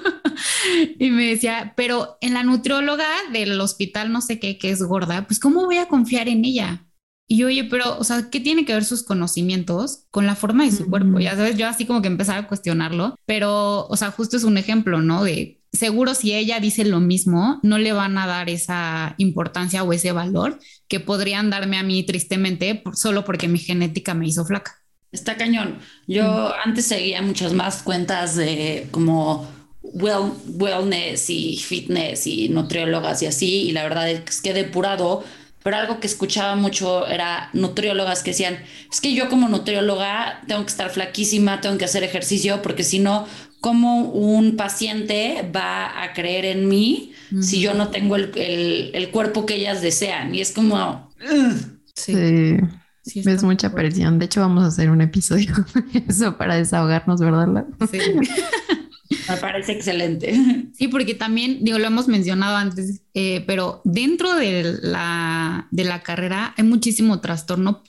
y 0.98 1.10
me 1.10 1.26
decía, 1.26 1.74
pero 1.76 2.18
en 2.20 2.34
la 2.34 2.42
nutrióloga 2.42 3.06
del 3.32 3.60
hospital 3.60 4.12
no 4.12 4.20
sé 4.20 4.38
qué, 4.38 4.58
que 4.58 4.70
es 4.70 4.82
gorda, 4.82 5.26
pues 5.26 5.40
¿cómo 5.40 5.64
voy 5.64 5.78
a 5.78 5.88
confiar 5.88 6.28
en 6.28 6.44
ella? 6.44 6.86
Y 7.28 7.38
yo, 7.38 7.48
oye, 7.48 7.64
pero, 7.64 7.98
o 7.98 8.04
sea, 8.04 8.30
¿qué 8.30 8.38
tiene 8.38 8.64
que 8.64 8.72
ver 8.72 8.84
sus 8.84 9.02
conocimientos 9.02 10.04
con 10.10 10.26
la 10.26 10.36
forma 10.36 10.64
de 10.64 10.70
su 10.70 10.88
cuerpo? 10.88 11.18
Ya 11.18 11.34
sabes, 11.34 11.56
yo 11.56 11.66
así 11.66 11.84
como 11.84 12.00
que 12.00 12.06
empezaba 12.06 12.38
a 12.38 12.46
cuestionarlo, 12.46 13.16
pero, 13.26 13.86
o 13.88 13.96
sea, 13.96 14.12
justo 14.12 14.36
es 14.36 14.44
un 14.44 14.58
ejemplo, 14.58 15.02
¿no? 15.02 15.24
De 15.24 15.60
seguro 15.72 16.14
si 16.14 16.32
ella 16.34 16.60
dice 16.60 16.84
lo 16.84 17.00
mismo, 17.00 17.58
no 17.64 17.78
le 17.78 17.92
van 17.92 18.16
a 18.16 18.28
dar 18.28 18.48
esa 18.48 19.14
importancia 19.18 19.82
o 19.82 19.92
ese 19.92 20.12
valor 20.12 20.60
que 20.86 21.00
podrían 21.00 21.50
darme 21.50 21.78
a 21.78 21.82
mí 21.82 22.04
tristemente 22.04 22.82
solo 22.94 23.24
porque 23.24 23.48
mi 23.48 23.58
genética 23.58 24.14
me 24.14 24.28
hizo 24.28 24.44
flaca. 24.44 24.76
Está 25.10 25.36
cañón. 25.36 25.78
Yo 26.06 26.52
antes 26.64 26.86
seguía 26.86 27.22
muchas 27.22 27.52
más 27.52 27.82
cuentas 27.82 28.36
de 28.36 28.86
como 28.90 29.48
wellness 29.94 31.31
y 31.31 31.57
fitness 31.57 32.27
y 32.27 32.49
nutriólogas 32.49 33.22
y 33.22 33.27
así, 33.27 33.68
y 33.68 33.72
la 33.72 33.83
verdad 33.83 34.11
es 34.11 34.40
que 34.40 34.51
he 34.51 34.55
depurado 34.55 35.25
pero 35.66 35.79
algo 35.79 35.99
que 35.99 36.07
escuchaba 36.07 36.55
mucho 36.55 37.09
era 37.09 37.51
nutriólogas 37.53 38.22
que 38.22 38.31
decían, 38.31 38.57
es 38.88 39.01
que 39.01 39.14
yo 39.14 39.29
como 39.29 39.49
nutrióloga 39.49 40.40
tengo 40.46 40.62
que 40.64 40.70
estar 40.70 40.90
flaquísima, 40.90 41.61
tengo 41.61 41.77
que 41.77 41.85
hacer 41.85 42.05
ejercicio, 42.05 42.62
porque 42.62 42.85
si 42.85 43.01
no, 43.01 43.27
¿cómo 43.61 44.03
un 44.03 44.55
paciente 44.55 45.51
va 45.53 46.05
a 46.05 46.12
creer 46.12 46.44
en 46.44 46.68
mí 46.68 47.11
si 47.40 47.61
yo 47.61 47.75
no 47.75 47.88
tengo 47.88 48.14
el, 48.14 48.31
el, 48.94 49.11
cuerpo 49.11 49.44
que 49.44 49.57
ellas 49.57 49.83
desean? 49.83 50.33
Y 50.37 50.40
es 50.40 50.53
como... 50.53 51.11
sí. 51.96 52.59
sí. 53.03 53.22
es 53.27 53.42
mucha 53.42 53.72
presión. 53.72 54.20
De 54.20 54.27
hecho, 54.27 54.42
vamos 54.42 54.62
a 54.62 54.68
hacer 54.68 54.88
un 54.88 55.01
episodio 55.01 55.53
eso 56.09 56.37
para 56.37 56.55
desahogarnos, 56.55 57.20
¿verdad? 57.20 57.66
Sí. 57.90 57.99
Me 59.29 59.37
parece 59.37 59.73
excelente. 59.73 60.35
Sí, 60.75 60.88
porque 60.88 61.14
también, 61.14 61.64
digo, 61.64 61.79
lo 61.79 61.87
hemos 61.87 62.09
mencionado 62.09 62.57
antes, 62.57 63.03
eh, 63.14 63.42
pero 63.47 63.81
dentro 63.85 64.35
de 64.35 64.79
la, 64.83 65.69
de 65.71 65.85
la 65.85 66.03
carrera 66.03 66.55
hay 66.57 66.64
muchísimo 66.64 67.21
trastorno 67.21 67.83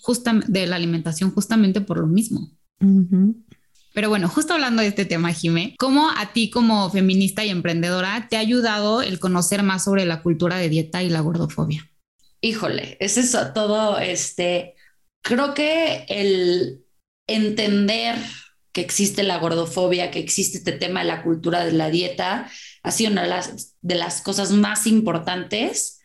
de 0.47 0.67
la 0.67 0.75
alimentación 0.75 1.31
justamente 1.31 1.81
por 1.81 1.99
lo 1.99 2.07
mismo. 2.07 2.51
Pero 3.93 4.09
bueno, 4.09 4.29
justo 4.29 4.53
hablando 4.53 4.83
de 4.83 4.89
este 4.89 5.05
tema, 5.05 5.33
Jimé, 5.33 5.75
¿cómo 5.79 6.09
a 6.09 6.31
ti 6.31 6.49
como 6.49 6.89
feminista 6.91 7.43
y 7.43 7.49
emprendedora 7.49 8.27
te 8.29 8.37
ha 8.37 8.41
ayudado 8.41 9.01
el 9.01 9.19
conocer 9.19 9.63
más 9.63 9.83
sobre 9.83 10.05
la 10.05 10.21
cultura 10.21 10.57
de 10.57 10.69
dieta 10.69 11.01
y 11.01 11.09
la 11.09 11.21
gordofobia? 11.21 11.89
Híjole, 12.39 12.97
es 12.99 13.17
eso 13.17 13.53
todo, 13.53 13.97
este, 13.97 14.75
creo 15.23 15.55
que 15.55 16.05
el 16.09 16.85
entender 17.25 18.17
que 18.77 18.81
existe 18.81 19.23
la 19.23 19.39
gordofobia, 19.39 20.11
que 20.11 20.19
existe 20.19 20.59
este 20.59 20.71
tema 20.71 20.99
de 20.99 21.07
la 21.07 21.23
cultura 21.23 21.65
de 21.65 21.71
la 21.71 21.89
dieta, 21.89 22.47
ha 22.83 22.91
sido 22.91 23.09
una 23.09 23.23
de 23.81 23.95
las, 23.95 24.21
cosas 24.21 24.51
más 24.51 24.85
importantes 24.85 25.99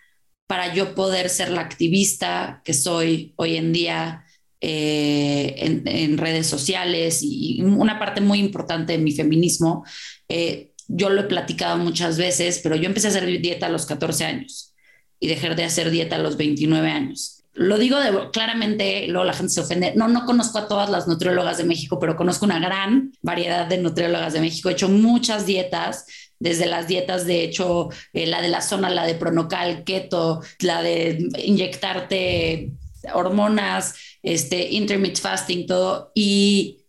para 0.47 0.73
yo 0.73 0.95
poder 0.95 1.29
ser 1.29 1.51
la 1.51 1.61
activista 1.61 2.63
que 2.65 2.73
soy 2.73 3.35
hoy 3.37 3.57
en 3.57 3.75
día 3.75 4.25
eh, 4.63 5.55
en, 5.85 6.17
redes 6.17 6.47
sociales 6.47 7.19
y 7.23 7.61
una 7.61 7.99
parte 7.99 8.23
muy 8.23 8.39
importante 8.39 8.95
de 8.95 9.05
mi 9.05 9.13
feminismo. 9.13 9.85
Eh, 10.31 10.73
yo 10.89 11.11
lo 11.11 11.21
he 11.21 11.25
platicado 11.25 11.77
muchas 11.77 12.17
veces, 12.17 12.61
pero 12.63 12.75
yo 12.77 12.87
empecé 12.87 13.09
a 13.09 13.11
hacer 13.11 13.27
dieta 13.43 13.67
a 13.67 13.69
los 13.69 13.85
14 13.85 14.25
años 14.25 14.75
y 15.21 15.27
dejé 15.27 15.55
de 15.55 15.65
hacer 15.65 15.91
dieta 15.91 16.17
a 16.17 16.21
los 16.21 16.39
29 16.39 16.89
años 16.89 17.42
lo 17.55 17.79
digo 17.79 17.99
de, 17.99 18.31
claramente, 18.31 19.07
luego 19.09 19.25
la 19.25 19.35
gente 19.35 19.53
se 19.53 19.61
ofende. 19.61 19.93
No, 19.95 20.09
no 20.09 20.25
conozco 20.25 20.59
a 20.59 20.69
todas 20.69 20.89
las 20.89 21.07
nutriólogas 21.07 21.59
de 21.59 21.65
México, 21.65 21.99
pero 21.99 22.17
conozco 22.17 22.47
una 22.47 22.59
gran 22.59 23.13
variedad 23.21 23.67
de 23.67 23.79
nutriólogas 23.79 24.33
de 24.33 24.41
México. 24.41 24.69
He 24.69 24.73
hecho 24.73 24.89
muchas 24.89 25.45
dietas, 25.45 26.07
desde 26.39 26.67
las 26.67 26.89
dietas, 26.89 27.27
de 27.27 27.45
hecho, 27.45 27.91
eh, 28.15 28.27
la 28.27 28.41
de 28.41 28.49
la 28.49 28.63
zona, 28.63 28.89
la 28.91 29.07
de 29.07 29.15
pronocal, 29.15 29.85
keto, 29.85 30.41
la 30.61 30.83
de 30.83 31.29
inyectarte 31.45 32.73
hormonas, 33.15 33.97
este, 34.23 34.71
intermittent 34.71 35.21
fasting, 35.21 35.67
todo. 35.67 36.11
Y, 36.15 36.87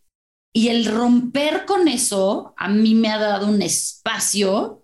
y 0.52 0.68
el 0.68 0.86
romper 0.86 1.66
con 1.66 1.88
eso 1.88 2.54
a 2.56 2.68
mí 2.68 2.94
me 2.94 3.08
ha 3.08 3.18
dado 3.18 3.48
un 3.48 3.60
espacio 3.60 4.82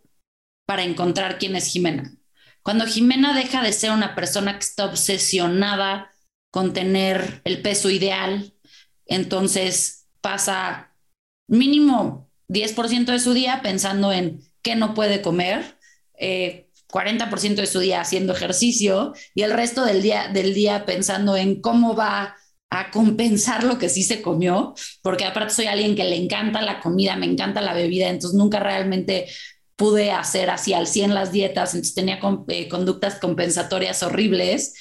para 0.67 0.85
encontrar 0.85 1.39
quién 1.39 1.57
es 1.57 1.67
Jimena 1.67 2.20
cuando 2.63 2.87
Jimena 2.87 3.35
deja 3.35 3.63
de 3.63 3.73
ser 3.73 3.91
una 3.93 4.15
persona 4.15 4.55
que 4.55 4.65
está 4.65 4.85
obsesionada 4.87 6.11
con 6.51 6.73
tener 6.73 7.41
el 7.45 7.63
peso 7.63 7.91
ideal, 7.91 8.53
entonces 9.07 10.07
pasa 10.21 10.95
mínimo 11.47 12.31
10% 12.49 13.07
de 13.07 13.19
su 13.19 13.33
día 13.33 13.61
pensando 13.63 14.13
en 14.13 14.43
qué 14.63 14.77
no 14.77 14.95
puede 14.95 15.23
comer, 15.23 15.79
40% 16.19 16.19
eh, 16.19 17.55
de 17.55 17.67
su 17.67 17.81
día 17.81 18.01
haciendo 18.01 18.35
ejercicio 18.35 19.15
y 19.35 19.43
el 19.43 19.53
resto 19.53 19.85
del 19.85 20.03
día, 20.03 20.29
del 20.29 20.55
día 20.55 20.85
pensando 20.85 21.37
en 21.37 21.61
cómo 21.61 21.95
va 21.95 22.37
a 22.71 22.91
compensar 22.91 23.65
lo 23.65 23.79
que 23.79 23.89
sí 23.89 24.05
se 24.05 24.23
comió, 24.23 24.75
porque 25.03 25.25
aparte 25.25 25.55
soy 25.55 25.67
alguien 25.67 25.97
que 25.97 26.05
le 26.05 26.17
encanta 26.17 26.63
la 26.63 26.81
comida, 26.81 27.17
me 27.17 27.27
encanta 27.27 27.61
la 27.61 27.75
bebida, 27.75 28.09
entonces 28.09 28.39
nunca 28.39 28.61
realmente 28.61 29.27
pude 29.81 30.11
hacer 30.11 30.51
así 30.51 30.75
al 30.75 30.87
100 30.87 31.15
las 31.15 31.33
dietas, 31.33 31.73
entonces 31.73 31.95
tenía 31.95 32.21
eh, 32.49 32.69
conductas 32.69 33.15
compensatorias 33.15 34.03
horribles. 34.03 34.75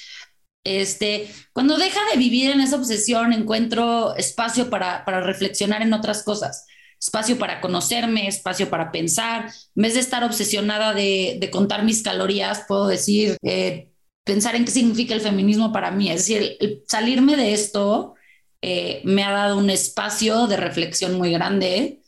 Este, 0.62 1.26
cuando 1.54 1.78
deja 1.78 2.00
de 2.12 2.18
vivir 2.18 2.50
en 2.50 2.60
esa 2.60 2.76
obsesión, 2.76 3.32
encuentro 3.32 4.14
espacio 4.16 4.68
para, 4.68 5.06
para 5.06 5.22
reflexionar 5.22 5.80
en 5.80 5.94
otras 5.94 6.22
cosas, 6.22 6.66
espacio 7.00 7.38
para 7.38 7.62
conocerme, 7.62 8.28
espacio 8.28 8.68
para 8.68 8.92
pensar. 8.92 9.46
En 9.74 9.82
vez 9.82 9.94
de 9.94 10.00
estar 10.00 10.22
obsesionada 10.22 10.92
de, 10.92 11.38
de 11.40 11.50
contar 11.50 11.82
mis 11.82 12.02
calorías, 12.02 12.66
puedo 12.68 12.86
decir, 12.86 13.38
eh, 13.42 13.88
pensar 14.22 14.54
en 14.54 14.66
qué 14.66 14.70
significa 14.70 15.14
el 15.14 15.22
feminismo 15.22 15.72
para 15.72 15.90
mí. 15.90 16.10
Es 16.10 16.26
decir, 16.26 16.58
salirme 16.86 17.38
de 17.38 17.54
esto 17.54 18.16
eh, 18.60 19.00
me 19.04 19.24
ha 19.24 19.30
dado 19.30 19.56
un 19.56 19.70
espacio 19.70 20.46
de 20.46 20.58
reflexión 20.58 21.14
muy 21.14 21.32
grande. 21.32 22.02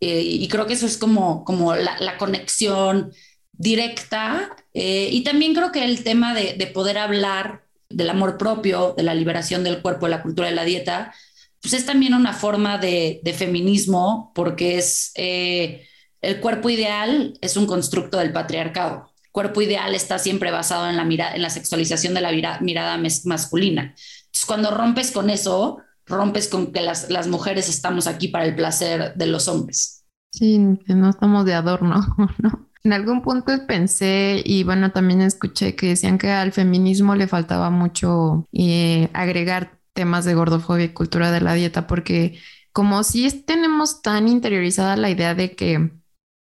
Y 0.00 0.46
creo 0.48 0.66
que 0.66 0.74
eso 0.74 0.86
es 0.86 0.96
como, 0.96 1.44
como 1.44 1.74
la, 1.74 2.16
conexión 2.18 3.12
directa. 3.52 4.56
Eh, 4.74 5.08
y 5.10 5.24
también 5.24 5.54
creo 5.54 5.72
que 5.72 5.84
el 5.84 6.04
tema 6.04 6.34
de, 6.34 6.54
poder 6.72 6.98
hablar 6.98 7.64
del 7.88 8.10
amor 8.10 8.38
propio, 8.38 8.94
de 8.96 9.02
la 9.02 9.14
liberación 9.14 9.64
del 9.64 9.82
cuerpo, 9.82 10.06
de 10.06 10.10
la 10.10 10.22
cultura 10.22 10.48
de 10.48 10.54
la 10.54 10.64
dieta, 10.64 11.14
pues 11.60 11.74
es 11.74 11.86
también 11.86 12.14
una 12.14 12.32
forma 12.32 12.78
de, 12.78 13.20
feminismo 13.36 14.32
porque 14.34 14.78
es 14.78 15.12
eh, 15.16 15.86
el 16.20 16.40
cuerpo 16.40 16.70
ideal 16.70 17.34
es 17.40 17.56
un 17.56 17.66
constructo 17.66 18.18
del 18.18 18.32
patriarcado. 18.32 19.12
El 19.24 19.30
cuerpo 19.32 19.62
ideal 19.62 19.94
está 19.94 20.18
siempre 20.18 20.50
basado 20.50 20.88
en 20.88 20.96
la, 20.96 21.04
mirada, 21.04 21.34
en 21.34 21.42
la 21.42 21.50
sexualización 21.50 22.14
de 22.14 22.20
la 22.20 22.58
mirada 22.60 23.00
masculina. 23.24 23.94
Entonces, 24.26 24.46
cuando 24.46 24.70
rompes 24.70 25.10
con 25.10 25.30
eso, 25.30 25.78
rompes 26.08 26.48
con 26.48 26.72
que 26.72 26.80
las, 26.80 27.10
las 27.10 27.28
mujeres 27.28 27.68
estamos 27.68 28.06
aquí 28.06 28.28
para 28.28 28.44
el 28.44 28.54
placer 28.54 29.14
de 29.14 29.26
los 29.26 29.48
hombres. 29.48 30.04
Sí, 30.32 30.58
no 30.58 31.10
estamos 31.10 31.44
de 31.44 31.54
adorno, 31.54 32.00
¿no? 32.38 32.68
En 32.84 32.92
algún 32.92 33.22
punto 33.22 33.52
pensé 33.66 34.40
y 34.44 34.62
bueno, 34.62 34.92
también 34.92 35.20
escuché 35.20 35.74
que 35.74 35.88
decían 35.88 36.16
que 36.16 36.30
al 36.30 36.52
feminismo 36.52 37.16
le 37.16 37.26
faltaba 37.26 37.70
mucho 37.70 38.46
eh, 38.52 39.10
agregar 39.12 39.78
temas 39.94 40.24
de 40.24 40.34
gordofobia 40.34 40.86
y 40.86 40.94
cultura 40.94 41.32
de 41.32 41.40
la 41.40 41.54
dieta, 41.54 41.86
porque 41.86 42.38
como 42.72 43.02
si 43.02 43.28
tenemos 43.42 44.00
tan 44.00 44.28
interiorizada 44.28 44.96
la 44.96 45.10
idea 45.10 45.34
de 45.34 45.56
que 45.56 45.90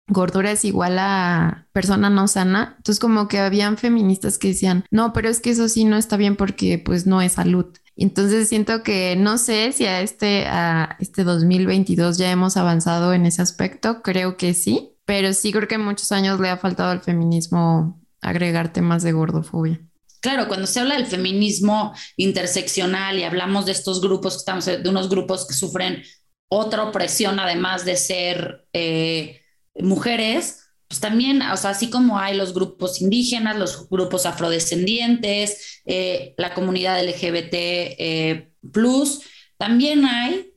gordura 0.09 0.51
es 0.51 0.65
igual 0.65 0.99
a 0.99 1.69
persona 1.73 2.11
no 2.11 2.29
sana, 2.29 2.75
entonces 2.79 3.01
como 3.01 3.29
que 3.29 3.39
habían 3.39 3.77
feministas 3.77 4.39
que 4.39 4.49
decían, 4.49 4.85
no, 4.91 5.13
pero 5.13 5.29
es 5.29 5.41
que 5.41 5.51
eso 5.51 5.69
sí 5.69 5.85
no 5.85 5.97
está 5.97 6.17
bien 6.17 6.37
porque 6.37 6.79
pues 6.85 7.07
no 7.07 7.23
es 7.23 7.33
salud. 7.35 7.67
Entonces 7.97 8.49
siento 8.49 8.83
que 8.83 9.17
no 9.17 9.39
sé 9.39 9.73
si 9.73 9.87
a 9.87 10.03
este, 10.03 10.47
a 10.47 10.97
este 11.01 11.25
2022 11.25 12.19
ya 12.19 12.31
hemos 12.31 12.57
avanzado 12.57 13.15
en 13.15 13.25
ese 13.25 13.41
aspecto, 13.41 14.03
creo 14.03 14.37
que 14.37 14.53
sí, 14.53 14.93
pero 15.07 15.33
sí 15.33 15.53
creo 15.53 15.67
que 15.67 15.79
muchos 15.79 16.13
años 16.13 16.39
le 16.39 16.51
ha 16.51 16.59
faltado 16.59 16.91
al 16.91 17.01
feminismo 17.01 18.01
agregar 18.21 18.73
temas 18.73 19.03
de 19.03 19.13
gordofobia. 19.13 19.81
Claro, 20.21 20.49
cuando 20.49 20.67
se 20.67 20.81
habla 20.81 20.97
del 20.97 21.07
feminismo 21.07 21.95
interseccional 22.17 23.19
y 23.19 23.23
hablamos 23.23 23.65
de 23.65 23.73
estos 23.73 24.01
grupos, 24.01 24.37
estamos 24.37 24.67
de 24.67 24.89
unos 24.89 25.09
grupos 25.09 25.47
que 25.47 25.55
sufren 25.55 26.03
otra 26.49 26.85
opresión 26.85 27.39
además 27.39 27.85
de 27.85 27.97
ser 27.97 28.67
eh, 28.73 29.43
mujeres, 29.75 30.66
pues 30.89 31.01
también, 31.01 31.43
o 31.43 31.57
sea, 31.57 31.71
así 31.71 31.91
como 31.91 32.19
hay 32.19 32.37
los 32.37 32.55
grupos 32.55 33.01
indígenas, 33.01 33.57
los 33.57 33.89
grupos 33.89 34.25
afrodescendientes, 34.25 35.83
eh, 35.85 36.35
la 36.37 36.55
comunidad 36.55 37.03
LGBT 37.05 37.55
eh, 37.55 38.53
plus, 38.73 39.23
también 39.59 40.05
hay 40.05 40.53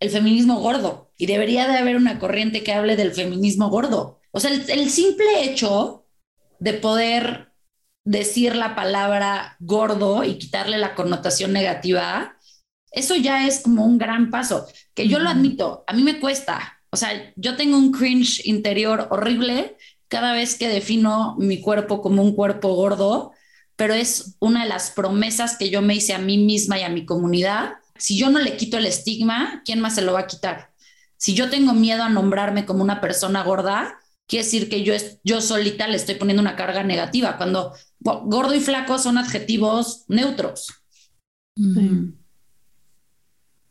el 0.00 0.10
feminismo 0.10 0.60
gordo. 0.60 1.12
Y 1.18 1.26
debería 1.26 1.66
de 1.68 1.78
haber 1.78 1.96
una 1.96 2.18
corriente 2.18 2.62
que 2.62 2.72
hable 2.72 2.96
del 2.96 3.12
feminismo 3.12 3.70
gordo. 3.70 4.20
O 4.32 4.40
sea, 4.40 4.50
el, 4.50 4.90
simple 4.90 5.44
hecho 5.44 6.06
de 6.58 6.74
poder 6.74 7.52
decir 8.04 8.54
la 8.54 8.74
palabra 8.74 9.56
gordo 9.60 10.24
y 10.24 10.38
quitarle 10.38 10.78
la 10.78 10.94
connotación 10.94 11.52
negativa, 11.52 12.36
eso 12.90 13.16
ya 13.16 13.46
es 13.46 13.60
como 13.60 13.84
un 13.84 13.98
gran 13.98 14.30
paso, 14.30 14.68
que 14.94 15.08
yo 15.08 15.18
lo 15.18 15.28
admito, 15.28 15.84
a 15.86 15.92
mí 15.92 16.02
me 16.02 16.20
cuesta, 16.20 16.75
o 16.90 16.96
sea, 16.96 17.32
yo 17.36 17.56
tengo 17.56 17.76
un 17.76 17.92
cringe 17.92 18.40
interior 18.44 19.08
horrible 19.10 19.76
cada 20.08 20.32
vez 20.32 20.56
que 20.56 20.68
defino 20.68 21.36
mi 21.38 21.60
cuerpo 21.60 22.00
como 22.00 22.22
un 22.22 22.34
cuerpo 22.34 22.74
gordo, 22.74 23.32
pero 23.76 23.94
es 23.94 24.36
una 24.38 24.62
de 24.62 24.68
las 24.68 24.90
promesas 24.90 25.56
que 25.56 25.70
yo 25.70 25.82
me 25.82 25.94
hice 25.94 26.14
a 26.14 26.18
mí 26.18 26.38
misma 26.38 26.78
y 26.78 26.82
a 26.82 26.88
mi 26.88 27.04
comunidad. 27.04 27.74
Si 27.98 28.16
yo 28.16 28.30
no 28.30 28.38
le 28.38 28.56
quito 28.56 28.78
el 28.78 28.86
estigma, 28.86 29.62
¿quién 29.64 29.80
más 29.80 29.94
se 29.94 30.02
lo 30.02 30.12
va 30.12 30.20
a 30.20 30.26
quitar? 30.26 30.72
Si 31.16 31.34
yo 31.34 31.50
tengo 31.50 31.72
miedo 31.72 32.02
a 32.02 32.08
nombrarme 32.08 32.66
como 32.66 32.82
una 32.82 33.00
persona 33.00 33.42
gorda, 33.42 33.98
quiere 34.26 34.44
decir 34.44 34.68
que 34.68 34.82
yo, 34.82 34.94
yo 35.24 35.40
solita 35.40 35.88
le 35.88 35.96
estoy 35.96 36.14
poniendo 36.14 36.40
una 36.40 36.56
carga 36.56 36.82
negativa, 36.82 37.36
cuando 37.36 37.74
gordo 38.00 38.54
y 38.54 38.60
flaco 38.60 38.98
son 38.98 39.18
adjetivos 39.18 40.04
neutros. 40.08 40.68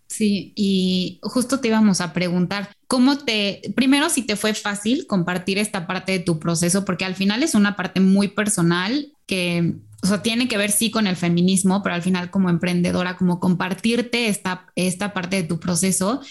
Sí, 0.07 0.53
y 0.55 1.19
justo 1.23 1.59
te 1.59 1.67
íbamos 1.67 2.01
a 2.01 2.13
preguntar, 2.13 2.74
¿cómo 2.87 3.17
te, 3.17 3.61
primero 3.75 4.09
si 4.09 4.21
te 4.23 4.35
fue 4.35 4.53
fácil 4.53 5.07
compartir 5.07 5.57
esta 5.57 5.87
parte 5.87 6.11
de 6.13 6.19
tu 6.19 6.39
proceso, 6.39 6.85
porque 6.85 7.05
al 7.05 7.15
final 7.15 7.43
es 7.43 7.55
una 7.55 7.75
parte 7.75 7.99
muy 7.99 8.27
personal 8.29 9.11
que, 9.25 9.75
o 10.03 10.07
sea, 10.07 10.21
tiene 10.21 10.47
que 10.47 10.57
ver 10.57 10.71
sí 10.71 10.91
con 10.91 11.07
el 11.07 11.15
feminismo, 11.15 11.81
pero 11.81 11.95
al 11.95 12.01
final 12.01 12.29
como 12.29 12.49
emprendedora, 12.49 13.17
como 13.17 13.39
compartirte 13.39 14.27
esta, 14.27 14.67
esta 14.75 15.13
parte 15.13 15.37
de 15.37 15.47
tu 15.47 15.59
proceso 15.59 16.21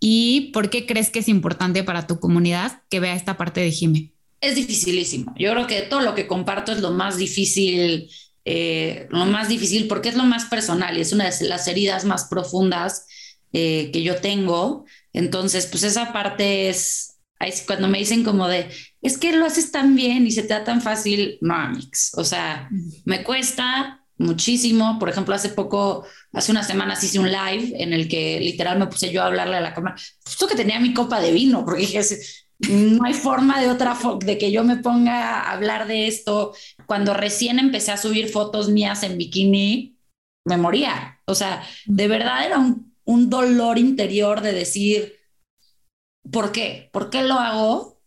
y 0.00 0.50
por 0.52 0.70
qué 0.70 0.86
crees 0.86 1.10
que 1.10 1.20
es 1.20 1.28
importante 1.28 1.82
para 1.82 2.06
tu 2.06 2.20
comunidad 2.20 2.82
que 2.90 3.00
vea 3.00 3.14
esta 3.14 3.36
parte 3.36 3.60
de 3.60 3.70
Jime. 3.70 4.12
Es 4.40 4.56
dificilísimo. 4.56 5.32
Yo 5.38 5.52
creo 5.52 5.66
que 5.66 5.82
todo 5.82 6.00
lo 6.00 6.14
que 6.14 6.26
comparto 6.26 6.72
es 6.72 6.80
lo 6.80 6.90
más 6.90 7.16
difícil, 7.16 8.10
eh, 8.44 9.06
lo 9.10 9.24
más 9.26 9.48
difícil 9.48 9.86
porque 9.86 10.08
es 10.08 10.16
lo 10.16 10.24
más 10.24 10.46
personal 10.46 10.98
y 10.98 11.00
es 11.00 11.12
una 11.12 11.30
de 11.30 11.48
las 11.48 11.68
heridas 11.68 12.04
más 12.04 12.24
profundas 12.24 13.06
eh, 13.52 13.90
que 13.92 14.02
yo 14.02 14.16
tengo. 14.16 14.84
Entonces, 15.12 15.66
pues 15.66 15.82
esa 15.82 16.12
parte 16.12 16.68
es, 16.68 17.18
cuando 17.66 17.88
me 17.88 17.98
dicen 17.98 18.24
como 18.24 18.48
de, 18.48 18.70
es 19.00 19.18
que 19.18 19.32
lo 19.32 19.44
haces 19.44 19.70
tan 19.70 19.94
bien 19.96 20.26
y 20.26 20.30
se 20.30 20.42
te 20.42 20.54
da 20.54 20.64
tan 20.64 20.80
fácil, 20.80 21.38
no, 21.40 21.54
Amix. 21.54 22.12
O 22.14 22.24
sea, 22.24 22.68
me 23.04 23.22
cuesta 23.22 24.04
muchísimo. 24.18 24.98
Por 24.98 25.08
ejemplo, 25.08 25.34
hace 25.34 25.50
poco, 25.50 26.06
hace 26.32 26.52
unas 26.52 26.66
semanas 26.66 27.02
hice 27.04 27.18
un 27.18 27.30
live 27.30 27.74
en 27.82 27.92
el 27.92 28.08
que 28.08 28.40
literal 28.40 28.78
me 28.78 28.86
puse 28.86 29.12
yo 29.12 29.22
a 29.22 29.26
hablarle 29.26 29.56
a 29.56 29.60
la 29.60 29.74
cámara, 29.74 29.96
justo 30.24 30.46
que 30.46 30.54
tenía 30.54 30.80
mi 30.80 30.94
copa 30.94 31.20
de 31.20 31.32
vino, 31.32 31.64
porque 31.64 31.82
dije, 31.82 32.00
no 32.70 33.04
hay 33.04 33.14
forma 33.14 33.60
de 33.60 33.68
otra 33.68 33.98
de 34.20 34.38
que 34.38 34.52
yo 34.52 34.64
me 34.64 34.76
ponga 34.76 35.40
a 35.40 35.52
hablar 35.52 35.86
de 35.86 36.06
esto. 36.06 36.54
Cuando 36.86 37.12
recién 37.12 37.58
empecé 37.58 37.90
a 37.90 37.96
subir 37.96 38.28
fotos 38.28 38.68
mías 38.68 39.02
en 39.02 39.18
bikini, 39.18 39.96
me 40.44 40.56
moría. 40.56 41.20
O 41.24 41.34
sea, 41.34 41.62
de 41.86 42.08
verdad 42.08 42.46
era 42.46 42.58
un, 42.58 42.91
un 43.04 43.30
dolor 43.30 43.78
interior 43.78 44.40
de 44.40 44.52
decir, 44.52 45.16
¿por 46.30 46.52
qué? 46.52 46.90
¿Por 46.92 47.10
qué 47.10 47.22
lo 47.22 47.34
hago? 47.34 48.02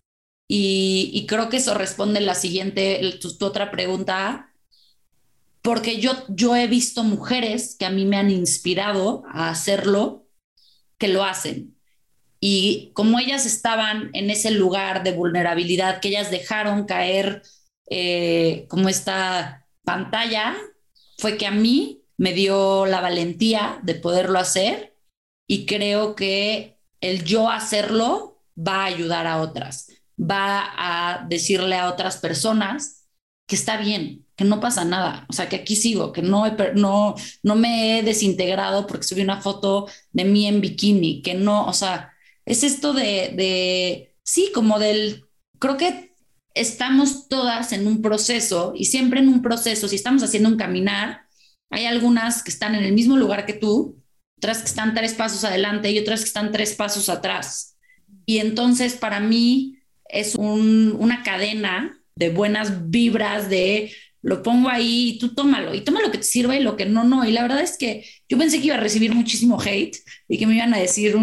Y, 0.48 1.26
creo 1.28 1.50
que 1.50 1.58
eso 1.58 1.74
responde 1.74 2.22
la 2.22 2.36
siguiente, 2.36 3.18
tu, 3.20 3.46
otra 3.46 3.72
pregunta, 3.72 4.54
porque 5.64 6.00
yo, 6.00 6.14
yo 6.30 6.56
he 6.56 6.68
visto 6.68 7.04
mujeres 7.04 7.76
que 7.78 7.86
a 7.86 7.90
mí 7.90 8.06
me 8.06 8.18
han 8.18 8.30
inspirado 8.30 9.24
a 9.28 9.50
hacerlo, 9.50 10.28
que 11.00 11.08
lo 11.08 11.24
hacen. 11.24 11.76
Y 12.40 12.92
como 12.94 13.20
ellas 13.20 13.48
estaban 13.48 14.12
en 14.14 14.30
ese 14.30 14.52
lugar 14.52 15.04
de 15.04 15.14
vulnerabilidad, 15.14 16.00
que 16.00 16.10
ellas 16.10 16.30
dejaron 16.30 16.86
caer 16.86 17.42
eh, 17.90 18.68
como 18.70 18.88
esta 18.88 19.68
pantalla, 19.84 20.56
fue 21.18 21.38
que 21.38 21.48
a 21.48 21.52
mí 21.52 22.05
me 22.18 22.34
dio 22.34 22.86
la 22.86 23.02
valentía 23.02 23.80
de 23.84 23.96
poderlo 23.96 24.40
hacer 24.40 24.96
y 25.48 25.66
creo 25.66 26.16
que 26.16 26.78
el 27.02 27.24
yo 27.24 27.50
hacerlo 27.50 28.42
va 28.58 28.84
a 28.84 28.86
ayudar 28.86 29.28
a 29.28 29.42
otras 29.42 29.88
va 30.20 30.64
a 30.78 31.26
decirle 31.28 31.76
a 31.76 31.90
otras 31.90 32.18
personas 32.18 33.08
que 33.48 33.56
está 33.56 33.78
bien, 33.78 34.26
que 34.36 34.44
no 34.44 34.60
pasa 34.60 34.86
nada, 34.86 35.26
o 35.30 35.34
sea, 35.34 35.50
que 35.50 35.58
aquí 35.58 35.76
sigo, 35.76 36.12
que 36.12 36.22
no, 36.22 36.46
no, 36.76 37.16
no 37.44 37.56
me 37.56 38.00
he 38.00 38.04
desintegrado 38.04 38.88
porque 38.88 39.06
subí 39.06 39.22
una 39.22 39.42
foto 39.42 39.88
de 40.12 40.26
mí 40.26 40.48
en 40.48 40.62
bikini, 40.62 41.22
que 41.22 41.36
no, 41.36 41.68
o 41.68 41.74
sea, 41.74 42.14
es 42.46 42.64
esto 42.64 42.94
de, 42.94 43.34
de 43.36 44.16
sí, 44.24 44.52
como 44.54 44.80
del, 44.80 45.26
creo 45.60 45.78
que 45.78 46.16
estamos 46.56 47.28
todas 47.28 47.72
en 47.74 47.86
un 47.88 48.02
proceso 48.02 48.74
y 48.76 48.86
siempre 48.86 49.20
en 49.20 49.30
un 49.30 49.42
proceso, 49.42 49.88
si 49.88 49.98
estamos 49.98 50.24
haciendo 50.24 50.50
un 50.50 50.58
caminar, 50.58 51.25
hay 51.70 51.86
algunas 51.86 52.44
que 52.44 52.52
están 52.52 52.76
en 52.76 52.84
el 52.84 52.94
mismo 52.94 53.18
lugar 53.18 53.46
que 53.46 53.54
tú, 53.54 54.02
otras 54.38 54.60
que 54.60 54.68
están 54.68 54.94
tres 54.94 55.14
pasos 55.14 55.44
adelante 55.44 55.92
y 55.92 56.00
otras 56.00 56.22
que 56.22 56.28
están 56.28 56.52
tres 56.52 56.74
pasos 56.76 57.10
atrás. 57.10 57.78
Y 58.26 58.40
entonces 58.40 58.94
para 58.96 59.20
mí 59.20 59.80
es 60.08 60.36
una 60.36 61.24
cadena 61.24 62.00
de 62.16 62.30
buenas 62.30 62.90
vibras, 62.90 63.50
de 63.50 63.92
lo 64.22 64.42
pongo 64.42 64.70
ahí 64.70 65.10
y 65.10 65.20
tú 65.20 65.36
tómalo, 65.36 65.76
y 65.76 65.82
toma 65.82 66.02
lo 66.02 66.12
que 66.12 66.18
te 66.18 66.24
sirva 66.24 66.56
y 66.56 66.64
lo 66.64 66.76
que 66.76 66.86
no, 66.86 67.04
no. 67.04 67.26
Y 67.26 67.32
la 67.32 67.44
verdad 67.44 67.62
es 67.62 67.78
que 67.78 68.06
yo 68.28 68.38
pensé 68.38 68.60
que 68.60 68.68
iba 68.68 68.76
a 68.76 68.80
recibir 68.80 69.14
muchísimo 69.14 69.62
hate 69.62 69.98
y 70.28 70.38
que 70.38 70.48
me 70.48 70.56
iban 70.56 70.74
a 70.74 70.80
decir 70.80 71.16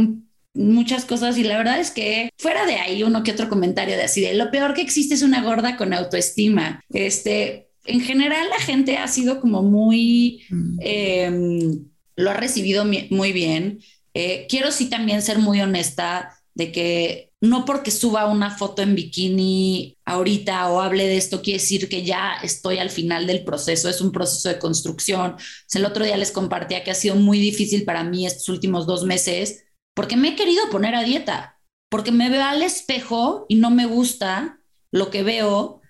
muchas 0.55 1.05
cosas 1.05 1.39
y 1.39 1.45
la 1.45 1.57
verdad 1.57 1.81
es 1.81 1.91
que 1.91 2.31
fuera 2.39 2.67
de 2.67 2.75
ahí 2.75 3.03
uno 3.03 3.23
que 3.23 3.33
otro 3.33 3.49
comentario 3.49 3.97
de 3.97 4.03
así 4.03 4.21
de 4.21 4.35
lo 4.35 4.51
peor 4.51 4.75
que 4.75 4.83
existe 4.83 5.15
es 5.15 5.23
una 5.23 5.43
gorda 5.43 5.77
con 5.77 5.93
autoestima. 5.93 6.81
Este, 6.91 7.72
en 7.85 8.01
general 8.01 8.49
la 8.49 8.61
gente 8.61 8.97
ha 8.97 9.09
sido 9.09 9.41
como 9.41 9.63
muy, 9.63 10.43
mm. 10.51 10.79
em, 10.81 11.85
lo 12.17 12.31
ha 12.31 12.35
recibido 12.35 12.85
muy 12.85 13.33
bien. 13.33 13.81
Eh, 14.15 14.47
quiero 14.49 14.71
sí 14.71 14.89
también 14.89 15.23
ser 15.23 15.39
muy 15.39 15.61
honesta 15.61 16.39
de 16.55 16.71
que 16.71 17.33
no 17.43 17.65
porque 17.65 17.91
suba 17.91 18.27
una 18.27 18.57
foto 18.57 18.83
en 18.83 18.95
bikini 18.95 19.99
ahorita 20.05 20.71
o 20.71 20.81
hable 20.81 21.09
de 21.09 21.17
esto, 21.17 21.43
quiere 21.43 21.59
decir 21.59 21.89
que 21.89 22.05
ya 22.05 22.35
estoy 22.43 22.79
al 22.79 22.91
final 22.91 23.27
del 23.27 23.43
proceso, 23.43 23.89
es 23.89 24.01
un 24.01 24.13
proceso 24.13 24.49
de 24.49 24.61
construcción. 24.61 25.37
el 25.75 25.85
otro 25.85 26.05
día 26.05 26.17
les 26.17 26.31
compartía 26.31 26.85
que 26.85 26.93
ha 26.93 26.95
sido 26.95 27.17
muy 27.17 27.41
difícil 27.41 27.85
para 27.85 28.05
mí 28.05 28.27
estos 28.27 28.49
últimos 28.49 28.87
dos 28.87 29.05
meses 29.05 29.65
porque 29.95 30.17
me 30.17 30.29
he 30.29 30.37
querido 30.37 30.71
poner 30.71 30.95
a 30.95 31.03
dieta, 31.03 31.61
porque 31.89 32.13
me 32.13 32.31
veo 32.31 32.45
al 32.45 32.63
espejo 32.63 33.45
y 33.49 33.57
no 33.57 33.71
me 33.71 33.87
gusta 33.87 34.61
lo 34.93 35.11
que 35.11 35.23
veo, 35.23 35.82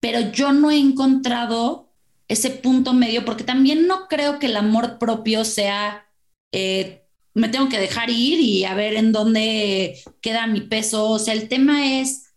pero 0.00 0.20
yo 0.32 0.52
no 0.52 0.70
he 0.70 0.78
encontrado 0.78 1.90
ese 2.28 2.50
punto 2.50 2.92
medio 2.92 3.24
porque 3.24 3.44
también 3.44 3.86
no 3.86 4.08
creo 4.08 4.38
que 4.38 4.46
el 4.46 4.56
amor 4.56 4.98
propio 4.98 5.44
sea... 5.44 6.06
Eh, 6.52 7.04
me 7.34 7.48
tengo 7.48 7.68
que 7.68 7.78
dejar 7.78 8.10
ir 8.10 8.40
y 8.40 8.64
a 8.64 8.74
ver 8.74 8.94
en 8.94 9.12
dónde 9.12 10.02
queda 10.20 10.46
mi 10.46 10.62
peso. 10.62 11.08
O 11.08 11.18
sea, 11.18 11.34
el 11.34 11.48
tema 11.48 12.00
es 12.00 12.34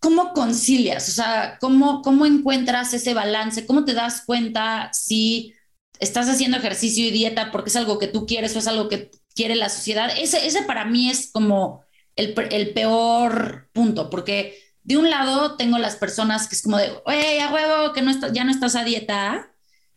cómo 0.00 0.32
concilias, 0.32 1.08
o 1.08 1.12
sea, 1.12 1.58
cómo, 1.60 2.02
cómo 2.02 2.24
encuentras 2.24 2.94
ese 2.94 3.14
balance, 3.14 3.66
cómo 3.66 3.84
te 3.84 3.94
das 3.94 4.22
cuenta 4.24 4.90
si 4.92 5.54
estás 6.00 6.28
haciendo 6.28 6.56
ejercicio 6.56 7.06
y 7.06 7.10
dieta 7.10 7.50
porque 7.50 7.70
es 7.70 7.76
algo 7.76 7.98
que 7.98 8.06
tú 8.06 8.24
quieres 8.26 8.54
o 8.54 8.60
es 8.60 8.68
algo 8.68 8.88
que 8.88 9.10
quiere 9.34 9.56
la 9.56 9.68
sociedad. 9.68 10.10
Ese, 10.18 10.46
ese 10.46 10.62
para 10.62 10.84
mí 10.84 11.10
es 11.10 11.30
como 11.30 11.82
el, 12.16 12.34
el 12.50 12.72
peor 12.72 13.68
punto, 13.72 14.08
porque 14.08 14.56
de 14.88 14.96
un 14.96 15.10
lado 15.10 15.56
tengo 15.56 15.76
las 15.76 15.96
personas 15.96 16.48
que 16.48 16.54
es 16.54 16.62
como 16.62 16.78
de, 16.78 16.90
oye, 17.04 17.42
a 17.42 17.52
huevo, 17.52 17.92
que 17.92 18.00
no 18.00 18.10
ya 18.32 18.44
no 18.44 18.50
estás 18.50 18.74
a 18.74 18.84
dieta, 18.84 19.52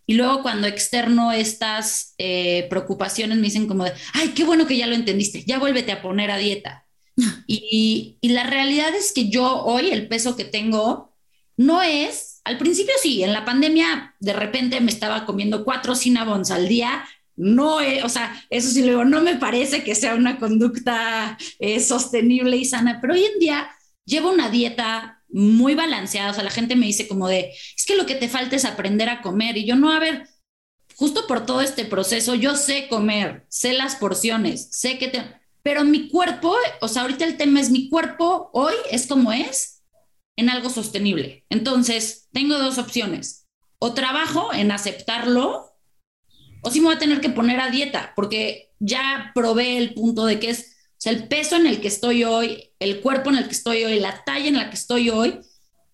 y 0.06 0.16
luego 0.16 0.42
cuando 0.42 0.68
externo 0.68 1.32
estas 1.32 2.14
eh, 2.18 2.68
preocupaciones 2.70 3.38
me 3.38 3.46
dicen 3.46 3.68
como 3.68 3.86
de, 3.86 3.94
ay, 4.14 4.34
qué 4.36 4.44
bueno 4.44 4.68
que 4.68 4.76
ya 4.76 4.88
lo 4.88 4.96
entendiste, 4.96 5.46
ya 5.46 5.60
vuélvete 5.60 5.94
a 5.94 6.02
poner 6.02 6.30
a 6.30 6.36
dieta. 6.36 6.86
y, 7.48 8.18
y 8.20 8.30
la 8.30 8.44
realidad 8.44 8.94
es 8.94 9.14
que 9.14 9.30
yo 9.30 9.64
hoy 9.64 9.92
el 9.92 10.10
peso 10.10 10.36
que 10.36 10.44
tengo 10.44 11.16
no 11.56 11.82
es, 11.82 12.42
al 12.44 12.58
principio 12.58 12.94
sí, 13.02 13.24
en 13.24 13.32
la 13.32 13.46
pandemia 13.46 14.16
de 14.20 14.34
repente 14.34 14.82
me 14.82 14.92
estaba 14.92 15.26
comiendo 15.26 15.64
cuatro 15.64 15.96
cinnabons 15.96 16.52
al 16.52 16.68
día, 16.68 17.06
no, 17.38 17.78
o 17.78 18.10
sea, 18.10 18.44
eso 18.50 18.70
sí 18.70 18.84
luego 18.84 19.06
no 19.06 19.22
me 19.22 19.38
parece 19.38 19.86
que 19.86 19.96
sea 19.96 20.16
una 20.16 20.38
conducta 20.38 21.38
eh, 21.60 21.80
sostenible 21.80 22.58
y 22.58 22.66
sana, 22.66 23.00
pero 23.00 23.14
hoy 23.14 23.24
en 23.24 23.40
día 23.40 23.70
llevo 24.12 24.30
una 24.30 24.50
dieta 24.50 25.24
muy 25.30 25.74
balanceada. 25.74 26.32
O 26.32 26.34
sea, 26.34 26.44
la 26.44 26.52
gente 26.52 26.76
me 26.76 26.86
dice 26.86 27.08
como 27.08 27.28
de, 27.28 27.54
es 27.76 27.86
que 27.86 27.96
lo 27.96 28.06
que 28.06 28.16
te 28.16 28.28
falta 28.28 28.56
es 28.56 28.66
aprender 28.66 29.10
a 29.10 29.22
comer. 29.22 29.58
Y 29.58 29.66
yo 29.66 29.76
no, 29.76 29.92
a 29.92 30.00
ver, 30.00 30.28
justo 30.96 31.26
por 31.28 31.46
todo 31.46 31.62
este 31.62 31.86
proceso, 31.86 32.36
yo 32.36 32.56
sé 32.56 32.88
comer, 32.90 33.46
sé 33.50 33.74
las 33.74 33.96
porciones, 33.96 34.68
sé 34.72 34.98
que 34.98 35.08
te... 35.08 35.24
Pero 35.64 35.84
mi 35.84 36.10
cuerpo, 36.10 36.56
o 36.82 36.88
sea, 36.88 37.04
ahorita 37.04 37.24
el 37.24 37.38
tema 37.38 37.62
es 37.62 37.70
mi 37.70 37.88
cuerpo 37.90 38.50
hoy 38.54 38.74
es 38.90 39.08
como 39.08 39.32
es 39.32 39.84
en 40.36 40.50
algo 40.50 40.70
sostenible. 40.70 41.46
Entonces, 41.50 42.28
tengo 42.34 42.58
dos 42.58 42.80
opciones. 42.80 43.48
O 43.78 43.94
trabajo 43.94 44.54
en 44.54 44.72
aceptarlo, 44.72 45.72
o 46.64 46.72
si 46.72 46.80
me 46.80 46.88
voy 46.88 46.96
a 46.96 47.00
tener 47.00 47.22
que 47.22 47.30
poner 47.30 47.60
a 47.60 47.70
dieta, 47.70 48.14
porque 48.16 48.72
ya 48.80 49.32
probé 49.36 49.78
el 49.78 49.94
punto 49.94 50.26
de 50.26 50.40
que 50.40 50.50
es 50.50 50.72
o 51.02 51.04
sea, 51.04 51.14
el 51.14 51.28
peso 51.28 51.56
en 51.56 51.66
el 51.66 51.82
que 51.82 51.88
estoy 51.88 52.24
hoy, 52.24 52.71
el 52.82 53.00
cuerpo 53.00 53.30
en 53.30 53.38
el 53.38 53.46
que 53.46 53.52
estoy 53.52 53.84
hoy, 53.84 54.00
la 54.00 54.24
talla 54.24 54.48
en 54.48 54.58
la 54.58 54.70
que 54.70 54.76
estoy 54.76 55.12
hoy, 55.12 55.40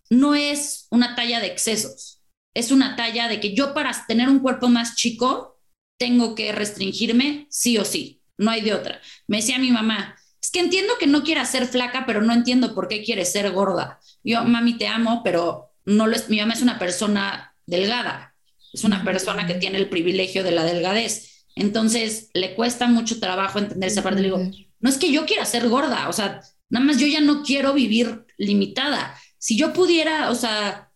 no 0.10 0.36
es 0.36 0.88
una 0.90 1.16
talla 1.16 1.42
de 1.42 1.48
excesos. 1.48 2.22
Es 2.54 2.72
una 2.72 2.96
talla 2.96 3.28
de 3.28 3.42
que 3.42 3.54
yo 3.54 3.74
para 3.74 3.92
tener 4.08 4.30
un 4.30 4.40
cuerpo 4.40 4.70
más 4.70 4.96
chico 4.96 5.60
tengo 5.98 6.34
que 6.34 6.54
restringirme 6.54 7.46
sí 7.50 7.78
o 7.78 7.84
sí. 7.84 8.22
No 8.38 8.52
hay 8.52 8.62
de 8.62 8.74
otra. 8.74 9.02
Me 9.28 9.38
decía 9.38 9.60
mi 9.60 9.70
mamá, 9.70 10.16
es 10.42 10.50
que 10.50 10.62
entiendo 10.62 10.94
que 10.98 11.08
no 11.08 11.24
quiera 11.24 11.44
ser 11.44 11.68
flaca, 11.68 12.06
pero 12.08 12.22
no 12.22 12.32
entiendo 12.32 12.74
por 12.74 12.88
qué 12.88 13.04
quiere 13.04 13.26
ser 13.26 13.52
gorda. 13.52 14.00
Yo, 14.24 14.46
mami, 14.46 14.78
te 14.78 14.88
amo, 14.88 15.22
pero 15.26 15.74
no 15.84 16.08
lo 16.08 16.16
es, 16.16 16.30
mi 16.30 16.40
mamá 16.40 16.54
es 16.54 16.62
una 16.62 16.80
persona 16.80 17.54
delgada. 17.66 18.34
Es 18.72 18.86
una 18.86 19.04
persona 19.04 19.46
que 19.46 19.56
tiene 19.56 19.78
el 19.78 19.90
privilegio 19.90 20.42
de 20.42 20.52
la 20.52 20.64
delgadez. 20.64 21.46
Entonces, 21.54 22.30
le 22.34 22.56
cuesta 22.56 22.88
mucho 22.88 23.20
trabajo 23.20 23.60
entender 23.60 23.90
esa 23.90 24.04
parte. 24.04 24.22
Le 24.22 24.28
digo, 24.28 24.52
no 24.80 24.90
es 24.90 24.98
que 24.98 25.12
yo 25.12 25.26
quiera 25.26 25.44
ser 25.44 25.68
gorda, 25.68 26.08
o 26.08 26.14
sea, 26.14 26.42
nada 26.70 26.86
más 26.86 26.98
yo 26.98 27.08
ya 27.08 27.22
no 27.22 27.44
quiero 27.44 27.74
vivir 27.74 28.26
limitada. 28.38 29.16
Si 29.38 29.58
yo 29.58 29.74
pudiera, 29.74 30.30
o 30.30 30.36
sea, 30.36 30.92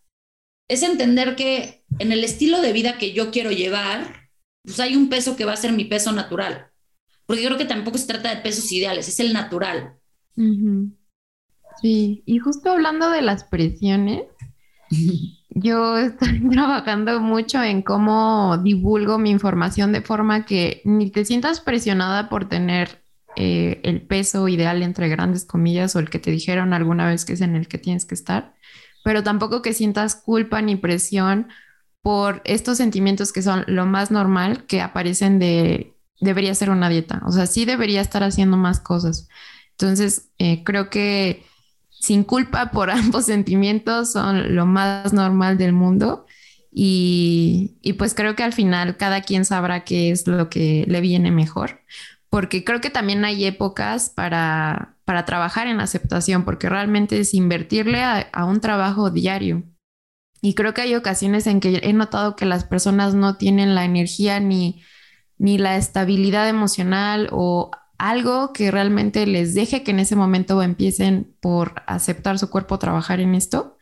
es 0.68 0.82
entender 0.82 1.36
que 1.36 1.84
en 1.98 2.12
el 2.12 2.24
estilo 2.24 2.60
de 2.60 2.72
vida 2.72 2.98
que 2.98 3.12
yo 3.12 3.30
quiero 3.30 3.50
llevar, 3.50 4.30
pues 4.64 4.80
hay 4.80 4.96
un 4.96 5.08
peso 5.08 5.36
que 5.36 5.44
va 5.44 5.52
a 5.52 5.56
ser 5.56 5.72
mi 5.72 5.84
peso 5.84 6.12
natural. 6.12 6.70
Porque 7.26 7.42
yo 7.42 7.48
creo 7.48 7.58
que 7.58 7.64
tampoco 7.64 7.98
se 7.98 8.06
trata 8.06 8.34
de 8.34 8.42
pesos 8.42 8.70
ideales, 8.72 9.08
es 9.08 9.20
el 9.20 9.32
natural. 9.32 9.98
Sí, 11.80 12.22
y 12.26 12.38
justo 12.38 12.70
hablando 12.70 13.10
de 13.10 13.22
las 13.22 13.44
presiones, 13.44 14.24
yo 15.50 15.98
estoy 15.98 16.40
trabajando 16.50 17.20
mucho 17.20 17.62
en 17.62 17.82
cómo 17.82 18.58
divulgo 18.58 19.18
mi 19.18 19.30
información 19.30 19.92
de 19.92 20.02
forma 20.02 20.44
que 20.44 20.82
ni 20.84 21.10
te 21.10 21.24
sientas 21.24 21.60
presionada 21.60 22.28
por 22.28 22.48
tener 22.48 23.01
eh, 23.36 23.80
el 23.82 24.02
peso 24.02 24.48
ideal 24.48 24.82
entre 24.82 25.08
grandes 25.08 25.44
comillas 25.44 25.96
o 25.96 25.98
el 25.98 26.10
que 26.10 26.18
te 26.18 26.30
dijeron 26.30 26.72
alguna 26.72 27.06
vez 27.06 27.24
que 27.24 27.32
es 27.32 27.40
en 27.40 27.56
el 27.56 27.68
que 27.68 27.78
tienes 27.78 28.04
que 28.04 28.14
estar, 28.14 28.54
pero 29.04 29.22
tampoco 29.22 29.62
que 29.62 29.72
sientas 29.72 30.14
culpa 30.14 30.62
ni 30.62 30.76
presión 30.76 31.48
por 32.02 32.42
estos 32.44 32.78
sentimientos 32.78 33.32
que 33.32 33.42
son 33.42 33.64
lo 33.66 33.86
más 33.86 34.10
normal 34.10 34.66
que 34.66 34.80
aparecen 34.80 35.38
de 35.38 35.94
debería 36.20 36.54
ser 36.54 36.70
una 36.70 36.88
dieta, 36.88 37.20
o 37.26 37.32
sea, 37.32 37.46
sí 37.46 37.64
debería 37.64 38.00
estar 38.00 38.22
haciendo 38.22 38.56
más 38.56 38.80
cosas. 38.80 39.28
Entonces, 39.72 40.28
eh, 40.38 40.62
creo 40.64 40.88
que 40.88 41.44
sin 41.90 42.24
culpa 42.24 42.70
por 42.70 42.90
ambos 42.90 43.26
sentimientos 43.26 44.12
son 44.12 44.54
lo 44.54 44.66
más 44.66 45.12
normal 45.12 45.58
del 45.58 45.72
mundo. 45.72 46.26
Y, 46.74 47.76
y, 47.82 47.94
pues 47.94 48.14
creo 48.14 48.34
que 48.34 48.44
al 48.44 48.54
final 48.54 48.96
cada 48.96 49.20
quien 49.20 49.44
sabrá 49.44 49.84
qué 49.84 50.10
es 50.10 50.26
lo 50.26 50.48
que 50.48 50.86
le 50.88 51.02
viene 51.02 51.30
mejor, 51.30 51.82
porque 52.32 52.64
creo 52.64 52.80
que 52.80 52.88
también 52.88 53.26
hay 53.26 53.44
épocas 53.44 54.08
para, 54.08 54.96
para 55.04 55.26
trabajar 55.26 55.66
en 55.66 55.80
aceptación, 55.80 56.46
porque 56.46 56.70
realmente 56.70 57.20
es 57.20 57.34
invertirle 57.34 58.00
a, 58.02 58.20
a 58.32 58.46
un 58.46 58.62
trabajo 58.62 59.10
diario. 59.10 59.64
Y 60.40 60.54
creo 60.54 60.72
que 60.72 60.80
hay 60.80 60.94
ocasiones 60.94 61.46
en 61.46 61.60
que 61.60 61.80
he 61.82 61.92
notado 61.92 62.34
que 62.34 62.46
las 62.46 62.64
personas 62.64 63.12
no 63.14 63.36
tienen 63.36 63.74
la 63.74 63.84
energía 63.84 64.40
ni, 64.40 64.82
ni 65.36 65.58
la 65.58 65.76
estabilidad 65.76 66.48
emocional 66.48 67.28
o 67.32 67.70
algo 67.98 68.54
que 68.54 68.70
realmente 68.70 69.26
les 69.26 69.52
deje 69.52 69.82
que 69.82 69.90
en 69.90 70.00
ese 70.00 70.16
momento 70.16 70.62
empiecen 70.62 71.36
por 71.38 71.82
aceptar 71.86 72.38
su 72.38 72.48
cuerpo, 72.48 72.78
trabajar 72.78 73.20
en 73.20 73.34
esto. 73.34 73.76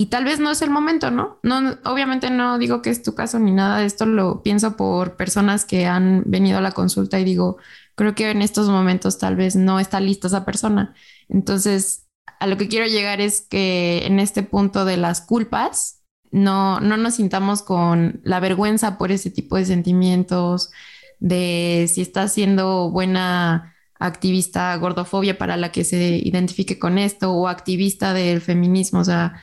Y 0.00 0.06
tal 0.06 0.24
vez 0.24 0.40
no 0.40 0.50
es 0.50 0.62
el 0.62 0.70
momento, 0.70 1.10
¿no? 1.10 1.38
No, 1.42 1.76
obviamente 1.84 2.30
no 2.30 2.56
digo 2.56 2.80
que 2.80 2.88
es 2.88 3.02
tu 3.02 3.14
caso 3.14 3.38
ni 3.38 3.50
nada 3.50 3.80
de 3.80 3.84
esto, 3.84 4.06
lo 4.06 4.42
pienso 4.42 4.74
por 4.74 5.18
personas 5.18 5.66
que 5.66 5.84
han 5.84 6.22
venido 6.24 6.56
a 6.56 6.62
la 6.62 6.72
consulta 6.72 7.20
y 7.20 7.24
digo, 7.24 7.58
creo 7.96 8.14
que 8.14 8.30
en 8.30 8.40
estos 8.40 8.70
momentos 8.70 9.18
tal 9.18 9.36
vez 9.36 9.56
no 9.56 9.78
está 9.78 10.00
lista 10.00 10.28
esa 10.28 10.46
persona. 10.46 10.94
Entonces, 11.28 12.08
a 12.38 12.46
lo 12.46 12.56
que 12.56 12.68
quiero 12.68 12.86
llegar 12.86 13.20
es 13.20 13.42
que 13.42 14.06
en 14.06 14.20
este 14.20 14.42
punto 14.42 14.86
de 14.86 14.96
las 14.96 15.20
culpas, 15.20 16.02
no, 16.30 16.80
no 16.80 16.96
nos 16.96 17.16
sintamos 17.16 17.60
con 17.60 18.22
la 18.24 18.40
vergüenza 18.40 18.96
por 18.96 19.12
ese 19.12 19.30
tipo 19.30 19.56
de 19.56 19.66
sentimientos, 19.66 20.70
de 21.18 21.90
si 21.92 22.00
está 22.00 22.26
siendo 22.28 22.90
buena 22.90 23.74
activista 23.98 24.74
gordofobia 24.76 25.36
para 25.36 25.58
la 25.58 25.72
que 25.72 25.84
se 25.84 26.16
identifique 26.24 26.78
con 26.78 26.96
esto 26.96 27.32
o 27.32 27.48
activista 27.48 28.14
del 28.14 28.40
feminismo, 28.40 29.00
o 29.00 29.04
sea, 29.04 29.42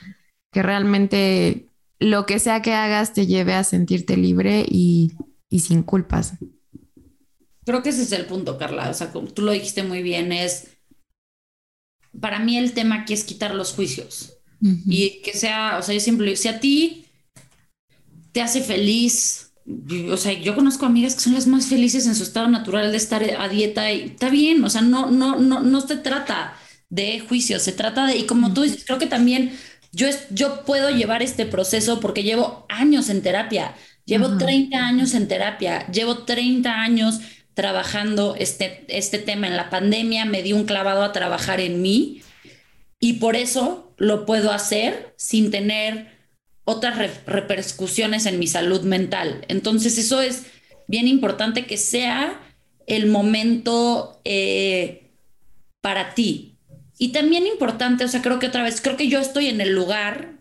que 0.52 0.62
realmente 0.62 1.68
lo 1.98 2.26
que 2.26 2.38
sea 2.38 2.62
que 2.62 2.74
hagas 2.74 3.12
te 3.12 3.26
lleve 3.26 3.54
a 3.54 3.64
sentirte 3.64 4.16
libre 4.16 4.64
y, 4.68 5.12
y 5.48 5.60
sin 5.60 5.82
culpas. 5.82 6.34
Creo 7.64 7.82
que 7.82 7.90
ese 7.90 8.02
es 8.02 8.12
el 8.12 8.26
punto, 8.26 8.56
Carla. 8.56 8.88
O 8.88 8.94
sea, 8.94 9.12
como 9.12 9.28
tú 9.28 9.42
lo 9.42 9.52
dijiste 9.52 9.82
muy 9.82 10.02
bien, 10.02 10.32
es 10.32 10.68
para 12.20 12.38
mí 12.38 12.56
el 12.56 12.72
tema 12.72 13.02
aquí 13.02 13.12
es 13.12 13.24
quitar 13.24 13.54
los 13.54 13.72
juicios 13.72 14.34
y 14.60 15.22
que 15.22 15.34
sea, 15.34 15.76
o 15.78 15.82
sea, 15.82 15.94
yo 15.94 16.00
siempre, 16.00 16.34
si 16.34 16.48
a 16.48 16.58
ti 16.58 17.06
te 18.32 18.40
hace 18.40 18.60
feliz 18.60 19.48
o 20.10 20.16
sea, 20.16 20.32
yo 20.32 20.54
conozco 20.54 20.86
amigas 20.86 21.14
que 21.14 21.20
son 21.20 21.34
las 21.34 21.46
más 21.46 21.66
felices 21.66 22.06
en 22.06 22.14
su 22.14 22.22
estado 22.22 22.48
natural 22.48 22.90
de 22.90 22.96
estar 22.96 23.22
a 23.22 23.48
dieta 23.48 23.92
y 23.92 24.02
está 24.02 24.30
bien, 24.30 24.64
o 24.64 24.70
sea, 24.70 24.80
no, 24.80 25.10
no, 25.10 25.36
no, 25.38 25.60
no 25.60 25.80
se 25.82 25.96
trata 25.96 26.54
de 26.88 27.20
juicio, 27.20 27.60
se 27.60 27.72
trata 27.72 28.06
de, 28.06 28.16
y 28.16 28.24
como 28.24 28.54
tú 28.54 28.62
dices, 28.62 28.84
creo 28.86 28.98
que 28.98 29.06
también 29.06 29.52
yo, 29.92 30.08
yo 30.30 30.64
puedo 30.64 30.90
llevar 30.90 31.22
este 31.22 31.46
proceso 31.46 32.00
porque 32.00 32.22
llevo 32.22 32.66
años 32.68 33.08
en 33.08 33.22
terapia, 33.22 33.74
llevo 34.04 34.36
30 34.36 34.76
años 34.78 35.14
en 35.14 35.28
terapia, 35.28 35.86
llevo 35.88 36.24
30 36.24 36.70
años 36.80 37.20
trabajando 37.54 38.36
este, 38.38 38.84
este 38.88 39.18
tema 39.18 39.46
en 39.46 39.56
la 39.56 39.70
pandemia, 39.70 40.24
me 40.24 40.42
di 40.42 40.52
un 40.52 40.64
clavado 40.64 41.02
a 41.02 41.12
trabajar 41.12 41.60
en 41.60 41.82
mí 41.82 42.22
y 43.00 43.14
por 43.14 43.36
eso 43.36 43.92
lo 43.96 44.26
puedo 44.26 44.52
hacer 44.52 45.14
sin 45.16 45.50
tener 45.50 46.18
otras 46.64 46.98
repercusiones 47.26 48.26
en 48.26 48.38
mi 48.38 48.46
salud 48.46 48.82
mental. 48.82 49.44
Entonces 49.48 49.98
eso 49.98 50.20
es 50.20 50.46
bien 50.86 51.08
importante 51.08 51.66
que 51.66 51.78
sea 51.78 52.40
el 52.86 53.06
momento 53.06 54.20
eh, 54.24 55.10
para 55.80 56.14
ti. 56.14 56.57
Y 56.98 57.12
también 57.12 57.46
importante, 57.46 58.04
o 58.04 58.08
sea, 58.08 58.22
creo 58.22 58.38
que 58.38 58.48
otra 58.48 58.62
vez, 58.62 58.80
creo 58.80 58.96
que 58.96 59.08
yo 59.08 59.20
estoy 59.20 59.46
en 59.46 59.60
el 59.60 59.74
lugar 59.74 60.34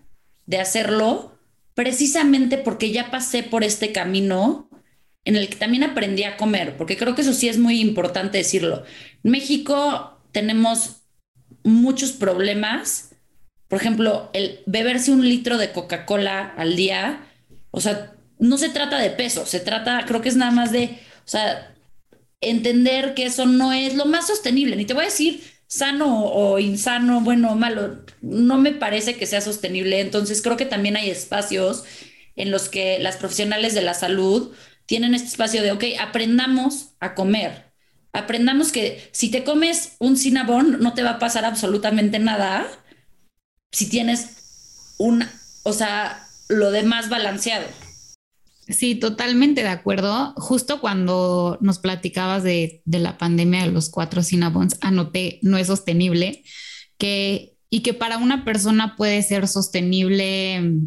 de 0.46 0.60
hacerlo 0.60 1.38
precisamente 1.76 2.58
porque 2.58 2.92
ya 2.92 3.12
pasé 3.12 3.44
por 3.44 3.64
este 3.64 3.92
camino 3.92 4.70
en 5.24 5.36
el 5.36 5.50
que 5.50 5.58
también 5.58 5.84
aprendí 5.84 6.24
a 6.24 6.38
comer, 6.38 6.78
porque 6.78 6.98
creo 6.98 7.14
que 7.14 7.22
eso 7.22 7.34
sí 7.34 7.50
es 7.50 7.60
muy 7.60 7.80
importante 7.82 8.40
decirlo. 8.40 8.84
En 9.24 9.32
México 9.32 10.20
tenemos 10.32 11.04
muchos 11.64 12.14
problemas 12.14 13.08
por 13.68 13.80
ejemplo, 13.80 14.30
el 14.34 14.60
beberse 14.66 15.12
un 15.12 15.28
litro 15.28 15.58
de 15.58 15.72
Coca-Cola 15.72 16.54
al 16.58 16.76
día, 16.76 17.28
o 17.72 17.82
sea, 17.82 18.14
no 18.40 18.58
se 18.58 18.70
trata 18.70 18.98
de 18.98 19.10
peso, 19.10 19.46
se 19.46 19.60
trata, 19.60 20.06
creo 20.08 20.22
que 20.22 20.30
es 20.30 20.38
nada 20.38 20.52
más 20.52 20.72
de, 20.72 21.00
o 21.26 21.28
sea, 21.28 21.76
entender 22.40 23.14
que 23.14 23.26
eso 23.26 23.46
no 23.46 23.74
es 23.74 23.96
lo 23.96 24.06
más 24.06 24.28
sostenible. 24.28 24.76
Ni 24.76 24.86
te 24.86 24.94
voy 24.94 25.04
a 25.04 25.08
decir 25.08 25.44
sano 25.68 26.26
o 26.26 26.60
insano, 26.60 27.22
bueno 27.22 27.52
o 27.52 27.56
malo, 27.56 28.04
no 28.22 28.58
me 28.58 28.72
parece 28.72 29.16
que 29.18 29.26
sea 29.26 29.42
sostenible. 29.42 30.00
Entonces 30.02 30.42
creo 30.42 30.58
que 30.58 30.66
también 30.66 30.96
hay 30.98 31.10
espacios 31.10 31.84
en 32.36 32.52
los 32.52 32.70
que 32.70 33.00
las 33.00 33.18
profesionales 33.18 33.74
de 33.74 33.82
la 33.82 33.94
salud 33.94 34.54
tienen 34.86 35.14
este 35.14 35.28
espacio 35.28 35.62
de, 35.62 35.72
ok, 35.72 35.84
aprendamos 36.00 36.92
a 37.00 37.16
comer. 37.16 37.74
Aprendamos 38.14 38.72
que 38.72 39.10
si 39.12 39.30
te 39.30 39.44
comes 39.44 39.96
un 40.00 40.18
cinnabon 40.18 40.80
no 40.80 40.94
te 40.94 41.04
va 41.04 41.12
a 41.12 41.20
pasar 41.20 41.46
absolutamente 41.46 42.20
nada 42.20 42.68
si 43.72 43.90
tienes 43.90 44.96
un, 44.98 45.24
o 45.64 45.74
sea, 45.74 46.26
lo 46.48 46.72
demás 46.72 47.10
balanceado. 47.10 47.68
Sí, 48.70 48.96
totalmente 48.96 49.62
de 49.62 49.70
acuerdo. 49.70 50.34
Justo 50.36 50.82
cuando 50.82 51.58
nos 51.62 51.80
platicabas 51.80 52.44
de, 52.44 52.82
la 52.86 53.18
pandemia 53.18 53.64
de 53.64 53.72
los 53.72 53.90
cuatro 53.90 54.24
Cinnabons, 54.24 54.78
anoté 54.82 55.40
no 55.42 55.58
es 55.58 55.68
sostenible, 55.68 56.44
que, 56.98 57.56
y 57.70 57.82
que 57.82 57.94
para 57.94 58.18
una 58.18 58.44
persona 58.44 58.96
puede 58.98 59.22
ser 59.24 59.48
sostenible 59.48 60.82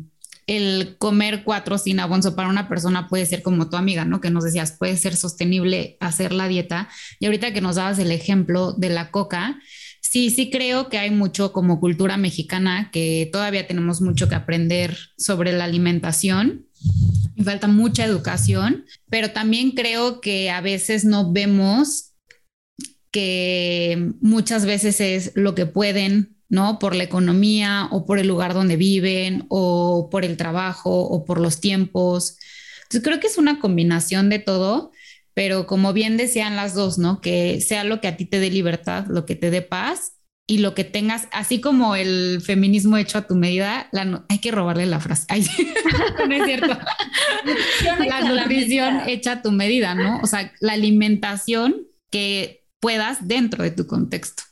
el 0.46 0.96
comer 0.98 1.44
cuatro 1.44 1.78
Cinnabons 1.78 2.26
o 2.26 2.34
para 2.34 2.48
una 2.48 2.68
persona 2.68 3.08
puede 3.08 3.24
ser 3.24 3.42
como 3.42 3.70
tu 3.70 3.76
amiga, 3.76 4.04
¿no? 4.04 4.20
Que 4.20 4.30
nos 4.30 4.44
decías, 4.44 4.72
puede 4.72 4.96
ser 4.96 5.16
sostenible 5.16 5.96
hacer 6.00 6.32
la 6.32 6.48
dieta. 6.48 6.88
Y 7.18 7.26
ahorita 7.26 7.52
que 7.52 7.60
nos 7.60 7.76
dabas 7.76 7.98
el 7.98 8.10
ejemplo 8.10 8.72
de 8.72 8.90
la 8.90 9.10
coca, 9.10 9.60
sí, 10.00 10.30
sí 10.30 10.50
creo 10.50 10.88
que 10.88 10.98
hay 10.98 11.10
mucho 11.10 11.52
como 11.52 11.80
cultura 11.80 12.16
mexicana 12.16 12.90
que 12.92 13.30
todavía 13.32 13.66
tenemos 13.66 14.00
mucho 14.00 14.28
que 14.28 14.34
aprender 14.34 14.98
sobre 15.16 15.52
la 15.52 15.64
alimentación. 15.64 16.66
Falta 17.42 17.68
mucha 17.68 18.04
educación, 18.04 18.84
pero 19.08 19.30
también 19.30 19.72
creo 19.72 20.20
que 20.20 20.50
a 20.50 20.60
veces 20.60 21.04
no 21.04 21.32
vemos 21.32 22.14
que 23.10 24.12
muchas 24.20 24.66
veces 24.66 25.00
es 25.00 25.32
lo 25.34 25.54
que 25.54 25.66
pueden, 25.66 26.36
¿no? 26.48 26.78
Por 26.78 26.94
la 26.94 27.04
economía 27.04 27.88
o 27.90 28.04
por 28.06 28.18
el 28.18 28.28
lugar 28.28 28.54
donde 28.54 28.76
viven 28.76 29.46
o 29.48 30.08
por 30.10 30.24
el 30.24 30.36
trabajo 30.36 31.00
o 31.00 31.24
por 31.24 31.40
los 31.40 31.60
tiempos. 31.60 32.36
Entonces 32.82 33.02
creo 33.02 33.20
que 33.20 33.26
es 33.26 33.38
una 33.38 33.58
combinación 33.58 34.28
de 34.28 34.38
todo 34.38 34.92
pero 35.34 35.66
como 35.66 35.92
bien 35.92 36.16
decían 36.16 36.56
las 36.56 36.74
dos, 36.74 36.98
¿no? 36.98 37.20
Que 37.20 37.60
sea 37.60 37.84
lo 37.84 38.00
que 38.00 38.08
a 38.08 38.16
ti 38.16 38.26
te 38.26 38.40
dé 38.40 38.50
libertad, 38.50 39.06
lo 39.08 39.26
que 39.26 39.36
te 39.36 39.50
dé 39.50 39.62
paz 39.62 40.19
y 40.50 40.58
lo 40.58 40.74
que 40.74 40.82
tengas, 40.82 41.28
así 41.30 41.60
como 41.60 41.94
el 41.94 42.42
feminismo 42.44 42.96
hecho 42.96 43.18
a 43.18 43.26
tu 43.28 43.36
medida, 43.36 43.88
hay 44.28 44.38
que 44.40 44.50
robarle 44.50 44.84
la 44.84 44.98
frase. 44.98 45.24
no 46.28 46.34
es 46.34 46.44
cierto. 46.44 46.76
la 48.04 48.20
nutrición 48.22 49.02
hecha 49.06 49.32
a 49.34 49.42
tu 49.42 49.52
medida, 49.52 49.94
¿no? 49.94 50.18
O 50.24 50.26
sea, 50.26 50.52
la 50.58 50.72
alimentación 50.72 51.86
que 52.10 52.64
puedas 52.80 53.28
dentro 53.28 53.62
de 53.62 53.70
tu 53.70 53.86
contexto. 53.86 54.42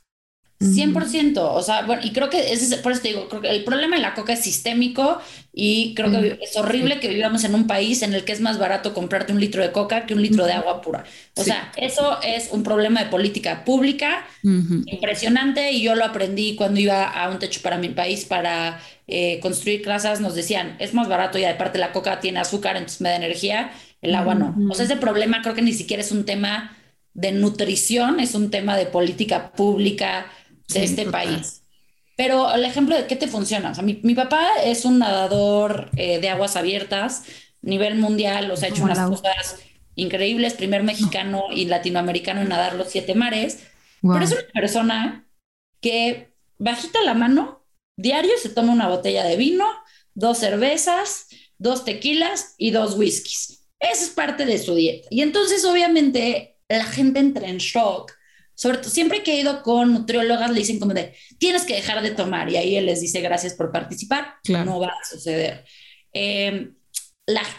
100%, 0.60 1.38
o 1.54 1.62
sea, 1.62 1.82
bueno, 1.82 2.02
y 2.04 2.12
creo 2.12 2.28
que 2.28 2.52
ese, 2.52 2.78
por 2.78 2.90
eso 2.90 3.02
te 3.02 3.08
digo, 3.08 3.28
creo 3.28 3.40
que 3.40 3.48
el 3.48 3.62
problema 3.62 3.94
de 3.94 4.02
la 4.02 4.14
coca 4.14 4.32
es 4.32 4.40
sistémico 4.40 5.20
y 5.52 5.94
creo 5.94 6.10
que 6.10 6.38
es 6.42 6.56
horrible 6.56 6.98
que 6.98 7.08
vivamos 7.08 7.44
en 7.44 7.54
un 7.54 7.68
país 7.68 8.02
en 8.02 8.12
el 8.12 8.24
que 8.24 8.32
es 8.32 8.40
más 8.40 8.58
barato 8.58 8.92
comprarte 8.92 9.32
un 9.32 9.40
litro 9.40 9.62
de 9.62 9.70
coca 9.70 10.04
que 10.04 10.14
un 10.14 10.22
litro 10.22 10.46
de 10.46 10.52
agua 10.54 10.82
pura. 10.82 11.04
O 11.36 11.44
sea, 11.44 11.70
eso 11.76 12.18
es 12.22 12.48
un 12.50 12.64
problema 12.64 13.04
de 13.04 13.10
política 13.10 13.64
pública 13.64 14.26
impresionante 14.42 15.70
y 15.70 15.82
yo 15.82 15.94
lo 15.94 16.04
aprendí 16.04 16.56
cuando 16.56 16.80
iba 16.80 17.04
a 17.04 17.30
un 17.30 17.38
techo 17.38 17.60
para 17.62 17.78
mi 17.78 17.90
país 17.90 18.24
para 18.24 18.80
eh, 19.06 19.38
construir 19.40 19.82
casas, 19.82 20.20
nos 20.20 20.34
decían, 20.34 20.76
es 20.80 20.92
más 20.92 21.08
barato 21.08 21.38
y 21.38 21.44
aparte 21.44 21.78
la 21.78 21.92
coca 21.92 22.18
tiene 22.18 22.40
azúcar, 22.40 22.76
entonces 22.76 23.00
me 23.00 23.10
da 23.10 23.16
energía, 23.16 23.70
el 24.02 24.14
agua 24.14 24.34
no. 24.34 24.56
O 24.70 24.74
sea, 24.74 24.84
ese 24.86 24.96
problema 24.96 25.40
creo 25.40 25.54
que 25.54 25.62
ni 25.62 25.72
siquiera 25.72 26.02
es 26.02 26.10
un 26.10 26.24
tema 26.24 26.76
de 27.14 27.32
nutrición, 27.32 28.20
es 28.20 28.34
un 28.34 28.50
tema 28.50 28.76
de 28.76 28.86
política 28.86 29.52
pública 29.52 30.26
de 30.68 30.84
este 30.84 31.06
país. 31.06 31.62
Pero 32.16 32.52
el 32.52 32.64
ejemplo 32.64 32.96
de 32.96 33.06
qué 33.06 33.16
te 33.16 33.28
funciona. 33.28 33.70
O 33.70 33.74
sea, 33.74 33.84
mi, 33.84 34.14
papá 34.14 34.44
es 34.64 34.84
un 34.84 34.98
nadador 34.98 35.90
eh, 35.96 36.18
de 36.20 36.28
aguas 36.28 36.56
abiertas, 36.56 37.24
nivel 37.62 37.96
mundial, 37.96 38.50
o 38.50 38.56
sea, 38.56 38.68
ha 38.68 38.72
hecho 38.72 38.82
unas 38.82 39.08
cosas 39.08 39.60
increíbles, 39.94 40.54
primer 40.54 40.82
mexicano 40.82 41.44
y 41.50 41.66
latinoamericano 41.66 42.40
en 42.40 42.48
nadar 42.48 42.74
los 42.74 42.88
siete 42.88 43.14
mares. 43.14 43.64
Pero 44.02 44.20
es 44.20 44.32
una 44.32 44.42
persona 44.52 45.28
que 45.80 46.32
bajita 46.58 47.02
la 47.02 47.14
mano, 47.14 47.64
diario 47.96 48.32
se 48.40 48.48
toma 48.48 48.72
una 48.72 48.88
botella 48.88 49.24
de 49.24 49.36
vino, 49.36 49.66
dos 50.14 50.38
cervezas, 50.38 51.28
dos 51.58 51.84
tequilas 51.84 52.54
y 52.58 52.70
dos 52.70 52.96
whiskies. 52.96 53.68
Esa 53.80 54.04
es 54.04 54.10
parte 54.10 54.44
de 54.44 54.58
su 54.58 54.74
dieta. 54.74 55.08
Y 55.10 55.22
entonces, 55.22 55.64
obviamente, 55.64 56.58
la 56.68 56.84
gente 56.84 57.20
entra 57.20 57.48
en 57.48 57.58
shock. 57.58 58.12
Sobre 58.58 58.78
todo, 58.78 58.90
siempre 58.90 59.22
que 59.22 59.34
he 59.34 59.40
ido 59.40 59.62
con 59.62 59.92
nutriólogas, 59.92 60.50
le 60.50 60.58
dicen 60.58 60.80
como 60.80 60.92
de, 60.92 61.14
tienes 61.38 61.62
que 61.62 61.76
dejar 61.76 62.02
de 62.02 62.10
tomar. 62.10 62.50
Y 62.50 62.56
ahí 62.56 62.74
él 62.74 62.86
les 62.86 63.00
dice, 63.00 63.20
gracias 63.20 63.54
por 63.54 63.70
participar. 63.70 64.34
No 64.48 64.80
va 64.80 64.88
a 64.88 65.08
suceder. 65.08 65.64
Eh, 66.12 66.72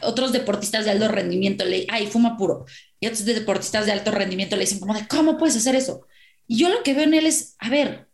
otros 0.01 0.33
deportistas 0.33 0.83
de 0.83 0.91
alto 0.91 1.07
rendimiento 1.07 1.63
le 1.63 1.85
ay, 1.87 2.07
fuma 2.07 2.35
puro. 2.35 2.65
Y 2.99 3.07
otros 3.07 3.23
deportistas 3.23 3.85
de 3.85 3.93
alto 3.93 4.11
rendimiento 4.11 4.57
le 4.57 4.63
dicen 4.63 4.81
como 4.81 4.93
de, 4.93 5.07
¿cómo 5.07 5.37
puedes 5.37 5.55
hacer 5.55 5.73
eso? 5.75 6.05
Y 6.47 6.57
yo 6.57 6.67
lo 6.67 6.83
que 6.83 6.93
veo 6.93 7.05
en 7.05 7.13
él 7.13 7.27
es, 7.27 7.55
a 7.59 7.69
ver, 7.69 8.09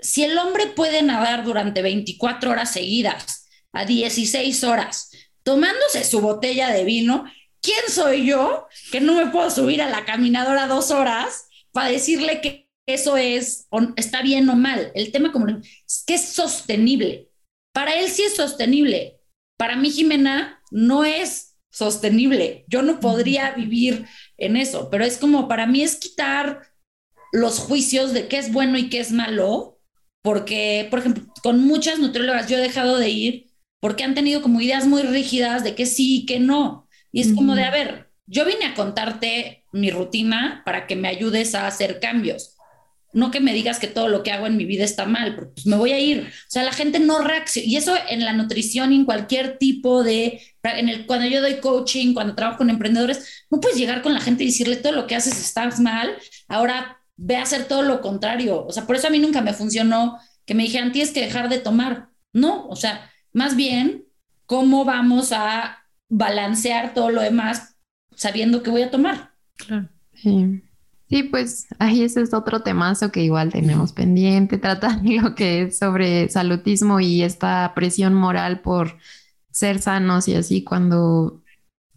si 0.00 0.24
el 0.24 0.36
hombre 0.38 0.66
puede 0.66 1.02
nadar 1.02 1.44
durante 1.44 1.82
24 1.82 2.50
horas 2.50 2.72
seguidas, 2.72 3.48
a 3.72 3.84
16 3.84 4.64
horas, 4.64 5.12
tomándose 5.44 6.02
su 6.02 6.20
botella 6.20 6.72
de 6.72 6.82
vino, 6.82 7.30
¿quién 7.60 7.84
soy 7.88 8.26
yo 8.26 8.66
que 8.90 9.00
no 9.00 9.14
me 9.14 9.30
puedo 9.30 9.52
subir 9.52 9.82
a 9.82 9.88
la 9.88 10.04
caminadora 10.04 10.66
dos 10.66 10.90
horas 10.90 11.45
para 11.76 11.90
decirle 11.90 12.40
que 12.40 12.70
eso 12.86 13.18
es, 13.18 13.68
está 13.96 14.22
bien 14.22 14.48
o 14.48 14.56
mal? 14.56 14.92
El 14.94 15.12
tema 15.12 15.30
como 15.30 15.46
es 15.46 16.04
que 16.06 16.14
es 16.14 16.22
sostenible. 16.22 17.28
Para 17.74 17.98
él 17.98 18.08
sí 18.08 18.22
es 18.22 18.34
sostenible, 18.34 19.20
para 19.58 19.76
mí, 19.76 19.90
Jimena, 19.90 20.62
no 20.70 21.04
es 21.04 21.58
sostenible. 21.70 22.64
Yo 22.66 22.80
no 22.80 22.98
podría 22.98 23.50
vivir 23.50 24.06
en 24.38 24.56
eso, 24.56 24.88
pero 24.88 25.04
es 25.04 25.18
como 25.18 25.48
para 25.48 25.66
mí 25.66 25.82
es 25.82 25.96
quitar 25.96 26.62
los 27.30 27.58
juicios 27.58 28.14
de 28.14 28.26
qué 28.26 28.38
es 28.38 28.50
bueno 28.50 28.78
y 28.78 28.88
qué 28.88 29.00
es 29.00 29.12
malo, 29.12 29.78
porque, 30.22 30.88
por 30.88 31.00
ejemplo, 31.00 31.26
con 31.42 31.62
muchas 31.62 31.98
nutriólogas 31.98 32.48
yo 32.48 32.56
he 32.56 32.62
dejado 32.62 32.96
de 32.96 33.10
ir 33.10 33.50
porque 33.80 34.02
han 34.02 34.14
tenido 34.14 34.40
como 34.40 34.62
ideas 34.62 34.86
muy 34.86 35.02
rígidas 35.02 35.62
de 35.62 35.74
que 35.74 35.84
sí 35.84 36.22
y 36.22 36.26
que 36.26 36.40
no. 36.40 36.88
Y 37.12 37.20
es 37.20 37.34
como 37.34 37.54
de, 37.54 37.64
a 37.64 37.70
ver, 37.70 38.10
yo 38.26 38.46
vine 38.46 38.64
a 38.64 38.74
contarte 38.74 39.65
mi 39.80 39.90
rutina 39.90 40.62
para 40.64 40.86
que 40.86 40.96
me 40.96 41.08
ayudes 41.08 41.54
a 41.54 41.66
hacer 41.66 42.00
cambios 42.00 42.56
no 43.16 43.30
que 43.30 43.40
me 43.40 43.54
digas 43.54 43.78
que 43.78 43.86
todo 43.86 44.08
lo 44.08 44.22
que 44.22 44.30
hago 44.30 44.46
en 44.46 44.58
mi 44.58 44.66
vida 44.66 44.84
está 44.84 45.06
mal, 45.06 45.34
porque 45.34 45.52
pues 45.54 45.66
me 45.66 45.76
voy 45.76 45.92
a 45.92 45.98
ir. 45.98 46.20
O 46.20 46.50
sea, 46.50 46.62
la 46.64 46.72
gente 46.72 46.98
no 46.98 47.20
reacciona. 47.20 47.66
Y 47.66 47.76
eso 47.76 47.94
en 48.10 48.22
la 48.26 48.34
nutrición 48.34 48.92
y 48.92 48.96
en 48.96 49.06
cualquier 49.06 49.56
tipo 49.56 50.04
de, 50.04 50.42
en 50.62 50.90
el, 50.90 51.06
cuando 51.06 51.26
yo 51.26 51.40
doy 51.40 51.56
coaching, 51.60 52.12
cuando 52.12 52.34
trabajo 52.34 52.58
con 52.58 52.68
emprendedores, 52.68 53.46
no 53.50 53.58
puedes 53.58 53.78
llegar 53.78 54.02
con 54.02 54.12
la 54.12 54.20
gente 54.20 54.44
y 54.44 54.48
decirle 54.48 54.76
todo 54.76 54.92
lo 54.92 55.06
que 55.06 55.16
haces 55.16 55.40
está 55.40 55.66
mal, 55.80 56.14
ahora 56.46 57.00
ve 57.16 57.36
a 57.36 57.42
hacer 57.44 57.64
todo 57.64 57.82
lo 57.82 58.02
contrario. 58.02 58.66
O 58.66 58.72
sea, 58.72 58.86
por 58.86 58.96
eso 58.96 59.06
a 59.06 59.10
mí 59.10 59.18
nunca 59.18 59.40
me 59.40 59.54
funcionó 59.54 60.18
que 60.44 60.52
me 60.52 60.64
dijeran, 60.64 60.92
tienes 60.92 61.12
que 61.12 61.22
dejar 61.22 61.48
de 61.48 61.58
tomar. 61.58 62.10
No, 62.34 62.68
o 62.68 62.76
sea, 62.76 63.10
más 63.32 63.56
bien, 63.56 64.04
¿cómo 64.44 64.84
vamos 64.84 65.32
a 65.32 65.86
balancear 66.10 66.92
todo 66.92 67.08
lo 67.10 67.22
demás 67.22 67.76
sabiendo 68.14 68.62
que 68.62 68.70
voy 68.70 68.82
a 68.82 68.90
tomar? 68.90 69.35
Claro. 69.56 69.88
Sí. 70.14 70.62
Sí, 71.08 71.22
pues 71.22 71.68
ahí 71.78 72.02
ese 72.02 72.20
es 72.22 72.34
otro 72.34 72.62
temazo 72.62 73.12
que 73.12 73.22
igual 73.22 73.52
tenemos 73.52 73.92
pendiente, 73.92 74.58
tratar 74.58 75.00
lo 75.04 75.34
que 75.36 75.62
es 75.62 75.78
sobre 75.78 76.28
salutismo 76.28 76.98
y 77.00 77.22
esta 77.22 77.72
presión 77.74 78.12
moral 78.14 78.60
por 78.60 78.98
ser 79.50 79.78
sanos 79.80 80.26
y 80.28 80.34
así 80.34 80.64
cuando 80.64 81.42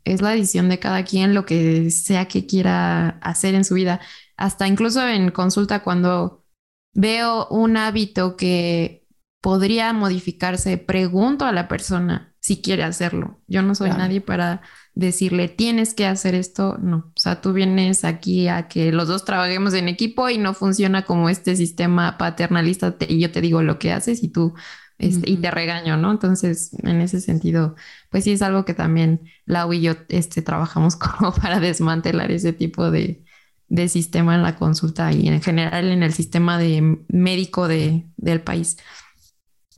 es 0.06 0.22
la 0.22 0.32
decisión 0.32 0.70
de 0.70 0.80
cada 0.80 1.04
quien 1.06 1.34
lo 1.34 1.46
que 1.46 1.92
sea 1.92 2.28
que 2.28 2.46
quiera 2.46 3.10
hacer 3.22 3.56
en 3.56 3.66
su 3.66 3.76
vida. 3.76 4.00
Hasta 4.38 4.68
incluso 4.68 5.08
en 5.08 5.32
consulta 5.32 5.84
cuando 5.84 6.46
veo 6.94 7.48
un 7.50 7.78
hábito 7.78 8.38
que 8.38 9.08
podría 9.42 9.94
modificarse, 9.94 10.78
pregunto 10.78 11.46
a 11.46 11.52
la 11.52 11.68
persona 11.68 12.36
si 12.40 12.62
quiere 12.62 12.84
hacerlo. 12.84 13.42
Yo 13.48 13.62
no 13.62 13.76
soy 13.76 13.90
nadie 13.92 14.22
para 14.22 14.62
decirle 15.00 15.48
tienes 15.48 15.94
que 15.94 16.06
hacer 16.06 16.36
esto, 16.36 16.78
no. 16.78 17.12
O 17.16 17.20
sea, 17.20 17.42
tú 17.42 17.54
vienes 17.54 18.04
aquí 18.04 18.48
a 18.48 18.68
que 18.68 18.92
los 18.92 19.08
dos 19.08 19.24
trabajemos 19.24 19.74
en 19.74 19.88
equipo 19.88 20.30
y 20.30 20.38
no 20.38 20.54
funciona 20.54 21.06
como 21.06 21.30
este 21.30 21.56
sistema 21.56 22.18
paternalista 22.18 22.96
y 23.08 23.20
yo 23.20 23.32
te 23.32 23.42
digo 23.42 23.64
lo 23.64 23.80
que 23.80 23.94
haces 23.94 24.24
y 24.24 24.30
tú 24.30 24.54
este, 24.98 25.32
y 25.32 25.38
te 25.38 25.50
regaño, 25.50 25.96
¿no? 25.96 26.12
Entonces, 26.12 26.72
en 26.84 27.00
ese 27.00 27.22
sentido, 27.22 27.76
pues 28.10 28.26
sí 28.26 28.34
es 28.34 28.42
algo 28.42 28.66
que 28.66 28.74
también 28.74 29.22
Lau 29.46 29.72
y 29.72 29.80
yo 29.80 29.94
este, 30.10 30.42
trabajamos 30.42 30.96
como 30.98 31.34
para 31.34 31.62
desmantelar 31.62 32.32
ese 32.32 32.52
tipo 32.52 32.92
de, 32.92 33.24
de 33.70 33.88
sistema 33.88 34.36
en 34.36 34.44
la 34.44 34.58
consulta 34.58 35.14
y 35.14 35.30
en 35.30 35.42
general 35.42 35.86
en 35.92 36.04
el 36.04 36.12
sistema 36.12 36.58
de 36.58 37.00
médico 37.08 37.70
de, 37.70 38.10
del 38.18 38.42
país. 38.42 38.78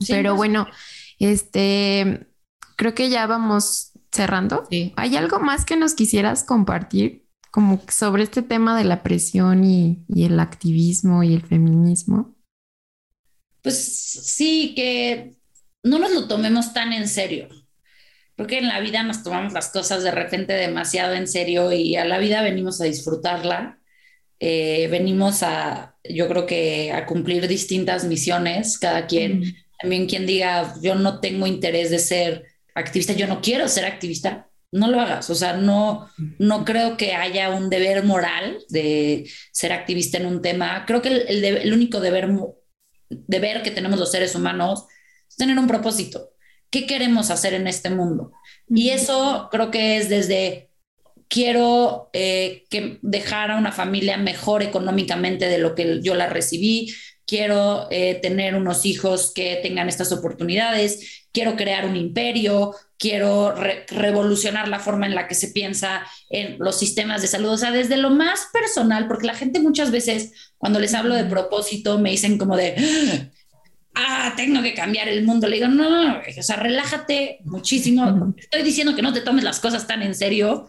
Pero 0.08 0.34
bueno, 0.34 0.66
este, 1.20 2.26
creo 2.74 2.92
que 2.96 3.08
ya 3.08 3.28
vamos 3.28 3.91
cerrando, 4.12 4.68
¿hay 4.96 5.16
algo 5.16 5.40
más 5.40 5.64
que 5.64 5.76
nos 5.76 5.94
quisieras 5.94 6.44
compartir 6.44 7.26
como 7.50 7.82
sobre 7.88 8.22
este 8.22 8.42
tema 8.42 8.76
de 8.76 8.84
la 8.84 9.02
presión 9.02 9.64
y, 9.64 10.04
el 10.14 10.38
activismo 10.40 11.22
y 11.22 11.34
el 11.34 11.42
feminismo? 11.42 12.34
Pues 13.62 13.76
sí, 13.76 14.74
que 14.74 15.36
no 15.82 15.98
nos 15.98 16.12
lo 16.12 16.28
tomemos 16.28 16.72
tan 16.72 16.92
en 16.92 17.08
serio. 17.08 17.48
Porque 18.36 18.58
en 18.58 18.68
la 18.68 18.80
vida 18.80 19.02
nos 19.02 19.22
tomamos 19.22 19.52
las 19.52 19.70
cosas 19.70 20.02
de 20.02 20.10
repente 20.10 20.54
demasiado 20.54 21.14
en 21.14 21.28
serio 21.28 21.70
y 21.72 21.96
a 21.96 22.04
la 22.04 22.18
vida 22.18 22.42
venimos 22.42 22.80
a 22.80 22.84
disfrutarla. 22.84 23.78
Eh, 24.40 24.88
venimos 24.90 25.42
a, 25.42 25.96
yo 26.02 26.28
creo 26.28 26.46
que 26.46 26.90
a 26.92 27.06
cumplir 27.06 27.46
distintas 27.46 28.04
misiones, 28.04 28.78
cada 28.78 29.06
quien, 29.06 29.54
también 29.78 30.06
quien 30.08 30.26
diga, 30.26 30.74
yo 30.82 30.94
no 30.94 31.20
tengo 31.20 31.46
interés 31.46 31.90
de 31.90 31.98
ser 31.98 32.51
activista, 32.74 33.12
yo 33.12 33.26
no 33.26 33.40
quiero 33.40 33.68
ser 33.68 33.84
activista, 33.84 34.48
no 34.72 34.88
lo 34.88 35.00
hagas. 35.00 35.28
O 35.30 35.34
sea, 35.34 35.54
no, 35.54 36.08
no 36.38 36.64
creo 36.64 36.96
que 36.96 37.14
haya 37.14 37.50
un 37.50 37.70
deber 37.70 38.04
moral 38.04 38.58
de 38.68 39.30
ser 39.52 39.72
activista 39.72 40.18
en 40.18 40.26
un 40.26 40.42
tema. 40.42 40.84
Creo 40.86 41.02
que 41.02 41.08
el, 41.08 41.44
el, 41.44 41.72
único 41.72 42.00
deber, 42.00 42.30
deber 43.10 43.62
que 43.62 43.70
tenemos 43.70 43.98
los 43.98 44.10
seres 44.10 44.34
humanos 44.34 44.86
es 45.28 45.36
tener 45.36 45.58
un 45.58 45.66
propósito. 45.66 46.30
¿Qué 46.70 46.86
queremos 46.86 47.30
hacer 47.30 47.52
en 47.52 47.66
este 47.66 47.90
mundo? 47.90 48.32
Y 48.68 48.90
eso 48.90 49.48
creo 49.50 49.70
que 49.70 49.98
es 49.98 50.08
desde 50.08 50.70
quiero 51.32 52.10
eh, 52.12 52.64
que 52.68 52.98
dejar 53.00 53.50
a 53.50 53.56
una 53.56 53.72
familia 53.72 54.18
mejor 54.18 54.62
económicamente 54.62 55.48
de 55.48 55.56
lo 55.56 55.74
que 55.74 56.00
yo 56.02 56.14
la 56.14 56.28
recibí, 56.28 56.92
quiero 57.32 57.88
eh, 57.90 58.18
tener 58.20 58.54
unos 58.54 58.84
hijos 58.84 59.32
que 59.34 59.58
tengan 59.62 59.88
estas 59.88 60.12
oportunidades, 60.12 61.24
quiero 61.32 61.56
crear 61.56 61.86
un 61.86 61.96
imperio, 61.96 62.74
quiero 62.98 63.54
revolucionar 63.88 64.68
la 64.68 64.80
forma 64.80 65.06
en 65.06 65.14
la 65.14 65.28
que 65.28 65.34
se 65.34 65.48
piensa 65.48 66.02
en 66.28 66.58
los 66.58 66.78
sistemas 66.78 67.22
de 67.22 67.28
salud, 67.28 67.48
o 67.48 67.56
sea, 67.56 67.70
desde 67.70 67.96
lo 67.96 68.10
más 68.10 68.48
personal, 68.52 69.08
porque 69.08 69.26
la 69.26 69.34
gente 69.34 69.60
muchas 69.60 69.90
veces 69.90 70.52
cuando 70.58 70.78
les 70.78 70.92
hablo 70.92 71.14
de 71.14 71.24
propósito 71.24 71.98
me 71.98 72.10
dicen 72.10 72.36
como 72.36 72.54
de, 72.54 73.30
ah, 73.94 74.34
tengo 74.36 74.60
que 74.60 74.74
cambiar 74.74 75.08
el 75.08 75.24
mundo, 75.24 75.48
le 75.48 75.56
digo, 75.56 75.68
no, 75.68 76.18
o 76.18 76.42
sea, 76.42 76.56
relájate 76.56 77.38
muchísimo, 77.46 78.34
estoy 78.36 78.60
diciendo 78.60 78.94
que 78.94 79.00
no 79.00 79.14
te 79.14 79.22
tomes 79.22 79.42
las 79.42 79.58
cosas 79.58 79.86
tan 79.86 80.02
en 80.02 80.14
serio, 80.14 80.68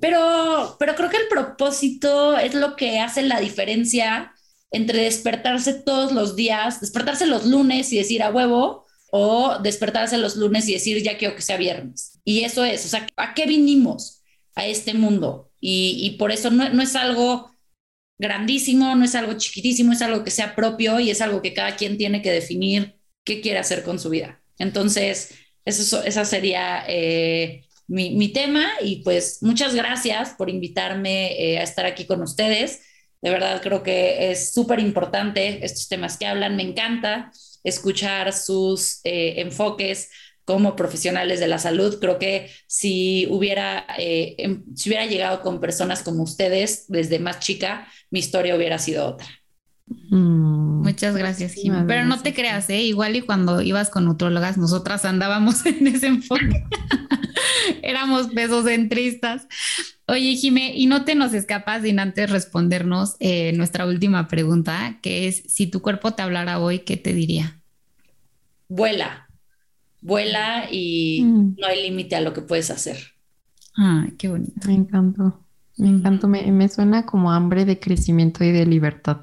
pero, 0.00 0.76
pero 0.78 0.96
creo 0.96 1.08
que 1.08 1.16
el 1.16 1.28
propósito 1.28 2.36
es 2.36 2.52
lo 2.52 2.76
que 2.76 3.00
hace 3.00 3.22
la 3.22 3.40
diferencia 3.40 4.33
entre 4.74 5.02
despertarse 5.02 5.74
todos 5.74 6.12
los 6.12 6.36
días, 6.36 6.80
despertarse 6.80 7.26
los 7.26 7.46
lunes 7.46 7.92
y 7.92 7.98
decir 7.98 8.22
a 8.22 8.30
huevo, 8.30 8.84
o 9.16 9.60
despertarse 9.62 10.18
los 10.18 10.34
lunes 10.34 10.68
y 10.68 10.72
decir, 10.72 11.00
ya 11.00 11.16
quiero 11.16 11.36
que 11.36 11.42
sea 11.42 11.56
viernes. 11.56 12.18
Y 12.24 12.40
eso 12.40 12.64
es, 12.64 12.84
o 12.84 12.88
sea, 12.88 13.06
¿a 13.16 13.32
qué 13.32 13.46
vinimos 13.46 14.24
a 14.56 14.66
este 14.66 14.92
mundo? 14.92 15.52
Y, 15.60 16.16
por 16.18 16.32
eso 16.32 16.50
no, 16.50 16.82
es 16.82 16.96
algo 16.96 17.54
grandísimo, 18.18 18.94
no 18.96 19.04
es 19.04 19.14
algo 19.14 19.34
chiquitísimo, 19.34 19.92
es 19.92 20.02
algo 20.02 20.24
que 20.24 20.32
sea 20.32 20.56
propio 20.56 20.98
y 20.98 21.10
es 21.10 21.20
algo 21.20 21.42
que 21.42 21.54
cada 21.54 21.76
quien 21.76 21.96
tiene 21.96 22.22
que 22.22 22.32
definir 22.32 22.96
qué 23.24 23.40
quiere 23.40 23.60
hacer 23.60 23.84
con 23.84 24.00
su 24.00 24.10
vida. 24.10 24.42
Entonces, 24.58 25.32
eso, 25.64 26.02
esa 26.02 26.24
sería 26.24 26.84
eh, 26.88 27.64
mi, 27.86 28.32
tema 28.32 28.66
y 28.82 29.04
pues 29.04 29.38
muchas 29.42 29.76
gracias 29.76 30.30
por 30.30 30.50
invitarme 30.50 31.40
eh, 31.40 31.58
a 31.60 31.62
estar 31.62 31.86
aquí 31.86 32.04
con 32.04 32.20
ustedes. 32.20 32.82
De 33.24 33.30
verdad 33.30 33.62
creo 33.62 33.82
que 33.82 34.30
es 34.30 34.52
súper 34.52 34.80
importante 34.80 35.64
estos 35.64 35.88
temas 35.88 36.18
que 36.18 36.26
hablan, 36.26 36.56
me 36.56 36.62
encanta 36.62 37.32
escuchar 37.64 38.34
sus 38.34 39.00
eh, 39.04 39.40
enfoques 39.40 40.10
como 40.44 40.76
profesionales 40.76 41.40
de 41.40 41.48
la 41.48 41.58
salud. 41.58 41.98
Creo 42.00 42.18
que 42.18 42.50
si 42.66 43.26
hubiera, 43.30 43.86
eh, 43.98 44.34
em, 44.36 44.62
si 44.76 44.90
hubiera 44.90 45.06
llegado 45.06 45.40
con 45.40 45.58
personas 45.58 46.02
como 46.02 46.22
ustedes 46.22 46.84
desde 46.88 47.18
más 47.18 47.40
chica, 47.40 47.88
mi 48.10 48.18
historia 48.18 48.56
hubiera 48.56 48.78
sido 48.78 49.06
otra. 49.06 49.26
Mm. 49.86 50.82
Muchas 50.82 51.16
gracias, 51.16 51.54
Jimé. 51.54 51.84
Pero 51.86 52.04
no 52.04 52.20
te 52.20 52.34
creas, 52.34 52.68
¿eh? 52.70 52.82
Igual 52.82 53.16
y 53.16 53.22
cuando 53.22 53.60
ibas 53.60 53.90
con 53.90 54.04
nutrólogas, 54.04 54.56
nosotras 54.56 55.04
andábamos 55.04 55.64
en 55.66 55.86
ese 55.86 56.06
enfoque. 56.06 56.64
Éramos 57.82 58.28
pesocentristas. 58.28 59.46
Oye, 60.06 60.36
Jimé, 60.36 60.72
y 60.76 60.86
no 60.86 61.04
te 61.04 61.14
nos 61.14 61.32
escapas 61.32 61.82
sin 61.82 61.98
antes 61.98 62.30
respondernos 62.30 63.16
eh, 63.20 63.52
nuestra 63.54 63.86
última 63.86 64.28
pregunta, 64.28 64.98
que 65.02 65.28
es, 65.28 65.42
si 65.48 65.66
tu 65.66 65.80
cuerpo 65.80 66.12
te 66.12 66.22
hablara 66.22 66.58
hoy, 66.58 66.80
¿qué 66.80 66.96
te 66.96 67.14
diría? 67.14 67.60
Vuela, 68.68 69.28
vuela 70.00 70.68
y 70.70 71.22
mm. 71.24 71.56
no 71.58 71.66
hay 71.66 71.82
límite 71.82 72.16
a 72.16 72.20
lo 72.20 72.32
que 72.34 72.42
puedes 72.42 72.70
hacer. 72.70 72.98
Ah, 73.76 74.06
qué 74.18 74.28
bonito. 74.28 74.52
Me 74.66 74.74
encantó, 74.74 75.44
me 75.78 75.88
encantó, 75.88 76.28
me, 76.28 76.50
me 76.52 76.68
suena 76.68 77.06
como 77.06 77.32
hambre 77.32 77.64
de 77.64 77.80
crecimiento 77.80 78.44
y 78.44 78.52
de 78.52 78.66
libertad. 78.66 79.22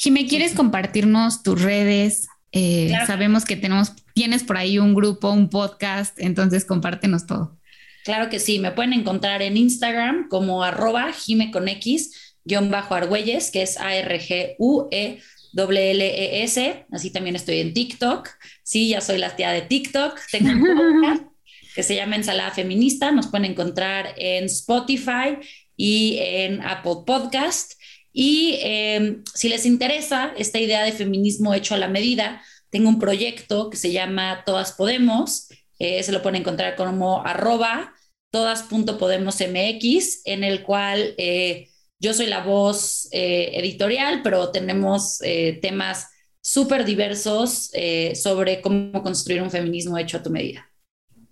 Jimé, 0.00 0.28
¿quieres 0.28 0.54
compartirnos 0.54 1.42
tus 1.42 1.60
redes? 1.60 2.28
Eh, 2.52 2.92
sabemos 3.04 3.44
que 3.44 3.56
tenemos, 3.56 3.94
tienes 4.14 4.44
por 4.44 4.56
ahí 4.56 4.78
un 4.78 4.94
grupo, 4.94 5.28
un 5.32 5.50
podcast, 5.50 6.16
entonces 6.20 6.64
compártenos 6.64 7.26
todo. 7.26 7.58
Claro 8.04 8.30
que 8.30 8.38
sí, 8.38 8.60
me 8.60 8.70
pueden 8.70 8.92
encontrar 8.92 9.42
en 9.42 9.56
Instagram 9.56 10.28
como 10.28 10.62
arroba 10.62 11.12
Jime 11.12 11.50
con 11.50 11.66
X, 11.66 12.36
guion 12.44 12.70
bajo 12.70 12.94
Argüelles, 12.94 13.50
que 13.50 13.62
es 13.62 13.76
A-R-G-U-E. 13.76 15.18
W 15.54 15.90
L 15.90 16.04
E 16.06 16.44
S, 16.44 16.84
así 16.92 17.10
también 17.10 17.34
estoy 17.34 17.60
en 17.60 17.72
TikTok. 17.72 18.28
Sí, 18.62 18.90
ya 18.90 19.00
soy 19.00 19.16
la 19.16 19.34
tía 19.34 19.50
de 19.50 19.62
TikTok. 19.62 20.20
Tengo 20.30 20.50
un 20.50 20.60
podcast 20.60 21.22
que 21.74 21.82
se 21.82 21.96
llama 21.96 22.16
Ensalada 22.16 22.50
Feminista. 22.50 23.10
Nos 23.12 23.28
pueden 23.28 23.50
encontrar 23.50 24.14
en 24.18 24.44
Spotify 24.44 25.38
y 25.74 26.18
en 26.20 26.60
Apple 26.60 26.98
Podcast. 27.06 27.72
Y 28.20 28.58
em, 28.62 29.22
si 29.32 29.48
les 29.48 29.64
interesa 29.64 30.32
esta 30.36 30.58
idea 30.58 30.82
de 30.82 30.90
feminismo 30.90 31.54
hecho 31.54 31.76
a 31.76 31.78
la 31.78 31.86
medida, 31.86 32.42
tengo 32.68 32.88
un 32.88 32.98
proyecto 32.98 33.70
que 33.70 33.76
se 33.76 33.92
llama 33.92 34.42
Todas 34.44 34.72
Podemos. 34.72 35.46
Eh, 35.78 36.02
se 36.02 36.10
lo 36.10 36.20
pueden 36.20 36.40
encontrar 36.40 36.74
como 36.74 37.24
arroba 37.24 37.92
todas.podemosmx, 38.32 40.22
en 40.24 40.42
el 40.42 40.64
cual 40.64 41.14
eh, 41.16 41.68
yo 42.00 42.12
soy 42.12 42.26
la 42.26 42.42
voz 42.42 43.06
eh, 43.12 43.52
editorial, 43.54 44.22
pero 44.24 44.50
tenemos 44.50 45.22
eh, 45.22 45.60
temas 45.62 46.08
súper 46.40 46.84
diversos 46.84 47.70
sobre 48.14 48.60
cómo 48.60 49.00
construir 49.00 49.42
un 49.42 49.50
feminismo 49.52 49.96
hecho 49.96 50.16
a 50.16 50.24
tu 50.24 50.30
medida. 50.30 50.68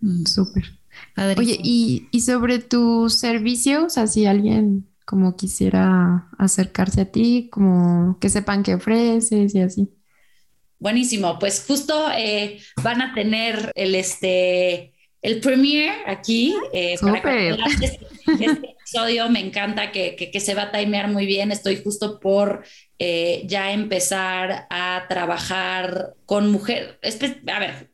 Mm, 0.00 0.24
súper. 0.24 0.62
Oye, 1.36 1.58
y, 1.60 2.06
y, 2.12 2.20
sobre 2.20 2.60
tu 2.60 3.10
servicio, 3.10 3.86
o 3.86 3.90
sea, 3.90 4.06
si 4.06 4.24
alguien 4.24 4.86
como 5.06 5.36
quisiera 5.36 6.28
acercarse 6.36 7.00
a 7.00 7.10
ti, 7.10 7.48
como 7.50 8.18
que 8.20 8.28
sepan 8.28 8.62
qué 8.62 8.74
ofreces 8.74 9.54
y 9.54 9.60
así. 9.60 9.88
Buenísimo, 10.78 11.38
pues 11.38 11.64
justo 11.66 12.08
van 12.82 13.00
a 13.00 13.14
tener 13.14 13.72
el 13.74 13.94
este 13.94 14.92
el 15.26 15.40
premiere 15.40 15.92
aquí. 16.06 16.54
Eh, 16.72 16.96
para 17.00 17.48
este, 17.66 17.98
este, 18.40 18.76
episodio 18.78 19.28
me 19.28 19.40
encanta 19.40 19.90
que, 19.90 20.30
se 20.38 20.54
va 20.54 20.62
a 20.62 20.72
timear 20.72 21.08
muy 21.08 21.26
bien. 21.26 21.50
Estoy 21.50 21.82
justo 21.82 22.20
por 22.20 22.64
eh, 22.98 23.42
ya 23.46 23.72
empezar 23.72 24.66
a 24.70 25.04
trabajar 25.08 26.14
con 26.26 26.52
mujeres. 26.52 26.96
A 27.48 27.58
ver, 27.58 27.90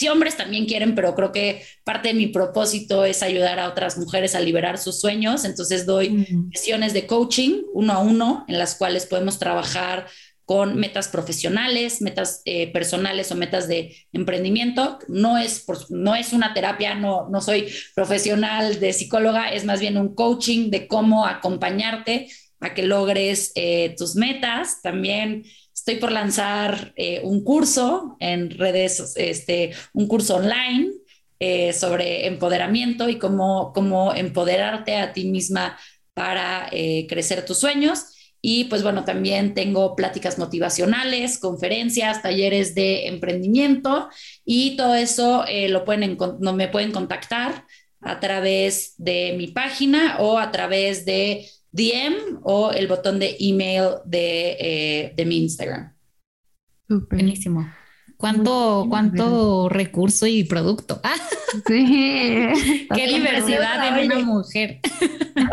si 0.00 0.08
hombres 0.08 0.34
también 0.34 0.64
quieren, 0.64 0.94
pero 0.94 1.14
creo 1.14 1.30
que 1.30 1.62
parte 1.84 2.08
de 2.08 2.14
mi 2.14 2.28
propósito 2.28 3.04
es 3.04 3.22
ayudar 3.22 3.58
a 3.58 3.68
otras 3.68 3.98
mujeres 3.98 4.34
a 4.34 4.40
liberar 4.40 4.78
sus 4.78 4.98
sueños. 4.98 5.44
Entonces 5.44 5.84
doy 5.84 6.26
sesiones 6.54 6.94
de 6.94 7.06
coaching 7.06 7.64
uno 7.74 7.92
a 7.92 7.98
uno 7.98 8.46
en 8.48 8.58
las 8.58 8.76
cuales 8.76 9.04
podemos 9.04 9.38
trabajar 9.38 10.06
con 10.46 10.76
metas 10.76 11.08
profesionales, 11.08 12.00
metas 12.00 12.40
eh, 12.46 12.72
personales 12.72 13.30
o 13.30 13.34
metas 13.34 13.68
de 13.68 13.94
emprendimiento. 14.14 15.00
No 15.06 15.36
es, 15.36 15.66
no 15.90 16.16
es 16.16 16.32
una 16.32 16.54
terapia, 16.54 16.94
no, 16.94 17.28
no 17.28 17.42
soy 17.42 17.70
profesional 17.94 18.80
de 18.80 18.94
psicóloga, 18.94 19.52
es 19.52 19.66
más 19.66 19.80
bien 19.80 19.98
un 19.98 20.14
coaching 20.14 20.70
de 20.70 20.88
cómo 20.88 21.26
acompañarte 21.26 22.28
a 22.58 22.72
que 22.72 22.84
logres 22.84 23.52
eh, 23.54 23.94
tus 23.98 24.14
metas. 24.16 24.80
También 24.80 25.44
estoy 25.90 26.00
por 26.00 26.12
lanzar 26.12 26.92
eh, 26.96 27.20
un 27.24 27.44
curso 27.44 28.16
en 28.20 28.50
redes, 28.50 29.14
este, 29.16 29.72
un 29.92 30.06
curso 30.06 30.36
online 30.36 30.92
sobre 31.72 32.26
empoderamiento 32.26 33.08
y 33.08 33.18
cómo, 33.18 33.72
cómo 33.72 34.12
empoderarte 34.14 34.96
a 34.96 35.14
ti 35.14 35.24
misma 35.24 35.78
para 36.12 36.68
crecer 37.08 37.46
tus 37.46 37.56
sueños. 37.56 38.12
Y 38.42 38.64
pues 38.64 38.82
bueno, 38.82 39.04
también 39.04 39.54
tengo 39.54 39.94
pláticas 39.94 40.38
motivacionales, 40.38 41.38
conferencias, 41.38 42.22
talleres 42.22 42.74
de 42.74 43.06
emprendimiento 43.08 44.08
y 44.44 44.76
todo 44.76 44.94
eso 44.94 45.44
eh, 45.46 45.68
lo 45.68 45.84
pueden 45.84 46.16
no, 46.40 46.54
me 46.54 46.68
pueden 46.68 46.92
contactar 46.92 47.66
a 48.00 48.18
través 48.18 48.94
de 48.96 49.34
mi 49.36 49.48
página 49.48 50.16
o 50.20 50.38
a 50.38 50.50
través 50.50 51.04
de 51.04 51.46
DM 51.72 52.40
o 52.42 52.72
el 52.72 52.86
botón 52.88 53.18
de 53.18 53.36
email 53.38 53.96
de, 54.04 54.56
eh, 54.58 55.12
de 55.16 55.24
mi 55.24 55.38
Instagram. 55.38 55.94
Buenísimo. 56.88 57.66
¿Cuánto, 58.20 58.86
cuánto 58.90 59.70
recurso 59.70 60.26
y 60.26 60.44
producto? 60.44 61.00
Sí. 61.66 62.86
Qué 62.94 63.06
diversidad 63.06 63.94
de 63.94 64.04
una 64.04 64.18
mujer. 64.18 64.80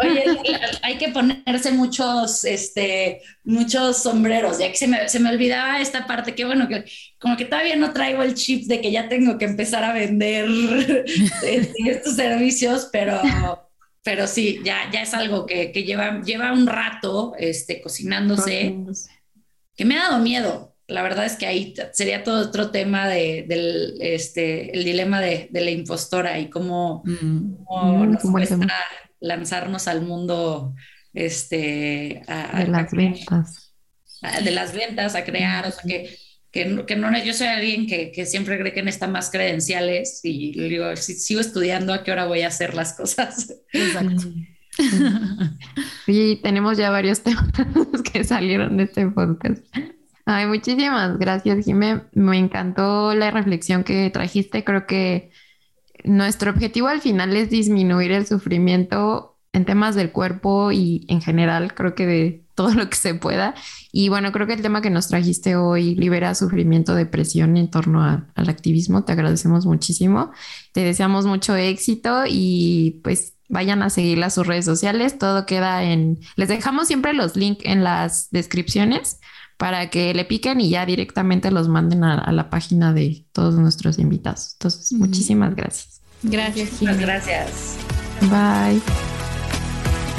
Oye, 0.03 0.25
hay 0.83 0.97
que 0.97 1.07
ponerse 1.09 1.71
muchos, 1.71 2.43
este, 2.43 3.21
muchos 3.45 4.03
sombreros, 4.03 4.59
ya 4.59 4.69
que 4.69 4.77
se 4.77 4.87
me, 4.87 5.07
se 5.07 5.21
me 5.21 5.29
olvidaba 5.29 5.79
esta 5.79 6.07
parte, 6.07 6.35
que 6.35 6.43
bueno, 6.43 6.67
que 6.67 6.83
como 7.19 7.37
que 7.37 7.45
todavía 7.45 7.77
no 7.77 7.93
traigo 7.93 8.21
el 8.21 8.33
chip 8.33 8.67
de 8.67 8.81
que 8.81 8.91
ya 8.91 9.07
tengo 9.07 9.37
que 9.37 9.45
empezar 9.45 9.85
a 9.85 9.93
vender 9.93 10.45
este, 11.43 11.73
estos 11.85 12.15
servicios, 12.17 12.89
pero, 12.91 13.21
pero 14.07 14.25
sí, 14.25 14.61
ya, 14.63 14.89
ya 14.89 15.01
es 15.01 15.13
algo 15.13 15.45
que, 15.45 15.73
que 15.73 15.83
lleva, 15.83 16.21
lleva 16.21 16.53
un 16.53 16.65
rato 16.65 17.33
este, 17.37 17.81
cocinándose, 17.81 18.73
que 19.75 19.83
me 19.83 19.97
ha 19.97 20.03
dado 20.03 20.19
miedo 20.19 20.77
la 20.87 21.01
verdad 21.01 21.25
es 21.25 21.35
que 21.35 21.45
ahí 21.45 21.73
sería 21.91 22.23
todo 22.23 22.47
otro 22.47 22.71
tema 22.71 23.09
de, 23.09 23.43
del 23.45 23.97
este, 23.99 24.73
el 24.73 24.85
dilema 24.85 25.19
de, 25.19 25.49
la 25.51 25.69
impostora 25.69 26.39
y 26.39 26.49
cómo, 26.49 27.03
mm. 27.05 27.55
mm, 27.69 28.11
nos 28.11 28.21
cuesta 28.23 28.67
lanzarnos 29.19 29.89
al 29.89 30.01
mundo 30.01 30.73
este, 31.13 32.23
de 32.25 32.67
las 32.69 32.91
ventas. 32.91 33.73
de 34.45 34.51
las 34.51 34.73
ventas, 34.73 35.15
a 35.15 35.25
crear, 35.25 35.67
o 35.67 35.71
sea, 35.71 35.83
que, 35.85 36.17
que, 36.85 36.95
no, 36.95 37.23
yo 37.23 37.33
soy 37.33 37.47
alguien 37.47 37.87
que, 37.87 38.11
que, 38.11 38.25
siempre 38.25 38.57
cree 38.59 38.73
que 38.73 38.83
necesita 38.83 39.07
más 39.07 39.29
credenciales 39.29 40.21
y 40.23 40.51
digo, 40.51 40.95
si 40.95 41.13
sigo 41.13 41.39
estudiando, 41.39 41.93
¿a 41.93 42.03
qué 42.03 42.11
hora 42.11 42.25
voy 42.25 42.41
a 42.41 42.47
hacer 42.47 42.73
las 42.73 42.93
cosas? 42.93 43.53
Exacto. 43.73 44.23
Y 46.07 46.37
tenemos 46.37 46.77
ya 46.77 46.89
varios 46.89 47.21
temas 47.23 48.01
que 48.11 48.23
salieron 48.23 48.77
de 48.77 48.83
este 48.83 49.05
podcast. 49.07 49.63
Ay, 50.25 50.45
muchísimas 50.45 51.17
gracias, 51.17 51.65
Jimé. 51.65 52.01
Me 52.13 52.37
encantó 52.37 53.13
la 53.13 53.31
reflexión 53.31 53.83
que 53.83 54.09
trajiste. 54.09 54.63
Creo 54.63 54.85
que 54.85 55.31
nuestro 56.03 56.51
objetivo 56.51 56.87
al 56.87 57.01
final 57.01 57.35
es 57.35 57.49
disminuir 57.49 58.11
el 58.11 58.25
sufrimiento 58.25 59.37
en 59.53 59.65
temas 59.65 59.95
del 59.95 60.11
cuerpo 60.11 60.71
y 60.71 61.05
en 61.07 61.21
general, 61.21 61.73
creo 61.73 61.95
que 61.95 62.05
de 62.05 62.43
todo 62.55 62.73
lo 62.73 62.89
que 62.89 62.95
se 62.95 63.15
pueda. 63.15 63.55
Y 63.91 64.09
bueno, 64.09 64.31
creo 64.31 64.47
que 64.47 64.53
el 64.53 64.61
tema 64.61 64.81
que 64.81 64.89
nos 64.89 65.07
trajiste 65.07 65.55
hoy 65.55 65.95
libera 65.95 66.35
sufrimiento, 66.35 66.93
depresión 66.93 67.57
en 67.57 67.69
torno 67.69 68.03
al 68.03 68.49
activismo. 68.49 69.03
Te 69.03 69.13
agradecemos 69.13 69.65
muchísimo. 69.65 70.31
Te 70.73 70.81
deseamos 70.81 71.25
mucho 71.25 71.55
éxito 71.55 72.23
y 72.27 72.99
pues 73.03 73.33
vayan 73.49 73.81
a 73.81 73.89
seguir 73.89 74.23
a 74.23 74.29
sus 74.29 74.45
redes 74.45 74.65
sociales. 74.65 75.17
Todo 75.17 75.45
queda 75.45 75.83
en... 75.83 76.19
Les 76.35 76.49
dejamos 76.49 76.87
siempre 76.87 77.13
los 77.13 77.35
links 77.35 77.63
en 77.65 77.83
las 77.83 78.29
descripciones 78.31 79.19
para 79.57 79.89
que 79.89 80.13
le 80.13 80.25
piquen 80.25 80.61
y 80.61 80.69
ya 80.69 80.85
directamente 80.85 81.51
los 81.51 81.67
manden 81.67 82.03
a, 82.03 82.31
la 82.31 82.49
página 82.49 82.93
de 82.93 83.25
todos 83.31 83.55
nuestros 83.55 83.97
invitados. 83.97 84.53
Entonces, 84.53 84.93
muchísimas 84.93 85.55
gracias. 85.55 86.01
Gracias, 86.23 86.81
Muchas 86.81 86.99
gracias. 86.99 87.77
Bye. 88.21 89.26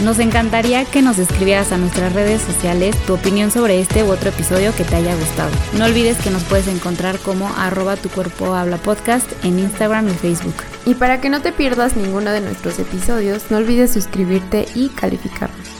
Nos 0.03 0.21
encantaría 0.21 0.85
que 0.85 1.03
nos 1.03 1.19
escribieras 1.19 1.73
a 1.73 1.77
nuestras 1.77 2.13
redes 2.13 2.41
sociales 2.41 2.97
tu 3.05 3.15
opinión 3.15 3.51
sobre 3.51 3.81
este 3.81 4.05
u 4.05 4.13
otro 4.13 4.29
episodio 4.29 4.73
que 4.75 4.85
te 4.85 4.95
haya 4.95 5.15
gustado. 5.17 5.51
No 5.77 5.87
olvides 5.87 6.19
que 6.19 6.31
nos 6.31 6.45
puedes 6.45 6.69
encontrar 6.69 7.19
como 7.19 7.49
arroba 7.57 7.97
tu 7.97 8.09
cuerpo 8.09 8.55
habla 8.55 8.77
podcast 8.77 9.29
en 9.45 9.59
Instagram 9.59 10.09
y 10.09 10.13
Facebook. 10.13 10.55
Y 10.87 10.95
para 10.95 11.21
que 11.21 11.31
no 11.31 11.43
te 11.43 11.51
pierdas 11.51 11.97
ninguno 11.97 12.31
de 12.31 12.41
nuestros 12.41 12.79
episodios, 12.79 13.51
no 13.51 13.57
olvides 13.57 13.93
suscribirte 13.93 14.67
y 14.75 14.89
calificarnos. 14.91 15.78